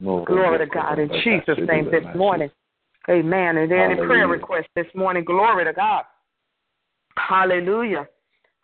[0.00, 2.50] Glory to God in Jesus' name this morning.
[3.08, 3.56] Amen.
[3.56, 4.26] And any prayer Hallelujah.
[4.28, 6.04] request this morning, glory to God.
[7.16, 8.06] Hallelujah.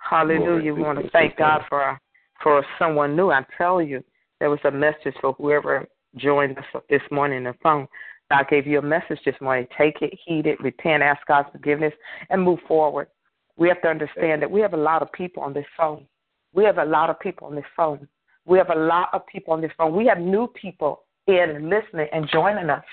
[0.09, 0.75] Hallelujah.
[0.75, 1.61] We want to thank God.
[1.61, 2.01] God for
[2.43, 3.31] for someone new.
[3.31, 4.03] I tell you,
[4.39, 5.87] there was a message for whoever
[6.17, 7.87] joined us this morning on the phone.
[8.31, 9.67] God gave you a message this morning.
[9.77, 11.93] Take it, heed it, repent, ask God's forgiveness,
[12.31, 13.09] and move forward.
[13.57, 16.07] We have to understand that we have a lot of people on this phone.
[16.55, 18.09] We have a lot of people on this phone.
[18.47, 19.95] We have a lot of people on this phone.
[19.95, 22.85] We have new people in listening and joining us.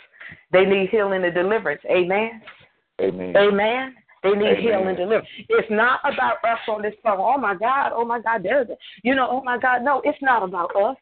[0.52, 1.82] They need healing and deliverance.
[1.90, 2.42] Amen.
[3.00, 3.36] Amen.
[3.38, 3.96] Amen.
[4.24, 4.62] They need Amen.
[4.62, 5.28] healing and deliverance.
[5.50, 7.20] It's not about us on this phone.
[7.20, 7.92] Oh my God.
[7.94, 8.44] Oh my God.
[8.44, 8.68] There's,
[9.04, 9.28] you know.
[9.30, 9.84] Oh my God.
[9.84, 10.96] No, it's not about us.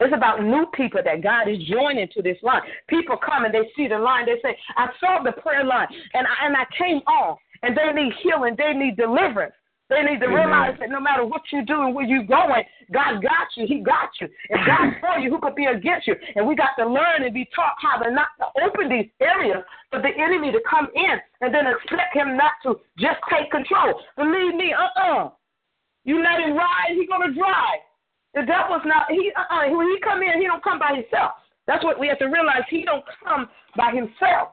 [0.00, 2.62] It's about new people that God is joining to this line.
[2.88, 4.26] People come and they see the line.
[4.26, 7.92] They say, "I saw the prayer line and I, and I came on." And they
[7.92, 8.54] need healing.
[8.56, 9.54] They need deliverance.
[9.88, 10.50] They need to Amen.
[10.50, 13.66] realize that no matter what you do and where you're going, God got you.
[13.68, 14.26] He got you.
[14.50, 16.16] If God's for you, who could be against you?
[16.34, 19.62] And we got to learn and be taught how to not to open these areas
[19.90, 24.02] for the enemy to come in and then expect him not to just take control.
[24.16, 25.30] Believe me, uh-uh.
[26.04, 27.82] You let him ride, he gonna drive.
[28.34, 29.70] The devil's not he uh-uh.
[29.70, 31.32] When he come in, he don't come by himself.
[31.66, 32.62] That's what we have to realize.
[32.70, 34.50] He don't come by himself.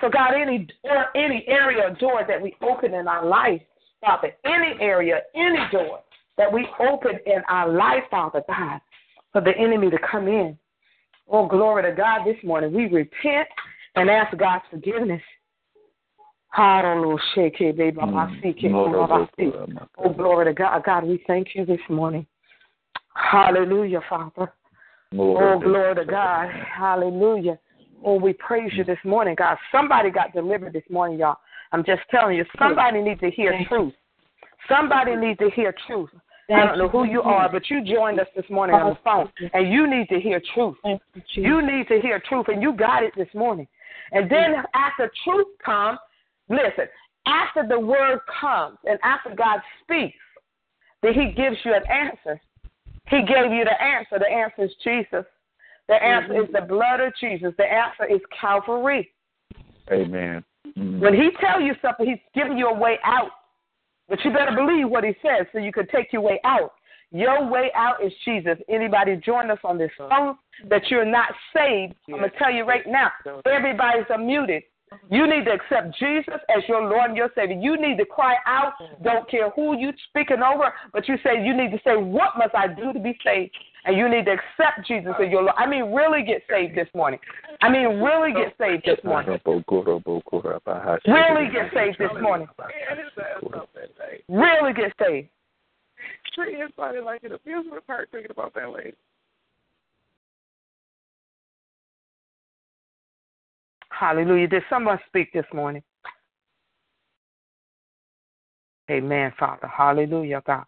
[0.00, 3.60] So God, any or any area or door that we open in our life,
[4.00, 6.00] Father, any area, any door
[6.36, 8.80] that we open in our life, Father God,
[9.32, 10.56] for the enemy to come in.
[11.28, 12.72] Oh, glory to God this morning.
[12.72, 13.48] We repent
[13.96, 15.22] and ask God's forgiveness.
[18.12, 18.40] Mm.
[19.98, 20.82] Oh, glory to God.
[20.84, 22.26] God, we thank you this morning.
[23.14, 24.52] Hallelujah, Father.
[25.56, 26.48] Oh, glory to God.
[26.50, 27.58] Hallelujah.
[28.04, 29.58] Oh, we praise you this morning, God.
[29.72, 31.36] Somebody got delivered this morning, y'all.
[31.72, 33.94] I'm just telling you, somebody needs to hear truth.
[34.68, 36.10] Somebody needs to hear truth.
[36.50, 39.30] I don't know who you are, but you joined us this morning on the phone,
[39.52, 40.76] and you need to hear truth.
[41.34, 43.68] You need to hear truth, and you got it this morning.
[44.12, 45.98] And then after truth comes,
[46.48, 46.86] listen,
[47.26, 50.16] after the word comes and after God speaks,
[51.02, 52.40] then he gives you an answer.
[53.08, 54.18] He gave you the answer.
[54.18, 55.26] The answer is Jesus.
[55.88, 57.52] The answer is the blood of Jesus.
[57.58, 59.10] The answer is Calvary.
[59.90, 60.44] Amen.
[60.76, 61.00] Mm.
[61.00, 63.30] When he tell you something, he's giving you a way out.
[64.08, 66.72] But you better believe what he says so you can take your way out.
[67.10, 68.58] Your way out is Jesus.
[68.68, 70.36] Anybody join us on this phone
[70.68, 73.10] that you're not saved, I'm going to tell you right now,
[73.46, 74.62] everybody's unmuted.
[75.10, 77.56] You need to accept Jesus as your Lord and your Savior.
[77.56, 78.72] You need to cry out.
[79.02, 82.54] Don't care who you're speaking over, but you say you need to say, "What must
[82.54, 85.54] I do to be saved?" And you need to accept Jesus as your Lord.
[85.56, 87.20] I mean, really get saved this morning.
[87.62, 89.38] I mean, really get saved this morning.
[91.06, 92.48] Really get saved this morning.
[94.28, 95.28] Really get saved.
[96.34, 98.94] Treat anybody like appeals with part thinking about that lady.
[103.90, 104.46] Hallelujah.
[104.46, 105.82] Did someone speak this morning?
[108.90, 109.66] Amen, Father.
[109.66, 110.64] Hallelujah, God.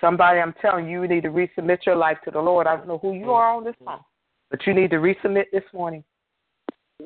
[0.00, 2.66] Somebody, I'm telling you, you need to resubmit your life to the Lord.
[2.66, 4.00] I don't know who you are on this phone,
[4.50, 6.04] but you need to resubmit this morning.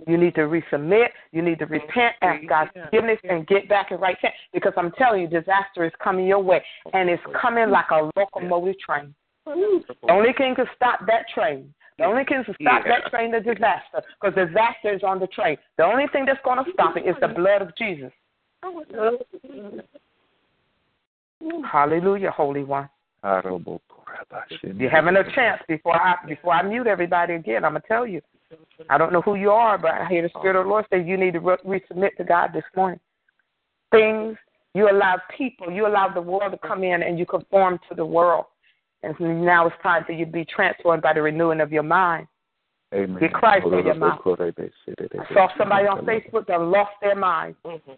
[0.06, 1.08] You need to resubmit.
[1.32, 4.34] You need to repent, ask God's forgiveness, and get back in right stance.
[4.52, 6.62] Because I'm telling you, disaster is coming your way,
[6.92, 9.14] and it's coming like a locomotive train.
[9.46, 11.72] The only thing can stop that train.
[11.98, 15.56] The only thing can stop that train is disaster, because disaster is on the train.
[15.78, 18.12] The only thing that's going to stop it is the blood of Jesus.
[21.70, 22.88] Hallelujah, Holy One.
[24.62, 27.64] You're having a chance before I before I mute everybody again.
[27.64, 28.20] I'm gonna tell you.
[28.88, 31.02] I don't know who you are, but I hear the Spirit of the Lord say
[31.02, 33.00] you need to re- resubmit to God this morning.
[33.90, 34.36] Things
[34.74, 38.04] you allow people, you allow the world to come in, and you conform to the
[38.04, 38.46] world.
[39.02, 42.26] And now it's time for you to be transformed by the renewing of your mind.
[42.94, 43.20] Amen.
[43.20, 44.18] Get Christ in your mind.
[44.24, 47.54] I saw somebody on Facebook that lost their mind.
[47.64, 47.92] Mm-hmm.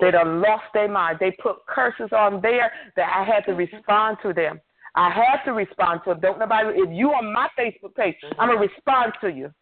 [0.00, 1.18] They done lost their mind.
[1.20, 4.60] They put curses on there that I had to respond to them.
[4.94, 6.20] I had to respond to them.
[6.20, 6.78] Don't nobody.
[6.78, 9.52] If you on my Facebook page, I'm gonna respond to you.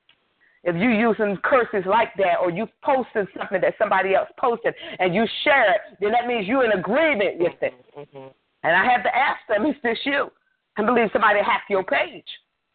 [0.65, 5.15] If you using curses like that, or you posting something that somebody else posted, and
[5.15, 7.75] you share it, then that means you're in agreement with it.
[7.97, 8.29] Mm-hmm.
[8.63, 10.31] And I have to ask them, is this you?
[10.79, 12.25] I believe somebody hacked your page.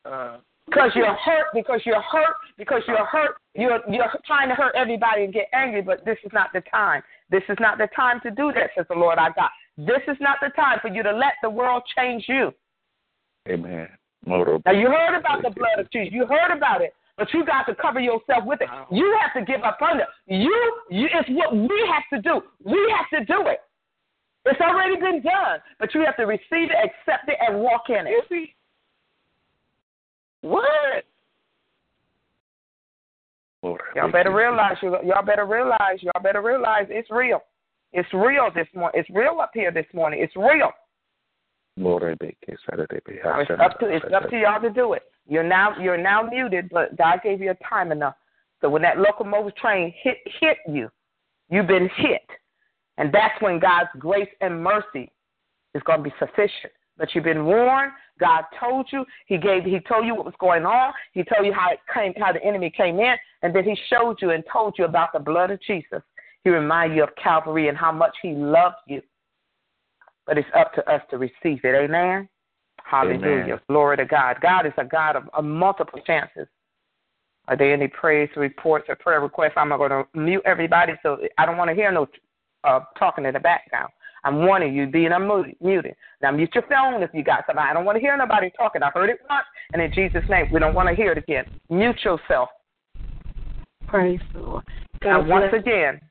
[0.05, 0.37] Uh,
[0.69, 3.35] Because you're hurt, because you're hurt, because you're hurt.
[3.55, 7.01] You're you're trying to hurt everybody and get angry, but this is not the time.
[7.29, 9.49] This is not the time to do that, says the Lord our God.
[9.77, 12.51] This is not the time for you to let the world change you.
[13.47, 13.87] Amen.
[14.25, 14.59] Motor.
[14.65, 16.13] Now you heard about the blood of Jesus.
[16.13, 18.69] You heard about it, but you got to cover yourself with it.
[18.91, 20.05] You have to give up under.
[20.27, 22.41] You, you it's what we have to do.
[22.63, 23.59] We have to do it.
[24.45, 28.07] It's already been done, but you have to receive it, accept it, and walk in
[28.07, 28.49] it.
[30.41, 31.03] What?
[33.61, 33.85] Motor.
[33.95, 34.97] Y'all better realize you.
[35.03, 35.99] Y'all better realize.
[36.01, 37.41] Y'all better realize it's real.
[37.91, 39.01] It's real this morning.
[39.01, 40.21] It's real up here this morning.
[40.21, 40.71] It's real.
[41.75, 42.35] Motor big
[42.69, 42.99] Saturday.
[43.05, 45.03] It's up to it's up to y'all to do it.
[45.27, 48.15] You're now you're now muted, but God gave you a time enough.
[48.61, 50.89] So when that locomotive train hit hit you,
[51.49, 52.25] you've been hit,
[52.97, 55.11] and that's when God's grace and mercy
[55.73, 56.73] is going to be sufficient.
[56.97, 57.91] But you've been warned.
[58.19, 59.05] God told you.
[59.27, 59.63] He gave.
[59.63, 60.93] He told you what was going on.
[61.13, 64.17] He told you how it came, how the enemy came in, and then He showed
[64.21, 66.01] you and told you about the blood of Jesus.
[66.43, 69.01] He reminded you of Calvary and how much He loved you.
[70.25, 71.75] But it's up to us to receive it.
[71.75, 72.29] Amen.
[72.83, 73.43] Hallelujah.
[73.43, 73.59] Amen.
[73.67, 74.37] Glory to God.
[74.41, 76.47] God is a God of, of multiple chances.
[77.47, 79.53] Are there any praise reports or prayer requests?
[79.57, 82.07] I'm going to mute everybody, so I don't want to hear no
[82.63, 83.89] uh, talking in the background.
[84.23, 85.93] I'm warning you, being unmuted.
[86.21, 87.69] Now mute your phone if you got somebody.
[87.69, 88.83] I don't want to hear nobody talking.
[88.83, 91.45] I heard it once, and in Jesus' name, we don't want to hear it again.
[91.69, 92.49] Mute yourself.
[93.87, 94.63] Praise the Lord.
[95.03, 96.01] Now, God once again,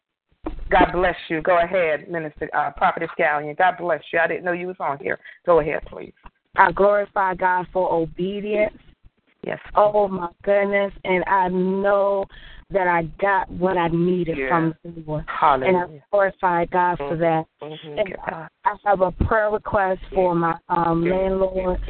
[0.71, 1.43] God bless you.
[1.43, 3.57] Go ahead, Minister uh, Prophetess Gallion.
[3.57, 4.19] God bless you.
[4.19, 5.19] I didn't know you was on here.
[5.47, 6.13] Go ahead, please.
[6.57, 8.77] I glorify God for obedience.
[9.45, 9.59] Yes.
[9.77, 10.93] Oh my goodness.
[11.05, 12.25] And I know
[12.71, 14.49] that I got what I needed Yeah.
[14.49, 15.25] from the Lord.
[15.27, 15.85] Hallelujah.
[15.85, 17.47] And I glorify God for that.
[17.63, 17.99] Mhm.
[17.99, 21.81] And I I have a prayer request for my um landlord.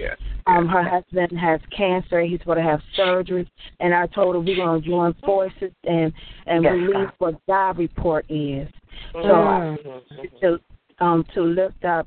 [0.47, 2.21] Um, her husband has cancer.
[2.21, 3.47] He's going to have surgery,
[3.81, 6.13] and I told her we're going to join forces and
[6.47, 8.69] and release what God report is.
[9.15, 9.79] So Mm.
[10.23, 10.61] I, to
[11.01, 12.07] um to lift up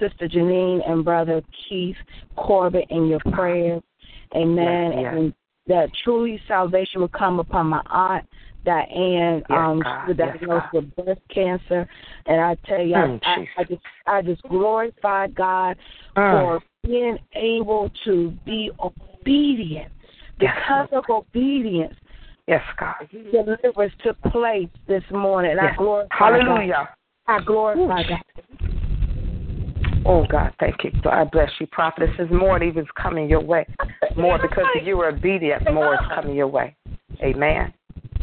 [0.00, 1.96] Sister Janine and Brother Keith
[2.34, 3.82] Corbett in your prayers,
[4.34, 4.92] Amen.
[4.92, 5.34] And
[5.70, 8.26] that truly salvation will come upon my aunt
[8.64, 10.08] Diane, Yes, um, God.
[10.08, 10.72] was diagnosed God.
[10.72, 11.88] with breast cancer,
[12.26, 15.76] and I tell you, Mm, I, I, I just I just glorify God
[16.16, 16.30] Mm.
[16.32, 19.90] for being able to be obedient.
[20.40, 20.54] Yes.
[20.58, 21.94] Because of obedience,
[22.46, 23.08] Yes, God.
[23.30, 25.52] deliverance took place this morning.
[25.52, 25.76] And I Yes.
[25.78, 26.88] glorify Hallelujah.
[27.26, 27.38] God.
[27.40, 28.20] I glorify God.
[30.06, 30.90] Oh God, thank you.
[31.02, 32.10] God bless you, prophetess.
[32.30, 33.66] More even is coming your way.
[34.16, 35.72] More because you were obedient.
[35.72, 36.74] More is coming your way.
[37.22, 37.72] Amen.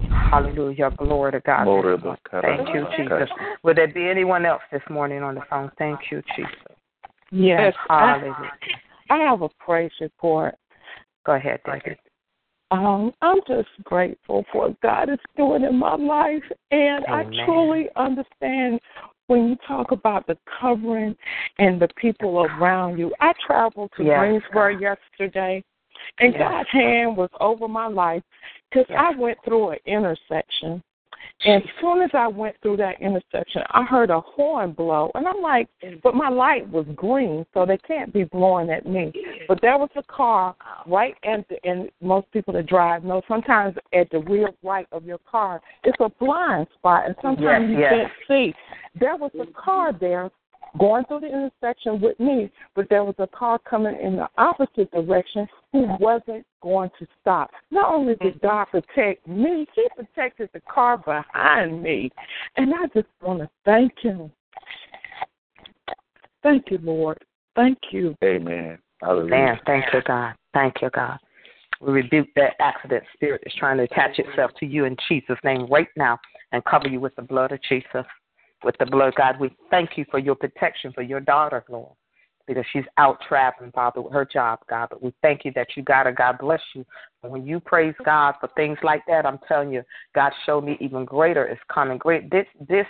[0.10, 0.92] Hallelujah.
[0.98, 1.66] Glory to God.
[1.66, 1.98] Motor
[2.42, 3.30] Thank you, Jesus.
[3.64, 5.72] Will there be anyone else this morning on the phone?
[5.78, 6.52] Thank you, Jesus.
[7.32, 8.52] Yes, I, Hallelujah.
[9.10, 10.56] I have a praise report.
[11.26, 11.98] Go ahead, David.
[12.72, 17.40] Um, I'm just grateful for what God is doing in my life, and Amen.
[17.40, 18.82] I truly understand
[19.28, 21.16] when you talk about the covering
[21.60, 23.14] and the people around you.
[23.20, 25.64] I traveled to Yes, Greensboro yesterday,
[26.20, 26.40] and Yes.
[26.40, 28.24] God's hand was over my life
[28.70, 29.00] because Yes.
[29.00, 30.82] I went through an intersection.
[31.46, 35.12] And as soon as I went through that intersection, I heard a horn blow.
[35.16, 35.70] And I'm like,
[36.04, 39.12] but my light was green, so they can't be blowing at me.
[39.48, 40.56] But there was a car
[40.86, 45.06] right at the, and most people that drive know sometimes at the rear right of
[45.06, 47.94] your car, it's a blind spot, and sometimes Yes, you yes.
[47.94, 48.54] can't see.
[49.00, 50.32] There was a car there
[50.78, 54.92] going through the intersection with me, but there was a car coming in the opposite
[54.92, 57.52] direction who wasn't going to stop.
[57.72, 58.48] Not only did mm-hmm.
[58.48, 62.12] God protect me, He protected the car behind me.
[62.56, 64.32] And I just want to thank Him.
[66.44, 67.24] Thank you, Lord.
[67.56, 68.16] Thank you.
[68.24, 68.78] Amen.
[69.02, 69.30] Hallelujah.
[69.30, 70.36] Man, thank you, God.
[70.54, 71.18] Thank you, God.
[71.82, 75.68] We rebuke that accident spirit that's trying to attach itself to you in Jesus' name
[75.70, 76.18] right now
[76.52, 78.06] and cover you with the blood of Jesus.
[78.64, 81.94] With the blood, God, we thank you for your protection for your daughter, Lord,
[82.48, 84.88] because she's out traveling, Father, with her job, God.
[84.90, 86.12] But we thank you that you got her.
[86.12, 86.84] God bless you.
[87.22, 89.84] And when you praise God for things like that, I'm telling you,
[90.16, 92.00] God showed me even greater is coming.
[92.00, 92.32] Great.
[92.32, 92.88] This, this,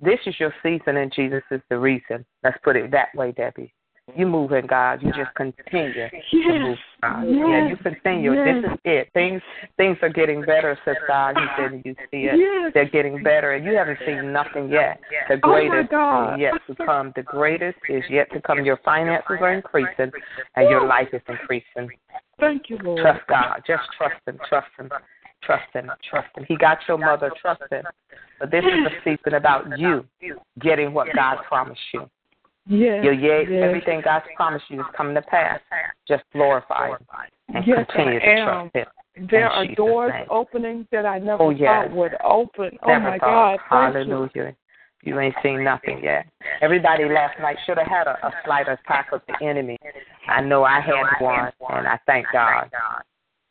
[0.00, 2.24] this is your season, and Jesus is the reason.
[2.42, 3.72] Let's put it that way, Debbie.
[4.16, 5.02] You moving, God.
[5.02, 6.12] You just continue yes.
[6.30, 7.22] to move, God.
[7.26, 7.36] Yes.
[7.48, 8.34] Yeah, you continue.
[8.34, 8.62] Yes.
[8.62, 9.08] This is it.
[9.14, 9.40] Things
[9.78, 11.36] things are getting better, says God.
[11.38, 12.38] He said you see it.
[12.38, 12.72] Yes.
[12.74, 15.00] They're getting better, and you haven't seen nothing yet.
[15.28, 16.34] The Oh, greatest God.
[16.34, 17.12] is yet to come.
[17.16, 18.62] The greatest is yet to come.
[18.64, 20.12] Your finances are increasing,
[20.54, 21.88] and your life is increasing.
[22.38, 23.00] Thank you, Lord.
[23.00, 23.62] Trust God.
[23.66, 24.38] Just trust Him.
[24.48, 24.90] Trust Him.
[25.42, 25.90] Trust Him.
[26.10, 26.44] Trust Him.
[26.46, 27.30] He got your mother.
[27.40, 27.84] Trust Him.
[28.38, 30.04] But this is a season about you
[30.60, 32.10] getting what God promised you.
[32.66, 33.04] Yes.
[33.04, 33.62] Your yea, yes.
[33.62, 35.60] everything God's promised you is coming to pass.
[36.08, 36.96] Just glorify Him
[37.54, 39.28] and Yes, continue I to trust Him.
[39.30, 40.26] There are Jesus' doors name.
[40.30, 41.86] opening that I never Oh, yes.
[41.88, 42.76] thought would open.
[42.82, 43.58] Oh Never my thought.
[43.68, 43.92] God!
[43.92, 44.06] Thank.
[44.06, 44.56] Hallelujah.
[45.02, 46.26] You ain't seen nothing yet.
[46.62, 49.78] Everybody last night should have had a, a slight attack of the enemy.
[50.26, 52.70] I know I had one, and I thank God.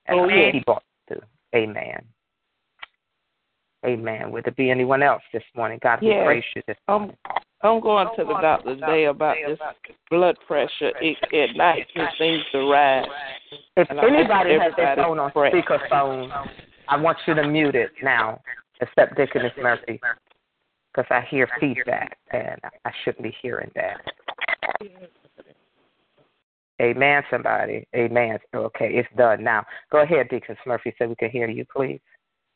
[0.10, 0.52] Oh, And yeah.
[0.52, 1.22] He brought through.
[1.56, 2.04] Amen.
[3.86, 4.32] Amen.
[4.32, 5.80] Would there be anyone else this morning?
[5.84, 6.26] God, we Yes.
[6.26, 9.58] praise you this um, I'm I'm going to the doctor today about this
[10.10, 10.92] blood pressure.
[11.02, 13.06] It, at night it seems to rise.
[13.78, 15.52] If And anybody has their everybody phone on pray.
[15.52, 16.30] speakerphone,
[16.90, 18.42] I want you to mute it now,
[18.82, 20.02] except Deaconess Murphy,
[20.94, 24.02] because I hear feedback, and I shouldn't be hearing that.
[26.82, 27.88] Amen, somebody.
[27.96, 28.38] Amen.
[28.54, 29.64] Okay, it's done now.
[29.90, 32.02] Go ahead, Deaconess Murphy, so we can hear you, please.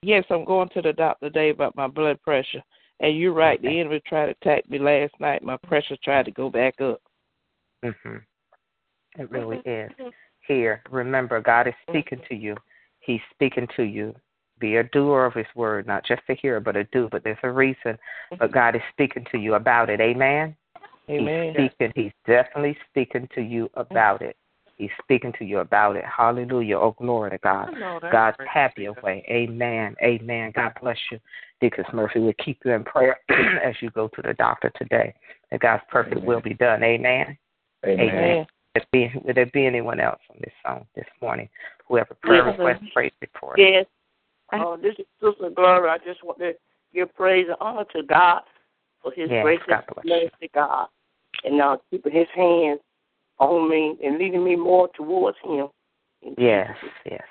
[0.02, 2.62] Yes, I'm going to the doctor today about my blood pressure.
[3.00, 5.44] And you're right, the enemy tried to attack me last night.
[5.44, 7.02] My pressure tried to go back up.
[7.84, 8.18] hmm
[9.18, 9.70] It really mm-hmm.
[9.70, 9.92] is.
[10.00, 10.10] Mm-hmm.
[10.48, 12.34] Here, remember, God is speaking mm-hmm.
[12.34, 12.56] to you.
[13.02, 14.16] He's speaking to you.
[14.60, 17.08] Be a doer of His word, not just a hearer, but a do.
[17.12, 17.98] But there's a reason.
[18.40, 20.02] But God is speaking to you about it.
[20.02, 20.56] Amen.
[21.10, 21.54] Amen.
[21.56, 21.94] He's speaking.
[21.96, 24.36] He's definitely speaking to you about it.
[24.78, 26.06] He's speaking to you about it.
[26.06, 26.78] Hallelujah.
[26.78, 27.70] Oh, glory to God.
[28.12, 29.26] God, have your way.
[29.28, 29.96] Amen.
[30.04, 30.52] Amen.
[30.56, 31.20] God bless you.
[31.60, 33.18] Deaconess Murphy will keep you in prayer
[33.64, 35.16] as you go to the doctor today.
[35.50, 36.84] That God's perfect will be done.
[36.84, 37.36] Amen.
[37.86, 38.38] Amen.
[38.38, 41.50] Would there be, would there be anyone else on this song this morning?
[41.88, 43.58] Whoever prayer Yes, request, praise report.
[43.58, 43.86] Yes.
[44.54, 45.94] Oh, this is Sister Gloria.
[45.94, 46.54] I just want to
[46.94, 48.42] give praise and honor to God
[49.02, 50.88] for His Yes, grace God and mercy, God,
[51.44, 52.80] and now keeping His hands
[53.40, 55.68] on me and leading me more towards Him.
[56.38, 56.72] Yes,
[57.06, 57.24] yes.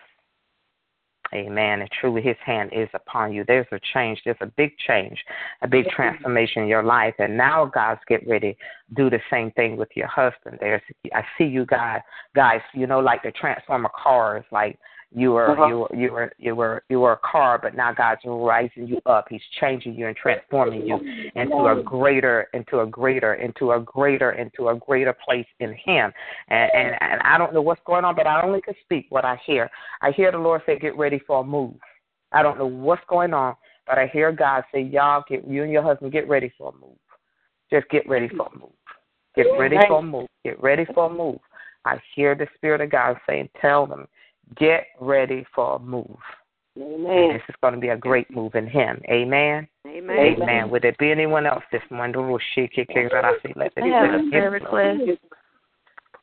[1.34, 1.80] Amen.
[1.80, 3.44] And truly, His hand is upon you.
[3.46, 4.20] There's a change.
[4.24, 5.18] There's a big change,
[5.62, 7.14] a big transformation in your life.
[7.18, 8.56] And now God's get ready
[8.96, 10.58] do the same thing with your husband.
[10.60, 12.00] There's, I see you guys,
[12.34, 12.60] guys.
[12.74, 14.44] You know, like the transformer cars.
[14.52, 14.78] Like
[15.14, 15.66] you were, Uh-huh.
[15.68, 19.00] you were, you were, you were, you were a car, but now God's rising you
[19.06, 19.26] up.
[19.30, 20.96] He's changing you and transforming you
[21.34, 26.12] into a greater, into a greater, into a greater, into a greater place in Him.
[26.48, 29.24] And, and and I don't know what's going on, but I only can speak what
[29.24, 29.70] I hear.
[30.02, 31.76] I hear the Lord say, "Get ready for a move."
[32.32, 33.54] I don't know what's going on,
[33.86, 36.84] but I hear God say, "Y'all get you and your husband get ready for a
[36.84, 36.98] move.
[37.70, 38.72] Just get ready for a move.
[39.36, 40.28] Get ready for a move.
[40.44, 41.38] Get ready for a move."
[41.84, 44.08] I hear the Spirit of God saying, "Tell them,
[44.56, 46.16] get ready for a move."
[46.76, 47.32] And Amen.
[47.32, 49.00] this is going to be a great move in Him.
[49.10, 49.66] Amen.
[49.86, 50.18] Amen.
[50.18, 50.70] Amen.
[50.70, 52.14] Would there be anyone else this morning?
[52.16, 55.00] Let I have a prayer request.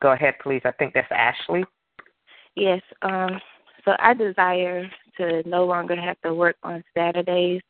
[0.01, 0.61] Go ahead, please.
[0.65, 1.65] I think that's Ashley.
[2.55, 2.81] Yes.
[3.01, 3.39] Um.
[3.85, 7.61] So I desire to no longer have to work on Saturdays.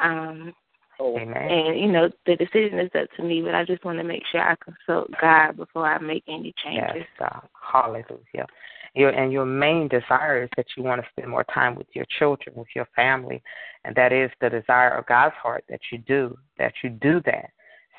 [0.00, 0.54] Um.
[1.00, 1.36] Amen.
[1.36, 4.22] And you know the decision is up to me, but I just want to make
[4.32, 6.90] sure I consult God before I make any changes.
[6.96, 7.48] Yes, God.
[7.72, 8.46] Hallelujah.
[8.94, 12.06] Your and your main desire is that you want to spend more time with your
[12.18, 13.42] children, with your family,
[13.84, 17.50] and that is the desire of God's heart that you do that you do that.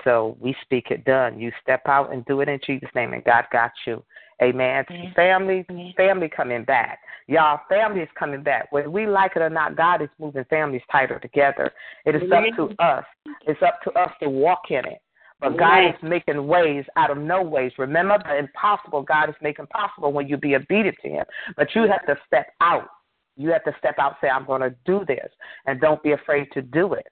[0.04, 1.40] So we speak it done.
[1.40, 4.04] You step out and do it in Jesus' name, and God got you.
[4.42, 4.86] Amen.
[5.16, 5.66] Family,
[5.98, 7.00] family coming back.
[7.28, 8.72] Y'all, family is coming back.
[8.72, 11.72] Whether we like it or not, God is moving families tighter together.
[12.06, 13.04] It is up to us.
[13.46, 15.02] It's up to us to walk in it.
[15.40, 17.72] But God is making ways out of no ways.
[17.78, 21.26] Remember, the impossible God is making possible when you be obedient to Him.
[21.56, 22.90] But you have to step out.
[23.38, 25.30] You have to step out and say, I'm going to do this.
[25.66, 27.08] And don't be afraid to do it.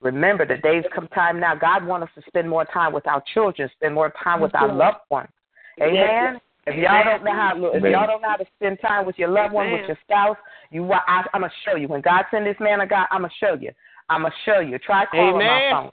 [0.00, 1.54] Remember, the days come time now.
[1.54, 4.72] God wants us to spend more time with our children, spend more time with our
[4.72, 5.28] loved ones.
[5.82, 6.40] Amen.
[6.66, 9.28] If y'all don't know how, if y'all don't know how to spend time with your
[9.28, 10.36] loved one, with your spouse,
[10.70, 11.88] you, I, I'm gonna show you.
[11.88, 13.72] When God send this man of God, I'm gonna show you.
[14.08, 14.78] I'm gonna show you.
[14.78, 15.90] Try calling my phone.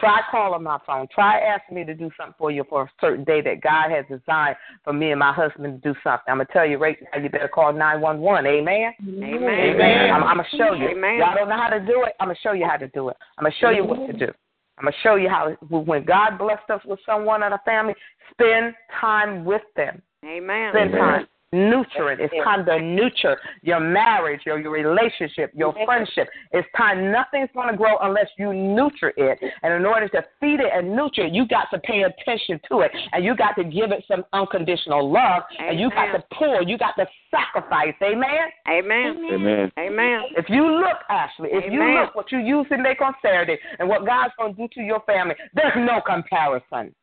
[0.00, 1.06] Try calling my phone.
[1.14, 4.06] Try asking me to do something for you for a certain day that God has
[4.08, 6.24] designed for me and my husband to do something.
[6.26, 7.22] I'm gonna tell you right now.
[7.22, 8.46] You better call nine one one.
[8.46, 8.94] Amen.
[9.00, 9.44] Amen.
[9.44, 10.10] Amen.
[10.10, 10.88] I'm, I'm gonna show you.
[10.88, 11.18] Amen.
[11.18, 12.14] Y'all don't know how to do it.
[12.18, 13.16] I'm gonna show you how to do it.
[13.36, 14.32] I'm gonna show you what to do.
[14.78, 15.50] I'm gonna show you how.
[15.68, 17.94] When God blessed us with someone in a family,
[18.32, 20.00] spend time with them.
[20.24, 20.72] Amen.
[20.72, 21.26] Spend time.
[21.52, 22.20] Nurture it.
[22.20, 26.28] It's time to nurture your marriage, your, your relationship, your friendship.
[26.52, 27.10] It's time.
[27.10, 29.38] Nothing's going to grow unless you nurture it.
[29.64, 32.80] And in order to feed it and nurture it, you got to pay attention to
[32.80, 32.92] it.
[33.12, 35.42] And you got to give it some unconditional love.
[35.58, 35.70] Amen.
[35.70, 36.62] And you got to pour.
[36.62, 37.94] You got to sacrifice.
[38.00, 38.46] Amen?
[38.68, 39.16] Amen.
[39.32, 39.72] Amen.
[39.76, 40.20] Amen.
[40.36, 43.88] If you look, Ashley, if you look what you used to make on Saturday and
[43.88, 46.94] what God's going to do to your family, there's no comparison.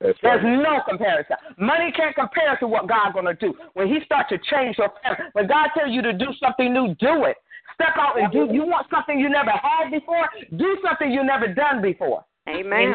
[0.00, 0.62] That's There's right.
[0.62, 1.36] no comparison.
[1.56, 3.54] Money can't compare to what God's going to do.
[3.74, 6.94] When He starts to change your family, when God tells you to do something new,
[6.98, 7.36] do it.
[7.74, 8.48] Step out and do.
[8.52, 10.28] You want something you never had before?
[10.56, 12.24] Do something you never done before.
[12.48, 12.94] Amen.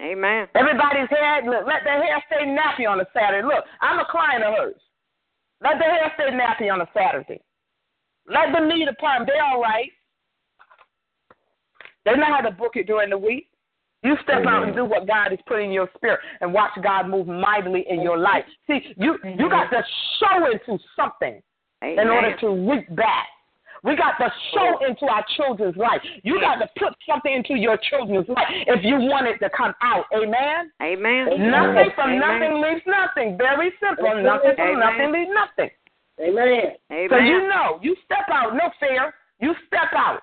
[0.00, 0.46] Amen.
[0.54, 3.44] Everybody's hair, look, let their hair stay nappy on a Saturday.
[3.44, 4.80] Look, I'm a client of hers.
[5.60, 7.40] Let their hair stay nappy on a Saturday.
[8.28, 9.26] Let them need a perm.
[9.26, 9.90] They're all right.
[12.04, 13.47] They know how to book it during the week.
[14.08, 17.10] You step out and do what God has put in your spirit and watch God
[17.10, 18.44] move mightily in your life.
[18.66, 19.84] See, you you got to
[20.18, 21.42] show into something
[21.82, 23.26] in order to reap back.
[23.84, 26.00] We got to show into our children's life.
[26.22, 29.74] You got to put something into your children's life if you want it to come
[29.82, 30.06] out.
[30.16, 30.72] Amen.
[30.82, 31.50] Amen.
[31.50, 32.18] Nothing from Amen.
[32.18, 33.36] nothing leaves nothing.
[33.36, 34.08] Very simple.
[34.22, 34.80] Nothing from Amen.
[34.80, 35.70] nothing leaves nothing.
[36.18, 36.76] Amen.
[36.90, 37.08] Amen.
[37.10, 39.12] So you know, you step out, no fear.
[39.38, 40.20] You step out.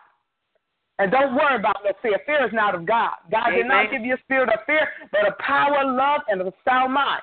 [0.97, 2.19] And don't worry about no fear.
[2.25, 3.11] Fear is not of God.
[3.29, 6.47] God did not give you a spirit of fear, but of power, love, and of
[6.47, 7.21] a sound mind.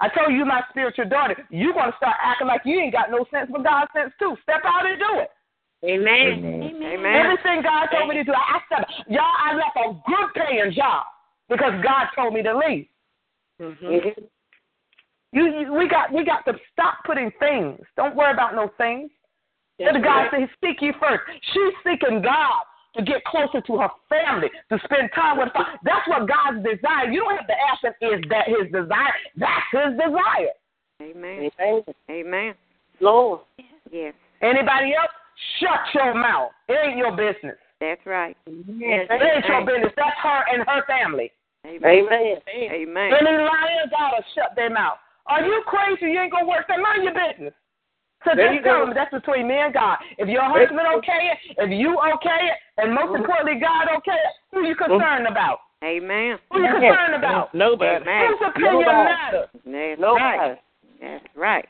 [0.00, 3.10] I told you, my spiritual daughter, you're going to start acting like you ain't got
[3.10, 4.34] no sense, but God sense too.
[4.42, 5.28] Step out and do it.
[5.84, 6.44] Amen.
[6.44, 7.16] Amen.
[7.16, 8.88] Everything God told me to do, I step.
[9.08, 11.04] Y'all, I left a good paying job
[11.48, 12.86] because God told me to leave.
[13.60, 14.24] Mm-hmm.
[15.32, 17.78] You, you, we got, we got to stop putting things.
[17.96, 19.10] Don't worry about no things.
[19.78, 20.30] That's the God right.
[20.30, 21.22] said, "Seek ye first.
[21.52, 22.64] She's seeking God
[22.96, 25.64] to get closer to her family, to spend time with her.
[25.84, 27.10] That's what God's desire.
[27.10, 29.14] You don't have to ask him, is that his desire?
[29.36, 30.54] That's his desire.
[31.02, 31.50] Amen.
[31.60, 31.82] Amen.
[32.10, 32.54] Amen.
[33.00, 33.40] Lord.
[33.90, 35.10] Yes, Anybody else?
[35.58, 36.50] Shut your mouth.
[36.68, 37.56] It ain't your business.
[37.80, 38.36] that's right.
[38.46, 39.08] Amen.
[39.08, 39.92] It ain't your business.
[39.96, 41.32] That's her and her family.
[41.66, 42.06] Amen.
[42.08, 42.36] Amen.
[42.48, 43.10] Amen.
[43.12, 44.98] Any liars ought to shut their mouth.
[45.26, 46.12] Are you crazy?
[46.12, 46.66] You ain't gonna work.
[46.68, 47.54] Say, mind your business.
[48.24, 49.96] So There just tell them that's between me and God.
[50.18, 53.24] If your husband okay it, if you okay it, and most mm-hmm.
[53.24, 54.92] importantly God okay it, who you mm-hmm.
[54.92, 55.64] concerned about?
[55.80, 56.36] Amen.
[56.52, 57.54] Who you concerned about?
[57.54, 58.04] Nobody.
[58.04, 58.28] Amen.
[58.28, 59.08] Whose opinion Nobody.
[59.08, 59.48] matters?
[59.64, 60.36] That's Nobody.
[60.36, 60.58] right.
[61.00, 61.68] That's right.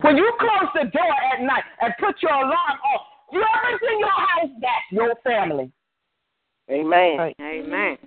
[0.00, 4.08] When you close the door at night and put your alarm off, whoever's in your
[4.08, 5.70] house, that's your family.
[6.70, 7.34] Amen.
[7.42, 7.98] Amen.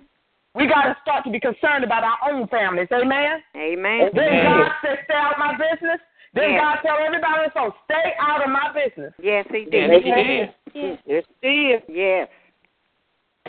[0.54, 2.88] We got to start to be concerned about our own families.
[2.90, 3.44] Amen.
[3.54, 4.08] Amen.
[4.16, 4.64] Then Amen.
[4.64, 6.00] God said, "Stay out of my business."
[6.36, 6.60] Then Yes.
[6.60, 9.72] God tell everybody else, "So stay out of my business." Yes, he did.
[9.72, 10.04] Yes, did.
[10.04, 10.98] he did.
[11.06, 11.82] Yes, he did.
[11.88, 12.28] Yes.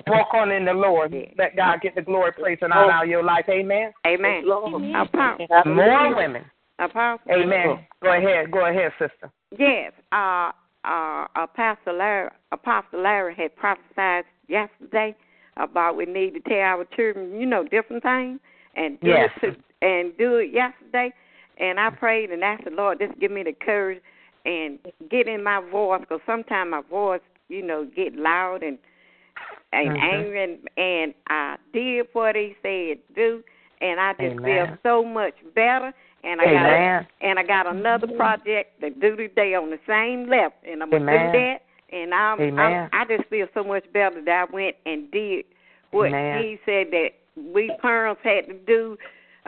[0.07, 1.13] Walk on in the Lord.
[1.37, 3.49] Let God get the glory, praise, and honor out of your life.
[3.49, 3.91] Amen.
[4.05, 4.47] Amen.
[4.47, 4.81] Lord.
[4.95, 5.47] Apostle.
[5.65, 6.45] More women.
[6.79, 7.31] Apostle.
[7.31, 7.85] Amen.
[8.01, 8.51] Go ahead.
[8.51, 9.29] Go ahead, sister.
[9.57, 9.91] Yes.
[10.11, 10.51] Uh,
[10.85, 15.13] uh, Apostle Larry, Apostle Larry had prophesied yesterday
[15.57, 18.39] about we need to tell our children, you know, different things,
[18.75, 19.29] and do Yes.
[19.41, 21.11] it to, and do it yesterday.
[21.59, 24.01] And I prayed and asked the Lord, just give me the courage
[24.45, 24.79] and
[25.09, 28.77] get in my voice, because sometimes my voice, you know, get loud and
[29.73, 30.01] and Mhm.
[30.01, 33.43] angry, and, and I did what He said do,
[33.81, 34.43] and I just Amen.
[34.43, 35.93] feel so much better.
[36.23, 40.29] And I got a, and I got another project to do today on the same
[40.29, 41.31] level, and I'm gonna Amen.
[41.31, 41.61] do that.
[41.89, 45.45] And I'm, I'm I just feel so much better that I went and did
[45.91, 46.41] what Amen.
[46.43, 48.97] he said that we parents had to do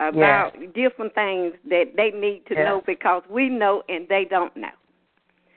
[0.00, 2.64] about different things that they need to Yes.
[2.64, 4.70] know because we know and they don't know.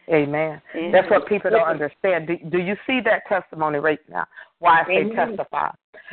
[0.09, 0.61] Amen.
[0.73, 0.91] Mhm.
[0.91, 2.27] That's what people don't understand.
[2.27, 4.25] Do, do you see that testimony right now?
[4.59, 5.15] Why I say Amen.
[5.15, 5.69] testify?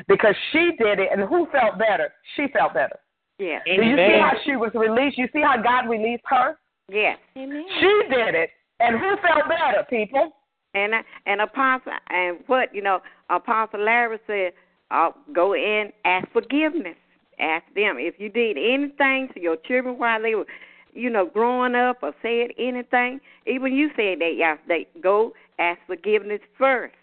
[0.06, 2.12] Because she did it, and who felt better?
[2.36, 3.00] She felt better.
[3.38, 3.58] Yeah.
[3.64, 5.18] Do you see how she was released?
[5.18, 6.56] You see how God released her?
[6.88, 7.16] Yeah.
[7.34, 10.36] She did it, and who felt better, people?
[10.74, 14.52] And I- and apostle and what you know, Apostle Larry said,
[14.92, 16.96] uh, go in ask forgiveness.
[17.40, 20.46] Ask them if you did anything to your children while they were,
[20.92, 23.20] you know, growing up or said anything.
[23.46, 24.86] Even you said that yesterday.
[25.00, 26.94] Go ask forgiveness first.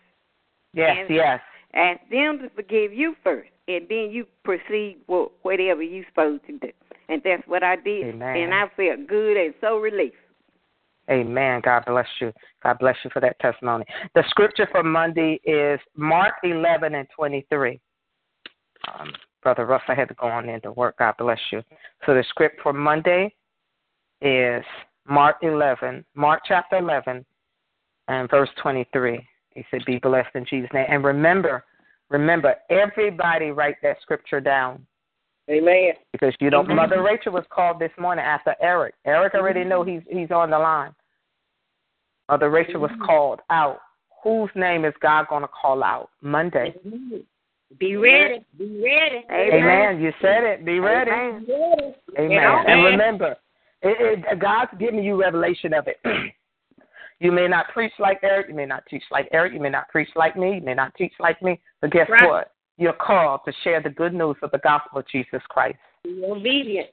[0.74, 1.42] Yes, And- yes.
[1.74, 6.58] Ask them to forgive you first, and then you proceed with whatever you're supposed to
[6.60, 6.72] do.
[7.10, 8.36] And that's what I did, Amen.
[8.38, 10.16] and I felt good and so relieved.
[11.10, 11.62] Amen.
[11.64, 12.34] God bless you.
[12.64, 13.86] God bless you for that testimony.
[14.14, 17.80] The scripture for Monday is Mark 11 and 23.
[18.88, 19.14] Um,
[19.48, 20.98] Brother Russ, I had to go on into work.
[20.98, 21.64] God bless you.
[22.06, 23.34] So the script for Monday
[24.22, 24.62] is
[25.08, 27.26] Mark 11, Mark chapter 11,
[28.10, 29.26] and verse 23.
[29.52, 30.88] He said, Be blessed in Jesus' name.
[30.90, 31.64] And remember,
[32.10, 34.86] remember, everybody write that scripture down.
[35.50, 35.94] Amen.
[36.12, 36.76] Because you know, Amen.
[36.76, 38.96] Mother Rachel was called this morning after Eric.
[39.06, 39.70] Eric already mm-hmm.
[39.70, 40.92] know he's he's on the line.
[42.30, 43.06] Mother Rachel was mm-hmm.
[43.06, 43.80] called out.
[44.26, 46.76] Whose name is God going to call out Monday?
[47.80, 48.46] Be ready.
[48.58, 49.26] Be ready.
[49.30, 50.02] Amen.
[50.02, 50.66] You said it.
[50.66, 51.12] Be ready.
[51.12, 51.94] Amen.
[52.18, 52.64] Amen.
[52.68, 53.36] And remember,
[53.82, 56.00] it, it, God's giving you revelation of it.
[57.20, 58.48] you may not preach like Eric.
[58.50, 59.54] You may not teach like Eric.
[59.54, 60.56] You may not preach like me.
[60.56, 61.60] You may not teach like me.
[61.82, 62.28] But guess Right.
[62.28, 62.52] what?
[62.78, 65.78] You're called to share the good news of the gospel of Jesus Christ.
[66.04, 66.90] Be obedient.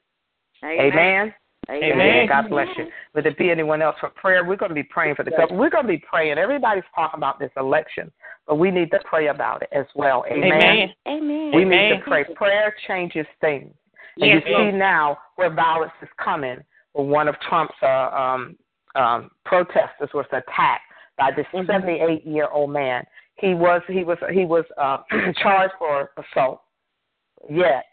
[0.63, 0.91] Amen.
[0.91, 1.33] Amen.
[1.67, 2.87] God bless you.
[3.13, 4.43] Would there be anyone else for prayer?
[4.43, 5.59] We're going to be praying for the government.
[5.59, 6.37] We're going to be praying.
[6.37, 8.11] Everybody's talking about this election,
[8.47, 10.23] but we need to pray about it as well.
[10.31, 10.89] Amen.
[11.07, 11.51] Amen.
[11.55, 12.23] We need to pray.
[12.35, 13.73] Prayer changes things.
[14.17, 14.73] And Yes, you Lord.
[14.73, 16.57] see now where violence is coming.
[16.93, 18.55] One of Trump's uh, um,
[18.95, 20.83] um, protesters was attacked
[21.17, 21.71] by this Mm-hmm.
[21.71, 23.03] 78 year old man.
[23.37, 24.97] He was he was he was uh,
[25.41, 26.61] charged for assault.
[27.49, 27.83] Yet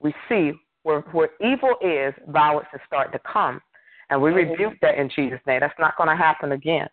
[0.00, 0.52] we see
[0.86, 3.60] where where evil is, violence is starting to come,
[4.08, 5.58] and we rebuke that in Jesus' name.
[5.60, 6.86] That's not going to happen again.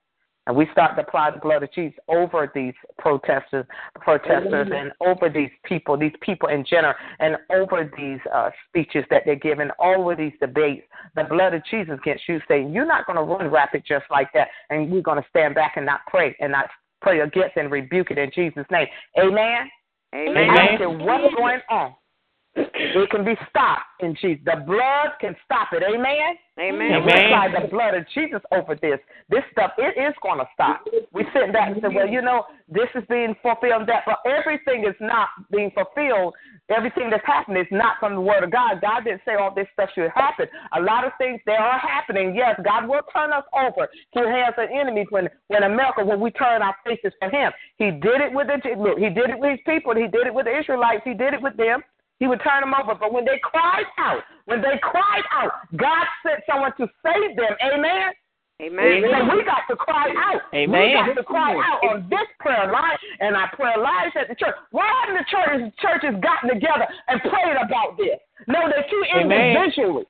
[0.48, 3.66] And we start to apply the blood of Jesus over these protesters,
[4.02, 9.22] protesters, and over these people, these people in general, and over these uh, speeches that
[9.26, 10.86] they're giving, over these debates.
[11.16, 12.74] The blood of Jesus against you, Satan.
[12.74, 15.74] You're not going to run rapid just like that, and we're going to stand back
[15.78, 16.66] and not pray and not
[17.02, 18.88] pray against and rebuke it in Jesus' name.
[19.18, 19.70] Amen.
[20.14, 20.50] Amen.
[20.50, 21.96] I don't care what's going on.
[22.56, 24.44] It can be stopped in Jesus.
[24.46, 25.82] The blood can stop it.
[25.82, 26.38] Amen.
[26.60, 26.92] Amen.
[26.94, 29.00] And we apply the blood of Jesus over this.
[29.30, 30.86] This stuff it is going to stop.
[31.12, 33.88] We sit back and say, well, you know, this is being fulfilled.
[33.88, 36.36] That, but everything is not being fulfilled.
[36.70, 38.82] Everything that's happening is not from the Word of God.
[38.82, 40.46] God didn't say all this stuff should happen.
[40.78, 42.36] A lot of things they are happening.
[42.36, 46.20] Yes, God will turn us over to the hands of enemies when when America when
[46.20, 47.52] we turn our faces to Him.
[47.78, 49.00] He did it with the look.
[49.00, 49.96] He did it with His people.
[49.96, 51.02] He did it with the Israelites.
[51.04, 51.82] He did it with them.
[52.24, 52.96] He would turn them over.
[52.96, 57.52] But when they cried out, when they cried out, God sent someone to save them.
[57.60, 58.16] Amen.
[58.64, 59.04] Amen.
[59.04, 60.40] So we got to cry out.
[60.56, 60.88] Amen.
[60.88, 64.36] We got to cry out on this prayer line and our prayer lives at the
[64.36, 64.56] church.
[64.72, 68.16] Why haven't the churches, churches gotten together and prayed about this?
[68.48, 70.06] No, they're too individually.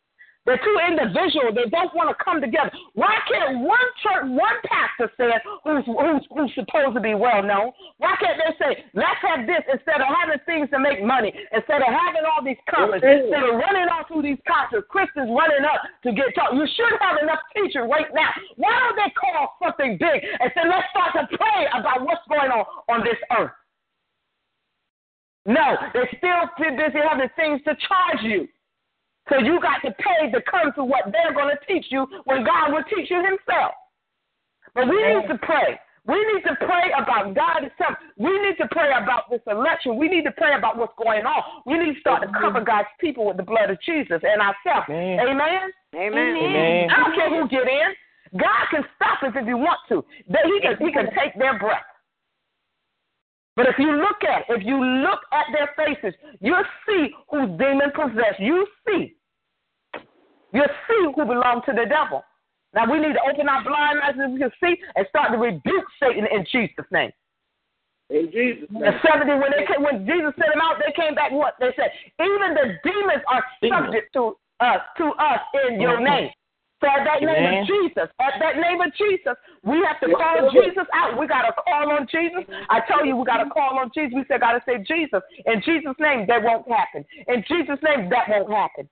[0.45, 1.55] They're too individual.
[1.55, 2.67] They don't want to come together.
[2.99, 5.31] Why can't one church, one pastor say
[5.63, 7.71] who's, who's, who's supposed to be well known?
[8.03, 11.79] Why can't they say, let's have this instead of having things to make money, instead
[11.79, 15.79] of having all these conferences, instead of running off through these concerts, Christians running up
[16.03, 16.51] to get taught.
[16.51, 18.35] You should have enough teachers right now.
[18.59, 22.51] Why don't they call something big and say, let's start to pray about what's going
[22.51, 23.55] on on this earth?
[25.47, 28.47] No, they're still too busy having things to charge you.
[29.29, 32.43] So you got to pay to come to what they're going to teach you when
[32.43, 33.73] God will teach you Himself.
[34.75, 35.79] But we need to pray.
[36.05, 37.95] We need to pray about God Himself.
[38.17, 39.95] We need to pray about this election.
[39.95, 41.63] We need to pray about what's going on.
[41.65, 44.89] We need to start to cover God's people with the blood of Jesus and ourselves.
[44.89, 45.19] Amen.
[45.19, 45.71] Amen.
[45.95, 46.35] Amen.
[46.35, 46.89] Amen.
[46.91, 47.95] I don't care who get in.
[48.37, 50.03] God can stop us if He wants to.
[50.27, 51.87] He can He can take their breath.
[53.55, 57.91] But if you look at if you look at their faces, you'll see who's demon
[57.93, 58.39] possessed.
[58.39, 59.15] You see.
[60.53, 62.23] You'll see who belong to the devil.
[62.73, 65.37] Now we need to open our blind eyes and we can see and start to
[65.37, 67.11] rebuke Satan in Jesus' name.
[68.09, 68.93] In Jesus' name.
[69.05, 71.53] seventy when they came, when Jesus sent them out, they came back what?
[71.59, 71.89] They said,
[72.19, 76.29] Even the demons are subject to us, to us in your name.
[76.83, 80.51] So at that name of Jesus, at that name of Jesus, we have to call
[80.51, 81.17] Jesus out.
[81.17, 82.43] We got to call on Jesus.
[82.69, 84.11] I tell you, we got to call on Jesus.
[84.13, 85.23] We said, got to say Jesus.
[85.45, 87.05] In Jesus' name, that won't happen.
[87.29, 88.89] In Jesus' name, that won't happen.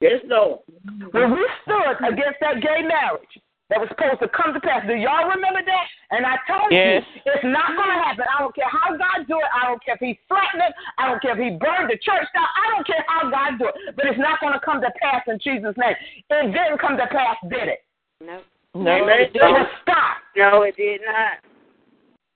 [0.00, 0.64] Yes, no.
[1.12, 3.38] When we stood against that gay marriage
[3.72, 5.86] that was supposed to come to pass, do y'all remember that?
[6.12, 7.00] And I told Yes.
[7.24, 8.28] you, it's not going to happen.
[8.28, 9.48] I don't care how God do it.
[9.48, 10.76] I don't care if he flattened it.
[11.00, 12.44] I don't care if he burned the church down.
[12.52, 13.96] I don't care how God do it.
[13.96, 15.96] But it's not going to come to pass in Jesus' name.
[16.28, 17.80] It didn't come to pass, did it?
[18.20, 18.44] No.
[18.76, 19.32] No, Amen.
[19.32, 20.20] It was stopped.
[20.36, 21.40] No, it did not.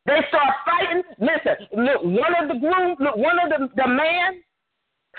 [0.09, 1.05] They start fighting.
[1.21, 4.41] Listen, look, one of the group, look, one of the the man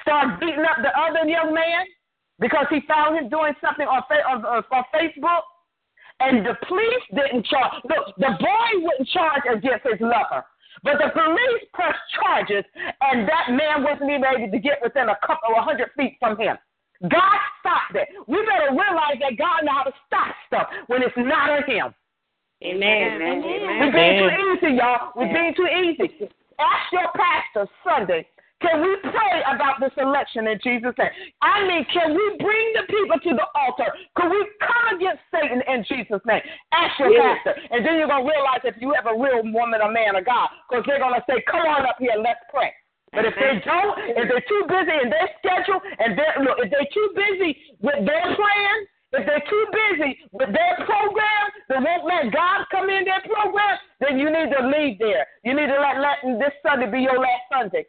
[0.02, 1.86] started beating up the other young man
[2.40, 5.42] because he found him doing something on, on, on Facebook,
[6.20, 7.84] and the police didn't charge.
[7.86, 10.44] Look, the boy wouldn't charge against his lover.
[10.84, 12.64] But the police pressed charges,
[13.02, 16.38] and that man wasn't even able to get within a couple of hundred feet from
[16.38, 16.58] him.
[17.02, 18.10] God stopped it.
[18.28, 21.94] We better realize that God knows how to stop stuff when it's not of Him.
[22.66, 23.22] Amen.
[23.22, 25.12] We're being too easy, y'all.
[25.16, 26.30] We're being too easy.
[26.58, 28.28] Ask your pastor Sunday.
[28.62, 31.14] Can we pray about this election in Jesus' name?
[31.46, 33.86] I mean, can we bring the people to the altar?
[34.18, 36.42] Can we come against Satan in Jesus' name?
[36.74, 37.38] Ask your Yes.
[37.46, 37.62] pastor.
[37.70, 40.26] And then you're going to realize if you have a real woman or man of
[40.26, 42.74] God, because they're going to say, come on up here, let's pray.
[43.14, 46.70] But if they don't, if they're too busy in their schedule, and they're look, if
[46.74, 48.76] they're too busy with their plan,
[49.14, 53.78] if they're too busy with their program, they won't let God come in their program,
[54.02, 55.26] then you need to leave there.
[55.46, 57.86] You need to let, let this Sunday be your last Sunday.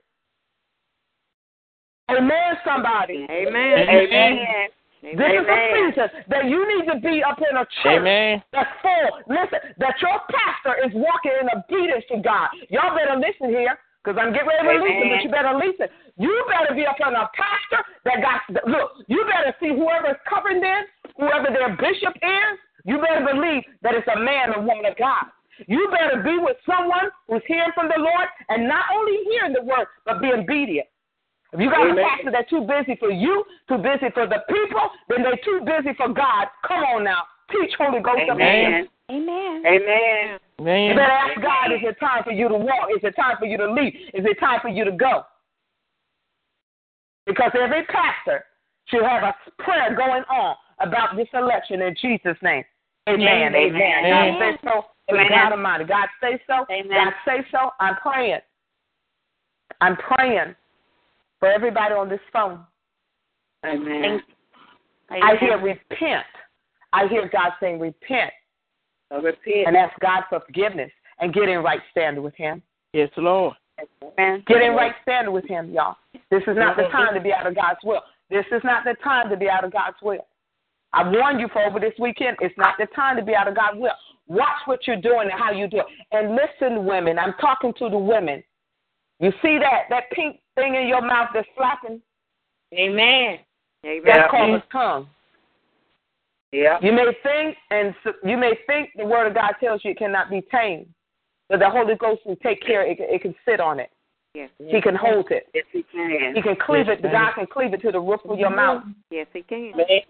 [2.10, 3.26] Amen, somebody.
[3.30, 3.88] Amen.
[3.88, 4.68] Amen.
[5.02, 5.92] This is a Amen.
[5.94, 8.42] season that you need to be up in a church Amen.
[8.52, 9.22] that's full.
[9.30, 12.48] Listen, that your pastor is walking in obedience to God.
[12.68, 15.86] Y'all better listen here, because I'm getting ready to release it, but you better listen.
[16.18, 20.60] You better be up in a pastor that got, look, you better see whoever's covering
[20.60, 20.82] them,
[21.14, 25.30] whoever their bishop is, you better believe that it's a man or woman of God.
[25.66, 29.62] You better be with someone who's hearing from the Lord and not only hearing the
[29.62, 30.86] word, but be obedient.
[31.52, 32.04] If you got Amen.
[32.04, 35.64] a pastor that's too busy for you, too busy for the people, then they're too
[35.64, 36.48] busy for God.
[36.66, 37.24] Come on now.
[37.50, 38.88] Teach Holy Ghost Amen.
[39.10, 39.62] Amen.
[39.64, 40.38] Amen.
[40.58, 42.92] You better ask God, is it time for you to walk?
[42.94, 43.94] Is it time for you to leave?
[44.12, 45.22] Is it time for you to go?
[47.24, 48.44] Because every pastor
[48.86, 52.64] should have a prayer going on about this election in Jesus' name.
[53.08, 53.54] Amen.
[53.54, 54.04] Amen.
[54.04, 54.34] Amen.
[54.34, 55.14] God say so.
[55.14, 55.26] Amen.
[55.30, 55.84] God Almighty.
[55.84, 56.66] God say so.
[56.70, 56.92] Amen.
[56.92, 57.70] God say so.
[57.80, 58.40] I'm praying.
[59.80, 60.54] I'm praying
[61.40, 62.60] for everybody on this phone.
[63.64, 64.20] Amen.
[65.10, 66.26] I hear repent.
[66.92, 68.32] I hear God saying repent
[69.10, 69.66] So repent.
[69.66, 70.90] and ask God for forgiveness
[71.20, 72.62] and get in right standing with Him.
[72.92, 73.54] Yes, Lord.
[74.02, 74.42] Amen.
[74.46, 75.96] Get in right standing with Him, y'all.
[76.30, 78.02] This is not the time to be out of God's will.
[78.30, 80.26] This is not the time to be out of God's will.
[80.92, 82.36] I warned you for over this weekend.
[82.40, 83.92] It's not the time to be out of God's will.
[84.26, 85.86] Watch what you're doing and how you do it.
[86.12, 87.18] And listen, women.
[87.18, 88.42] I'm talking to the women.
[89.20, 92.00] You see that that pink thing in your mouth that's flapping?
[92.72, 93.38] Amen.
[93.84, 94.02] Amen.
[94.04, 95.08] That's called a tongue.
[96.52, 96.78] Yeah.
[96.80, 100.30] You may think, and you may think the Word of God tells you it cannot
[100.30, 100.86] be tamed,
[101.48, 102.86] but the Holy Ghost can take care.
[102.86, 103.90] It, can- it can sit on it.
[104.34, 104.50] Yes.
[104.58, 105.48] He can hold it.
[105.54, 106.34] Yes, he can.
[106.34, 107.02] He can cleave Yes, it.
[107.02, 107.08] The.
[107.08, 108.84] God can cleave it to the roof of your mouth.
[109.10, 109.72] Yes, he can.
[109.74, 110.00] Amen.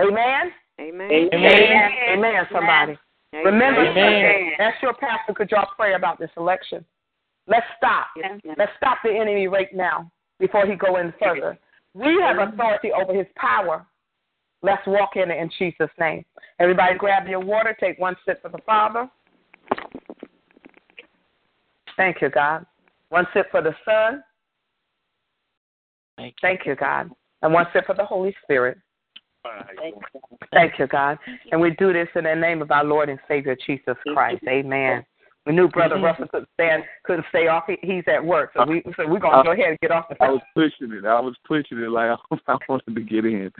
[0.00, 0.52] Amen.
[0.80, 1.10] Amen.
[1.34, 1.90] Amen.
[2.12, 2.46] Amen.
[2.52, 2.98] Somebody.
[3.34, 3.44] Amen.
[3.44, 4.52] Remember, Amen.
[4.58, 5.34] that's your pastor.
[5.34, 6.84] Could y'all pray about this election?
[7.46, 8.06] Let's stop.
[8.56, 11.58] Let's stop the enemy right now before he go any further.
[11.94, 13.86] We have authority over his power.
[14.62, 16.24] Let's walk in it in Jesus' name.
[16.58, 17.76] Everybody grab your water.
[17.78, 19.08] Take one sip for the Father.
[21.96, 22.66] Thank you, God.
[23.08, 24.22] One sip for the Son.
[26.16, 26.48] Thank you.
[26.48, 27.10] Thank you, God.
[27.42, 28.78] And one sip for the Holy Spirit.
[29.42, 30.20] Thank you.
[30.52, 31.18] Thank you, God.
[31.50, 34.42] And we do this in the name of our Lord and Savior Jesus Christ.
[34.48, 35.04] Amen.
[35.46, 36.04] We knew Brother mm-hmm.
[36.04, 37.64] Russell couldn't stand, couldn't stay off.
[37.66, 39.90] He, he's at work, so uh, we so we're gonna uh, go ahead and get
[39.90, 41.06] off the I was pushing it.
[41.06, 42.10] I was pushing it like
[42.46, 43.50] I wanted to get in.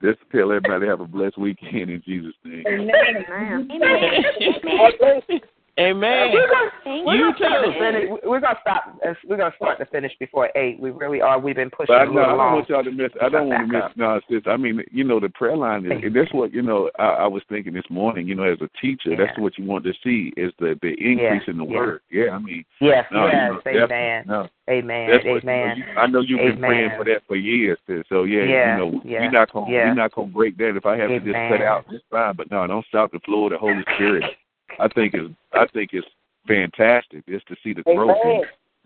[0.00, 2.64] Just to tell everybody have a blessed weekend in Jesus' name.
[2.66, 3.66] Amen.
[3.70, 5.40] Amen.
[5.76, 7.72] We're gonna, Thank we're You gonna start too.
[7.72, 8.20] to finish.
[8.24, 9.00] We're gonna stop.
[9.04, 10.78] Uh, we're gonna start to finish before eight.
[10.78, 11.40] We really are.
[11.40, 13.10] We've been pushing But I, a no, I don't want y'all to miss.
[13.20, 13.82] I don't want to miss.
[13.82, 13.96] up.
[13.96, 14.42] No, sis.
[14.46, 15.92] I mean, you know, the prayer line is.
[16.04, 16.90] And that's what you know.
[16.98, 18.28] I, I was thinking this morning.
[18.28, 21.42] You know, as a teacher, that's what you want to see is the the increase
[21.48, 21.76] in the yeah.
[21.76, 22.00] word.
[22.10, 25.76] Yeah, I mean, Yes, no, you yes, know, amen, No, amen, that's what, amen.
[25.78, 27.78] You know, you, I know you've been praying for that for years.
[27.88, 28.04] Sis.
[28.08, 29.88] So yeah, Yeah, you know, yeah, we're not gonna yeah.
[29.88, 30.76] we're not gonna break that.
[30.76, 32.36] If I have to just cut out, it's fine.
[32.36, 34.22] But no, don't stop the flow of the Holy Spirit.
[34.80, 36.06] I think is I think it's
[36.46, 38.16] fantastic just to see the growth.
[38.24, 38.42] in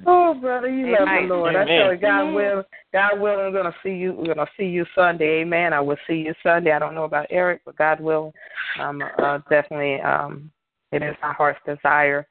[0.06, 1.56] Oh, brother, you love the Lord.
[1.56, 1.78] I Amen.
[1.80, 4.12] tell you, God will, God will, I'm gonna see you.
[4.12, 5.40] We're gonna see you Sunday.
[5.40, 5.72] Amen.
[5.72, 6.70] I will see you Sunday.
[6.70, 8.32] I don't know about Eric, but God will.
[8.80, 10.00] Um, uh, definitely.
[10.00, 10.52] Um,
[10.92, 12.26] it is my heart's desire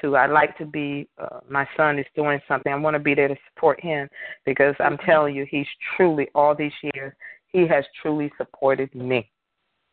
[0.00, 0.16] to.
[0.16, 1.08] I like to be.
[1.18, 2.72] Uh, my son is doing something.
[2.72, 4.08] I want to be there to support him
[4.46, 5.66] because I'm telling you, he's
[5.96, 7.12] truly all these years.
[7.48, 9.28] He has truly supported me.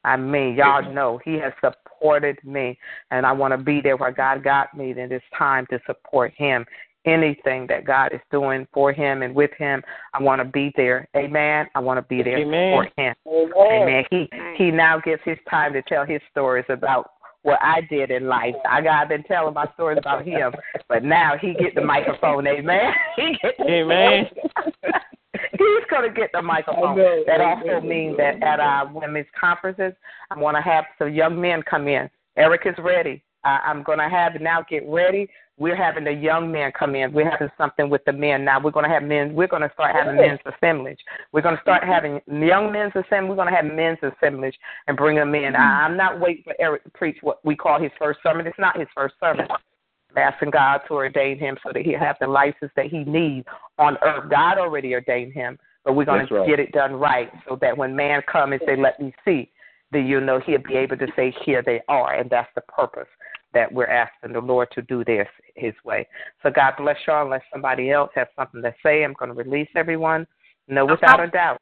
[0.05, 2.77] I mean, y'all know he has supported me,
[3.11, 4.93] and I want to be there where God got me.
[4.93, 6.65] Then it's time to support him.
[7.05, 9.83] Anything that God is doing for him and with him,
[10.15, 11.07] I want to be there.
[11.15, 11.67] Amen.
[11.75, 12.71] I want to be there to Amen.
[12.71, 13.15] support him.
[13.27, 13.81] Amen.
[13.83, 14.03] Amen.
[14.09, 17.11] He he now gets his time to tell his stories about
[17.45, 18.55] what I did in life.
[18.67, 20.51] I got i been telling my stories about him,
[20.89, 22.47] but now he get the microphone.
[22.47, 22.91] Amen.
[23.15, 24.25] He get the Amen.
[25.51, 26.97] He's going to get the microphone.
[26.97, 29.93] know, that I also means that at our women's conferences,
[30.31, 32.09] I want to have some young men come in.
[32.35, 33.23] Eric is ready.
[33.45, 35.29] I, I'm going to have now get ready.
[35.57, 37.13] We're having the young men come in.
[37.13, 38.59] We're having something with the men now.
[38.59, 39.33] We're going to have men.
[39.33, 40.99] We're going to start having men's assemblage.
[41.31, 41.91] We're going to start mm-hmm.
[42.27, 43.29] having young men's assembly.
[43.29, 44.55] We're going to have men's assemblage
[44.87, 45.55] and bring them in.
[45.55, 45.85] I, mm-hmm.
[45.85, 48.45] I'm not waiting for Eric to preach what we call his first sermon.
[48.47, 49.47] It's not his first sermon.
[49.49, 53.47] I'm asking God to ordain him so that he'll have the license that he needs
[53.77, 54.29] on earth.
[54.29, 56.49] God already ordained him, but we're going That's to right.
[56.49, 59.51] get it done right so that when man come and say, "Let me see,"
[59.91, 63.07] then you know he'll be able to say, "Here they are," and that's the purpose.
[63.55, 66.07] That we're asking the Lord to do this His way.
[66.43, 67.25] So God bless y'all.
[67.25, 70.27] Unless somebody else has something to say, I'm going to release everyone.
[70.67, 71.59] No, without a doubt.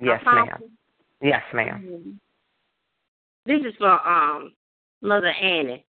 [0.00, 0.48] Yes, ma'am.
[1.22, 2.20] Yes, ma'am.
[3.46, 4.52] This is for um
[5.02, 5.84] Mother Annie.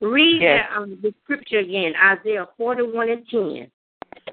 [0.00, 0.68] Read Yes.
[0.70, 3.70] the, um, the scripture again, Isaiah 41 and 10.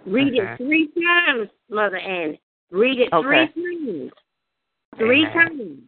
[0.06, 0.54] Read Okay.
[0.54, 2.40] it three times, Mother Annie.
[2.72, 4.12] Read it three times.
[4.98, 5.34] Three Amen.
[5.34, 5.85] times.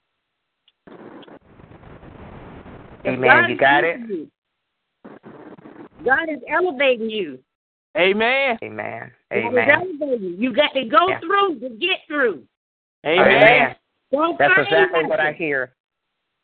[3.06, 3.22] Amen.
[3.22, 4.00] God You got it?
[4.08, 4.32] you.
[6.06, 7.40] God is elevating you.
[7.98, 8.58] Amen.
[8.64, 9.12] Amen.
[9.34, 9.98] Amen.
[10.00, 10.36] you.
[10.38, 11.20] You got to go Yeah.
[11.20, 12.44] through to get through.
[13.06, 13.76] Amen.
[14.12, 15.74] Don't That's find exactly what I hear.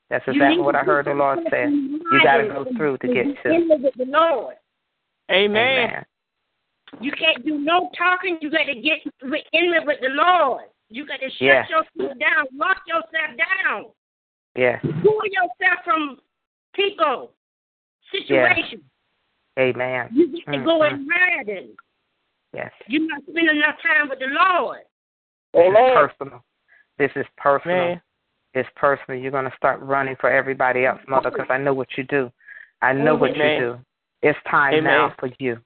[0.10, 1.70] That's exactly what I heard the Lord say.
[1.70, 3.52] You got to go through to get to.
[3.52, 4.56] intimate with the Lord.
[5.32, 5.90] Amen.
[5.90, 6.06] Amen.
[7.02, 8.38] You can't do no talking.
[8.42, 10.66] You got to get in intimate with the Lord.
[10.90, 11.70] You got to shut Yes.
[11.70, 13.86] yourself down, lock yourself down,
[14.56, 14.80] Yes.
[15.02, 16.20] pull yourself from
[16.74, 17.32] people,
[18.12, 18.84] situations.
[19.60, 20.10] Amen.
[20.12, 20.92] You got to go Mhm.
[20.94, 21.78] in hiding.
[22.54, 22.72] Yes.
[22.88, 24.82] You're not spending enough time with the Lord.
[25.54, 26.44] This is personal.
[26.98, 27.78] This is personal.
[27.78, 28.02] Man.
[28.54, 29.20] It's personal.
[29.20, 32.32] You're going to start running for everybody else, Mother, because I know what you do.
[32.82, 33.80] I know what you do.
[34.22, 34.84] It's time Amen.
[34.84, 35.60] now for you.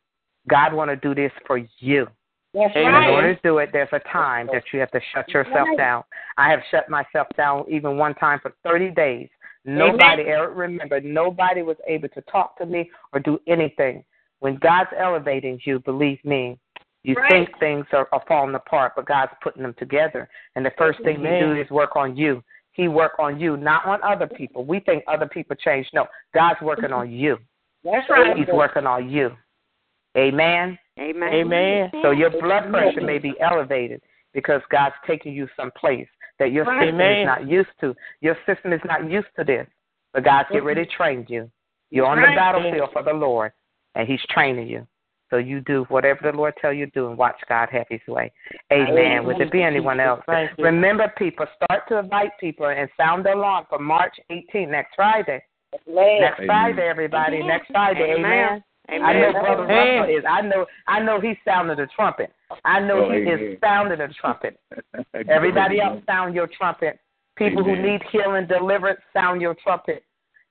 [0.47, 2.07] God want to do this for you.
[2.53, 2.87] That's Amen.
[2.87, 3.09] In right.
[3.11, 5.77] order to do it, there's a time that you have to shut yourself right.
[5.77, 6.03] down.
[6.37, 9.29] I have shut myself down even one time for 30 days.
[9.67, 14.03] Nobody ever remember, Nobody was able to talk to me or do anything.
[14.39, 16.57] When God's elevating you, believe me,
[17.03, 17.29] you Right.
[17.29, 20.29] think things are, are falling apart, but God's putting them together.
[20.55, 21.39] And the first thing He Amen.
[21.55, 22.43] do is work on you.
[22.71, 24.63] He work on you, not on other people.
[24.63, 25.87] We think other people change.
[25.93, 27.37] No, God's working on you.
[27.83, 28.37] That's right.
[28.37, 29.31] He's working on you.
[30.17, 30.77] Amen.
[30.99, 31.33] Amen.
[31.33, 31.91] Amen.
[32.01, 34.01] So your blood pressure may be elevated
[34.33, 36.07] because God's taking you someplace
[36.39, 36.81] that your Right.
[36.81, 37.19] system Amen.
[37.19, 37.95] is not used to.
[38.21, 39.67] Your system is not used to this.
[40.13, 41.49] But God's getting ready to train you.
[41.89, 43.51] You're on the battlefield for the Lord,
[43.95, 44.87] and He's training you.
[45.29, 48.01] So you do whatever the Lord tell you to do and watch God have His
[48.07, 48.31] way.
[48.71, 49.25] Amen.
[49.25, 50.21] Would there be anyone else?
[50.57, 55.43] Remember, people, start to invite people and sound the alarm for March 18th, next Friday.
[55.85, 56.45] Next Amen.
[56.45, 57.43] Friday, everybody.
[57.43, 58.15] Next Friday.
[58.17, 58.63] Amen.
[58.89, 59.03] Amen.
[59.03, 59.99] I know Brother Amen.
[59.99, 60.23] Russell is.
[60.27, 60.65] I know.
[60.87, 62.31] I know he's sounding the trumpet.
[62.63, 63.39] I know Oh, he amen.
[63.39, 64.59] is sounding the trumpet.
[65.29, 66.99] Everybody else sound your trumpet.
[67.35, 70.03] People who need healing, deliverance, sound your trumpet.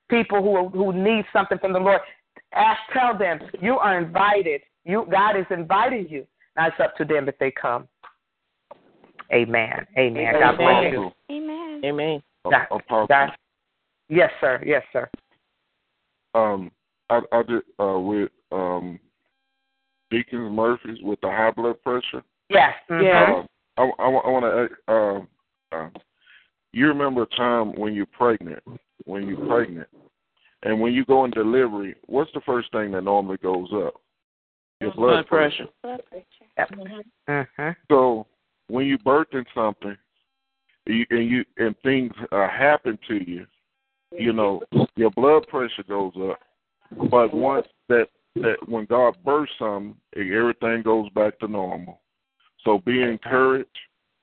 [0.09, 1.99] People who who need something from the Lord,
[2.53, 4.61] ask, tell them you are invited.
[4.85, 6.25] You God is inviting you.
[6.55, 7.87] Now it's up to them if they come.
[9.33, 9.85] Amen.
[9.97, 10.33] Amen.
[10.39, 11.11] God bless you.
[11.29, 11.81] Amen.
[11.83, 12.23] Amen.
[12.49, 12.67] God-
[13.09, 13.31] God-
[14.09, 14.61] Yes, sir.
[14.65, 15.09] Yes, sir.
[16.33, 16.71] um,
[17.09, 18.99] I, I did uh, with um,
[20.09, 22.23] Deacon Murphy's with the high blood pressure.
[22.49, 22.73] Yes.
[22.89, 23.03] mhm.
[23.03, 23.43] Yeah.
[23.77, 24.91] Uh, I, I, want to.
[24.91, 25.89] Uh, uh,
[26.73, 28.63] you remember a time when you're pregnant,
[29.05, 29.87] when you're pregnant,
[30.63, 33.95] and when you go in delivery, what's the first thing that normally goes up?
[34.79, 35.67] Your blood, Blood pressure.
[35.83, 36.71] Yep.
[37.27, 37.75] Mhm.
[37.89, 38.27] So
[38.67, 39.97] when you birthing something,
[40.85, 43.45] you, and you and things uh, happen to you,
[44.11, 44.61] you know,
[44.95, 46.39] your blood pressure goes up.
[47.09, 52.01] But once that that when God bursts something, everything goes back to normal.
[52.63, 53.69] So be encouraged.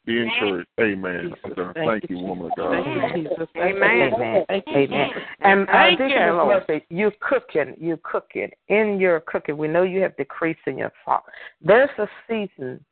[0.06, 0.68] Be encouraged.
[0.78, 1.32] Amen.
[1.44, 1.72] I'm.
[1.74, 2.84] Thank you, woman of God.
[2.84, 3.48] Thank you, Jesus.
[3.56, 4.12] Amen.
[4.14, 4.44] Amen.
[4.48, 4.76] Thank you.
[4.76, 5.10] Amen.
[5.40, 6.62] And uh, Thank Deacon you, Miss Lord.
[6.68, 8.50] Murphy, you cooking, you cooking.
[8.68, 11.22] In your cooking, we know you have decrease in your salt.
[11.62, 12.84] There's a season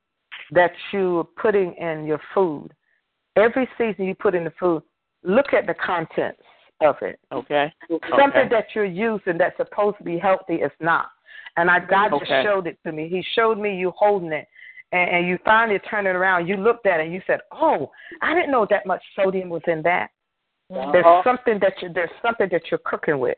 [0.53, 2.71] that you're putting in your food.
[3.37, 4.83] Every season you put in the food,
[5.23, 6.43] look at the contents
[6.85, 7.19] of it.
[7.33, 7.73] Okay.
[7.89, 8.49] Something Okay.
[8.51, 11.07] that you're using that's supposed to be healthy is not.
[11.57, 13.09] And I God just showed it to me.
[13.09, 14.49] He showed me you holding it.
[14.93, 16.47] And, and you finally turned it around.
[16.47, 17.91] You looked at it and you said, "Oh,
[18.21, 20.11] I didn't know that much sodium was in that."
[20.69, 23.37] There's something that you there's something that you're cooking with.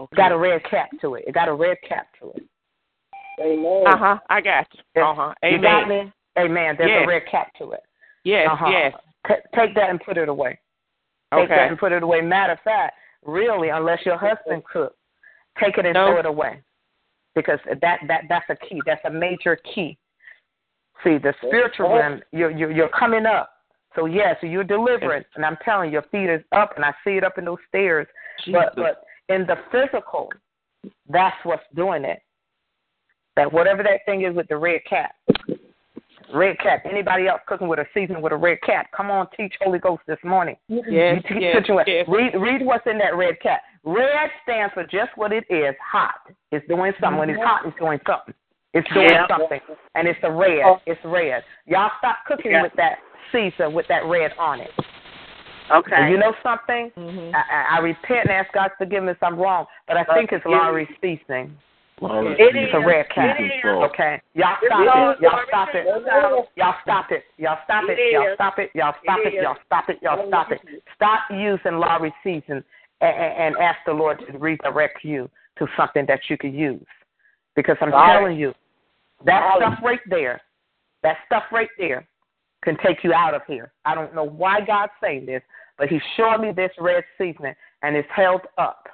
[0.00, 0.16] Okay.
[0.16, 1.24] Got a red cap to it.
[1.26, 2.42] It got a red cap to it.
[3.40, 3.84] Amen.
[3.86, 4.18] Uh huh.
[4.28, 5.02] I got you.
[5.02, 5.34] Uh huh.
[5.42, 6.12] You got me?
[6.38, 6.74] Amen.
[6.76, 7.04] There's Yes.
[7.04, 7.82] a red cap to it.
[8.24, 8.48] Yes.
[8.50, 8.68] Uh-huh.
[8.68, 8.94] Yes.
[9.26, 10.58] Ta take that and put it away.
[11.36, 11.56] Take Okay.
[11.56, 12.20] that and put it away.
[12.20, 14.96] Matter of fact, really, unless your husband cooks,
[15.58, 16.06] take it and No.
[16.08, 16.62] throw it away.
[17.34, 18.80] Because that that that's a key.
[18.86, 19.98] That's a major key.
[21.02, 23.50] See, the spiritual realm, you're you're, you're coming up.
[23.94, 26.92] So yeah, so you're delivering, and I'm telling you, your feet is up, and I
[27.04, 28.06] see it up in those stairs.
[28.52, 28.74] But Jesus.
[28.76, 29.04] but
[29.34, 30.30] in the physical,
[31.08, 32.20] that's what's doing it.
[33.36, 35.14] That whatever that thing is with the red cap.
[36.32, 36.84] Red cap.
[36.88, 38.86] Anybody else cooking with a season with a red cap?
[38.96, 40.56] Come on, teach Holy Ghost this morning.
[40.68, 40.84] Yes.
[40.88, 41.64] You teach Yes.
[41.68, 41.88] it.
[41.88, 42.08] Yes.
[42.08, 43.62] Read read what's in that red cap.
[43.84, 46.20] Red stands for just what it is, hot.
[46.52, 47.18] It's doing something.
[47.18, 48.34] When it's hot, it's doing something.
[48.72, 49.26] It's doing Yeah.
[49.28, 49.60] something.
[49.94, 50.80] And it's a red.
[50.86, 51.44] It's red.
[51.66, 52.62] Y'all stop cooking Yeah.
[52.62, 52.98] with that
[53.32, 54.70] season with that red on it.
[55.70, 55.96] Okay.
[55.96, 56.90] And you know something?
[56.96, 57.34] Mm-hmm.
[57.34, 59.16] I, I, I repent and ask God's forgiveness.
[59.22, 61.56] I'm wrong, but I think it's Lawry seasoning.
[62.00, 63.36] Lawry It It's a red cat.
[63.38, 63.64] It is.
[63.64, 64.20] Okay.
[64.34, 65.16] Y'all stop is.
[65.18, 65.22] it.
[65.22, 65.86] Y'all stop it.
[66.56, 67.24] Y'all stop it.
[67.38, 67.98] Y'all stop it.
[67.98, 68.70] It Y'all stop it.
[68.74, 69.36] Y'all stop It it.
[69.36, 69.42] is.
[69.42, 69.98] Y'all stop it.
[70.02, 70.60] Y'all stop it.
[70.96, 72.64] Stop using Lawry season
[73.00, 76.84] and, and ask the Lord to redirect you to something that you can use.
[77.54, 78.12] Because I'm Right.
[78.12, 78.54] telling you,
[79.24, 79.56] that Right.
[79.56, 80.40] stuff right there,
[81.02, 82.06] that stuff right there
[82.64, 83.72] can take you out of here.
[83.84, 85.42] I don't know why God's saying this,
[85.78, 88.88] but He's showing me this red seasoning and it's held up.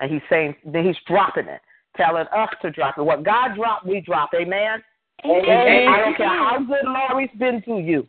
[0.00, 1.62] And He's saying that He's dropping it,
[1.96, 3.02] telling us to drop it.
[3.02, 4.30] What God dropped, we drop.
[4.34, 4.82] Amen.
[5.24, 5.88] Amen.
[5.88, 8.06] I don't care how good Lawry's been to you.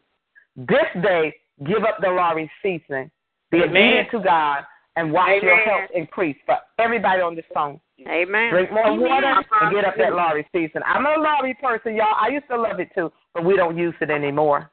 [0.56, 1.34] This day,
[1.66, 3.10] give up the Lawry seasoning.
[3.52, 3.70] Be Amen.
[3.70, 4.64] obedient to God
[4.96, 7.80] and watch your health increase for everybody on this phone.
[8.08, 8.52] Amen.
[8.52, 9.02] Drink more Amen.
[9.02, 10.82] water and get up that Lawry season.
[10.86, 12.16] I'm a Lawry person, y'all.
[12.20, 14.72] I used to love it too, but we don't use it anymore.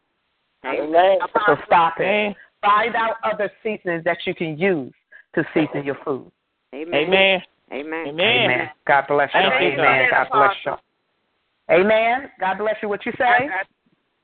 [0.64, 1.18] Amen.
[1.46, 2.36] So stop it.
[2.60, 4.92] Find out other seasonings that you can use
[5.34, 6.30] to season your food.
[6.74, 6.94] Amen.
[6.94, 7.40] Amen.
[7.72, 8.06] Amen.
[8.20, 8.70] Amen.
[8.86, 9.40] God bless you.
[9.40, 10.08] Thank you, Amen.
[10.10, 10.38] God God.
[10.38, 11.74] bless you.
[11.74, 12.30] Amen.
[12.38, 12.88] God bless you.
[12.88, 13.24] What you say?
[13.24, 13.62] I,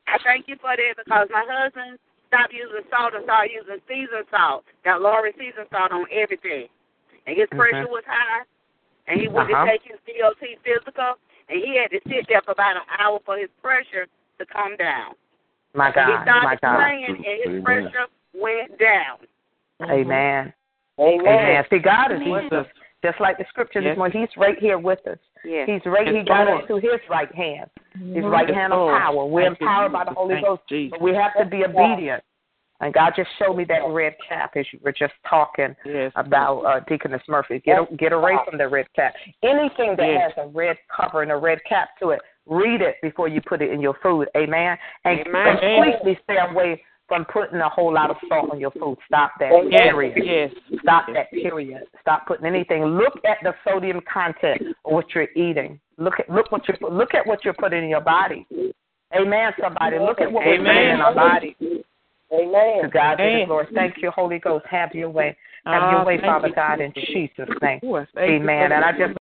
[0.06, 1.98] I thank you for that because my husband
[2.28, 4.64] stopped using salt and started using seasoned salt.
[4.84, 6.68] Got Lawry seasoned salt on everything.
[7.26, 7.90] And his pressure Mhm.
[7.90, 8.42] was high.
[9.08, 9.64] And he went Uh-huh.
[9.64, 11.18] to take his DOT physical.
[11.48, 14.06] And he had to sit there for about an hour for his pressure
[14.38, 15.14] to come down.
[15.74, 16.22] My he God.
[16.22, 16.76] started My God.
[16.78, 17.62] praying and his Amen.
[17.64, 19.18] pressure went down.
[19.82, 20.52] Amen.
[20.98, 21.26] Amen.
[21.26, 21.66] Amen.
[21.70, 22.44] See, God is Amen.
[22.44, 22.66] with us.
[23.04, 23.92] Just like the scripture Yes.
[23.92, 25.18] this morning, He's right here with us.
[25.44, 25.68] Yes.
[25.68, 26.06] He's right.
[26.06, 27.68] He Yes, got us to His right hand.
[27.98, 28.14] Mm-hmm.
[28.14, 29.26] His right hand of power.
[29.26, 30.90] We're Thank empowered by the Holy Thank Ghost, Jesus.
[30.92, 32.22] but we have to be obedient.
[32.80, 36.10] And God just showed me that red cap as you were just talking Yes.
[36.16, 37.60] about uh, Deaconess Murphy.
[37.64, 39.14] Get a, get away from the red cap.
[39.42, 43.28] Anything that has a red cover and a red cap to it, read it before
[43.28, 44.28] you put it in your food.
[44.36, 44.76] Amen.
[45.04, 45.58] And Amen.
[45.60, 46.82] completely stay away
[47.12, 48.96] from putting a whole lot of salt on your food.
[49.06, 49.50] Stop that.
[49.68, 49.82] Yes.
[49.82, 50.16] Period.
[50.24, 50.80] Yes.
[50.80, 51.82] Stop that period.
[52.00, 52.84] Stop putting anything.
[52.86, 55.78] Look at the sodium content of what you're eating.
[55.98, 58.46] Look at look what you look at what you're putting in your body.
[59.14, 59.52] Amen.
[59.60, 61.54] Somebody look at what we're putting in our body.
[61.60, 61.84] To
[62.32, 62.90] Amen.
[62.90, 63.46] God be the Amen.
[63.46, 63.66] glory.
[63.74, 64.64] Thank you, Holy Ghost.
[64.70, 65.36] Have your way.
[65.66, 67.36] Have your Ah, way, Father you, God, in Jesus.
[67.36, 67.80] Jesus' name.
[67.82, 68.72] Yes, Amen.
[68.72, 69.18] And I just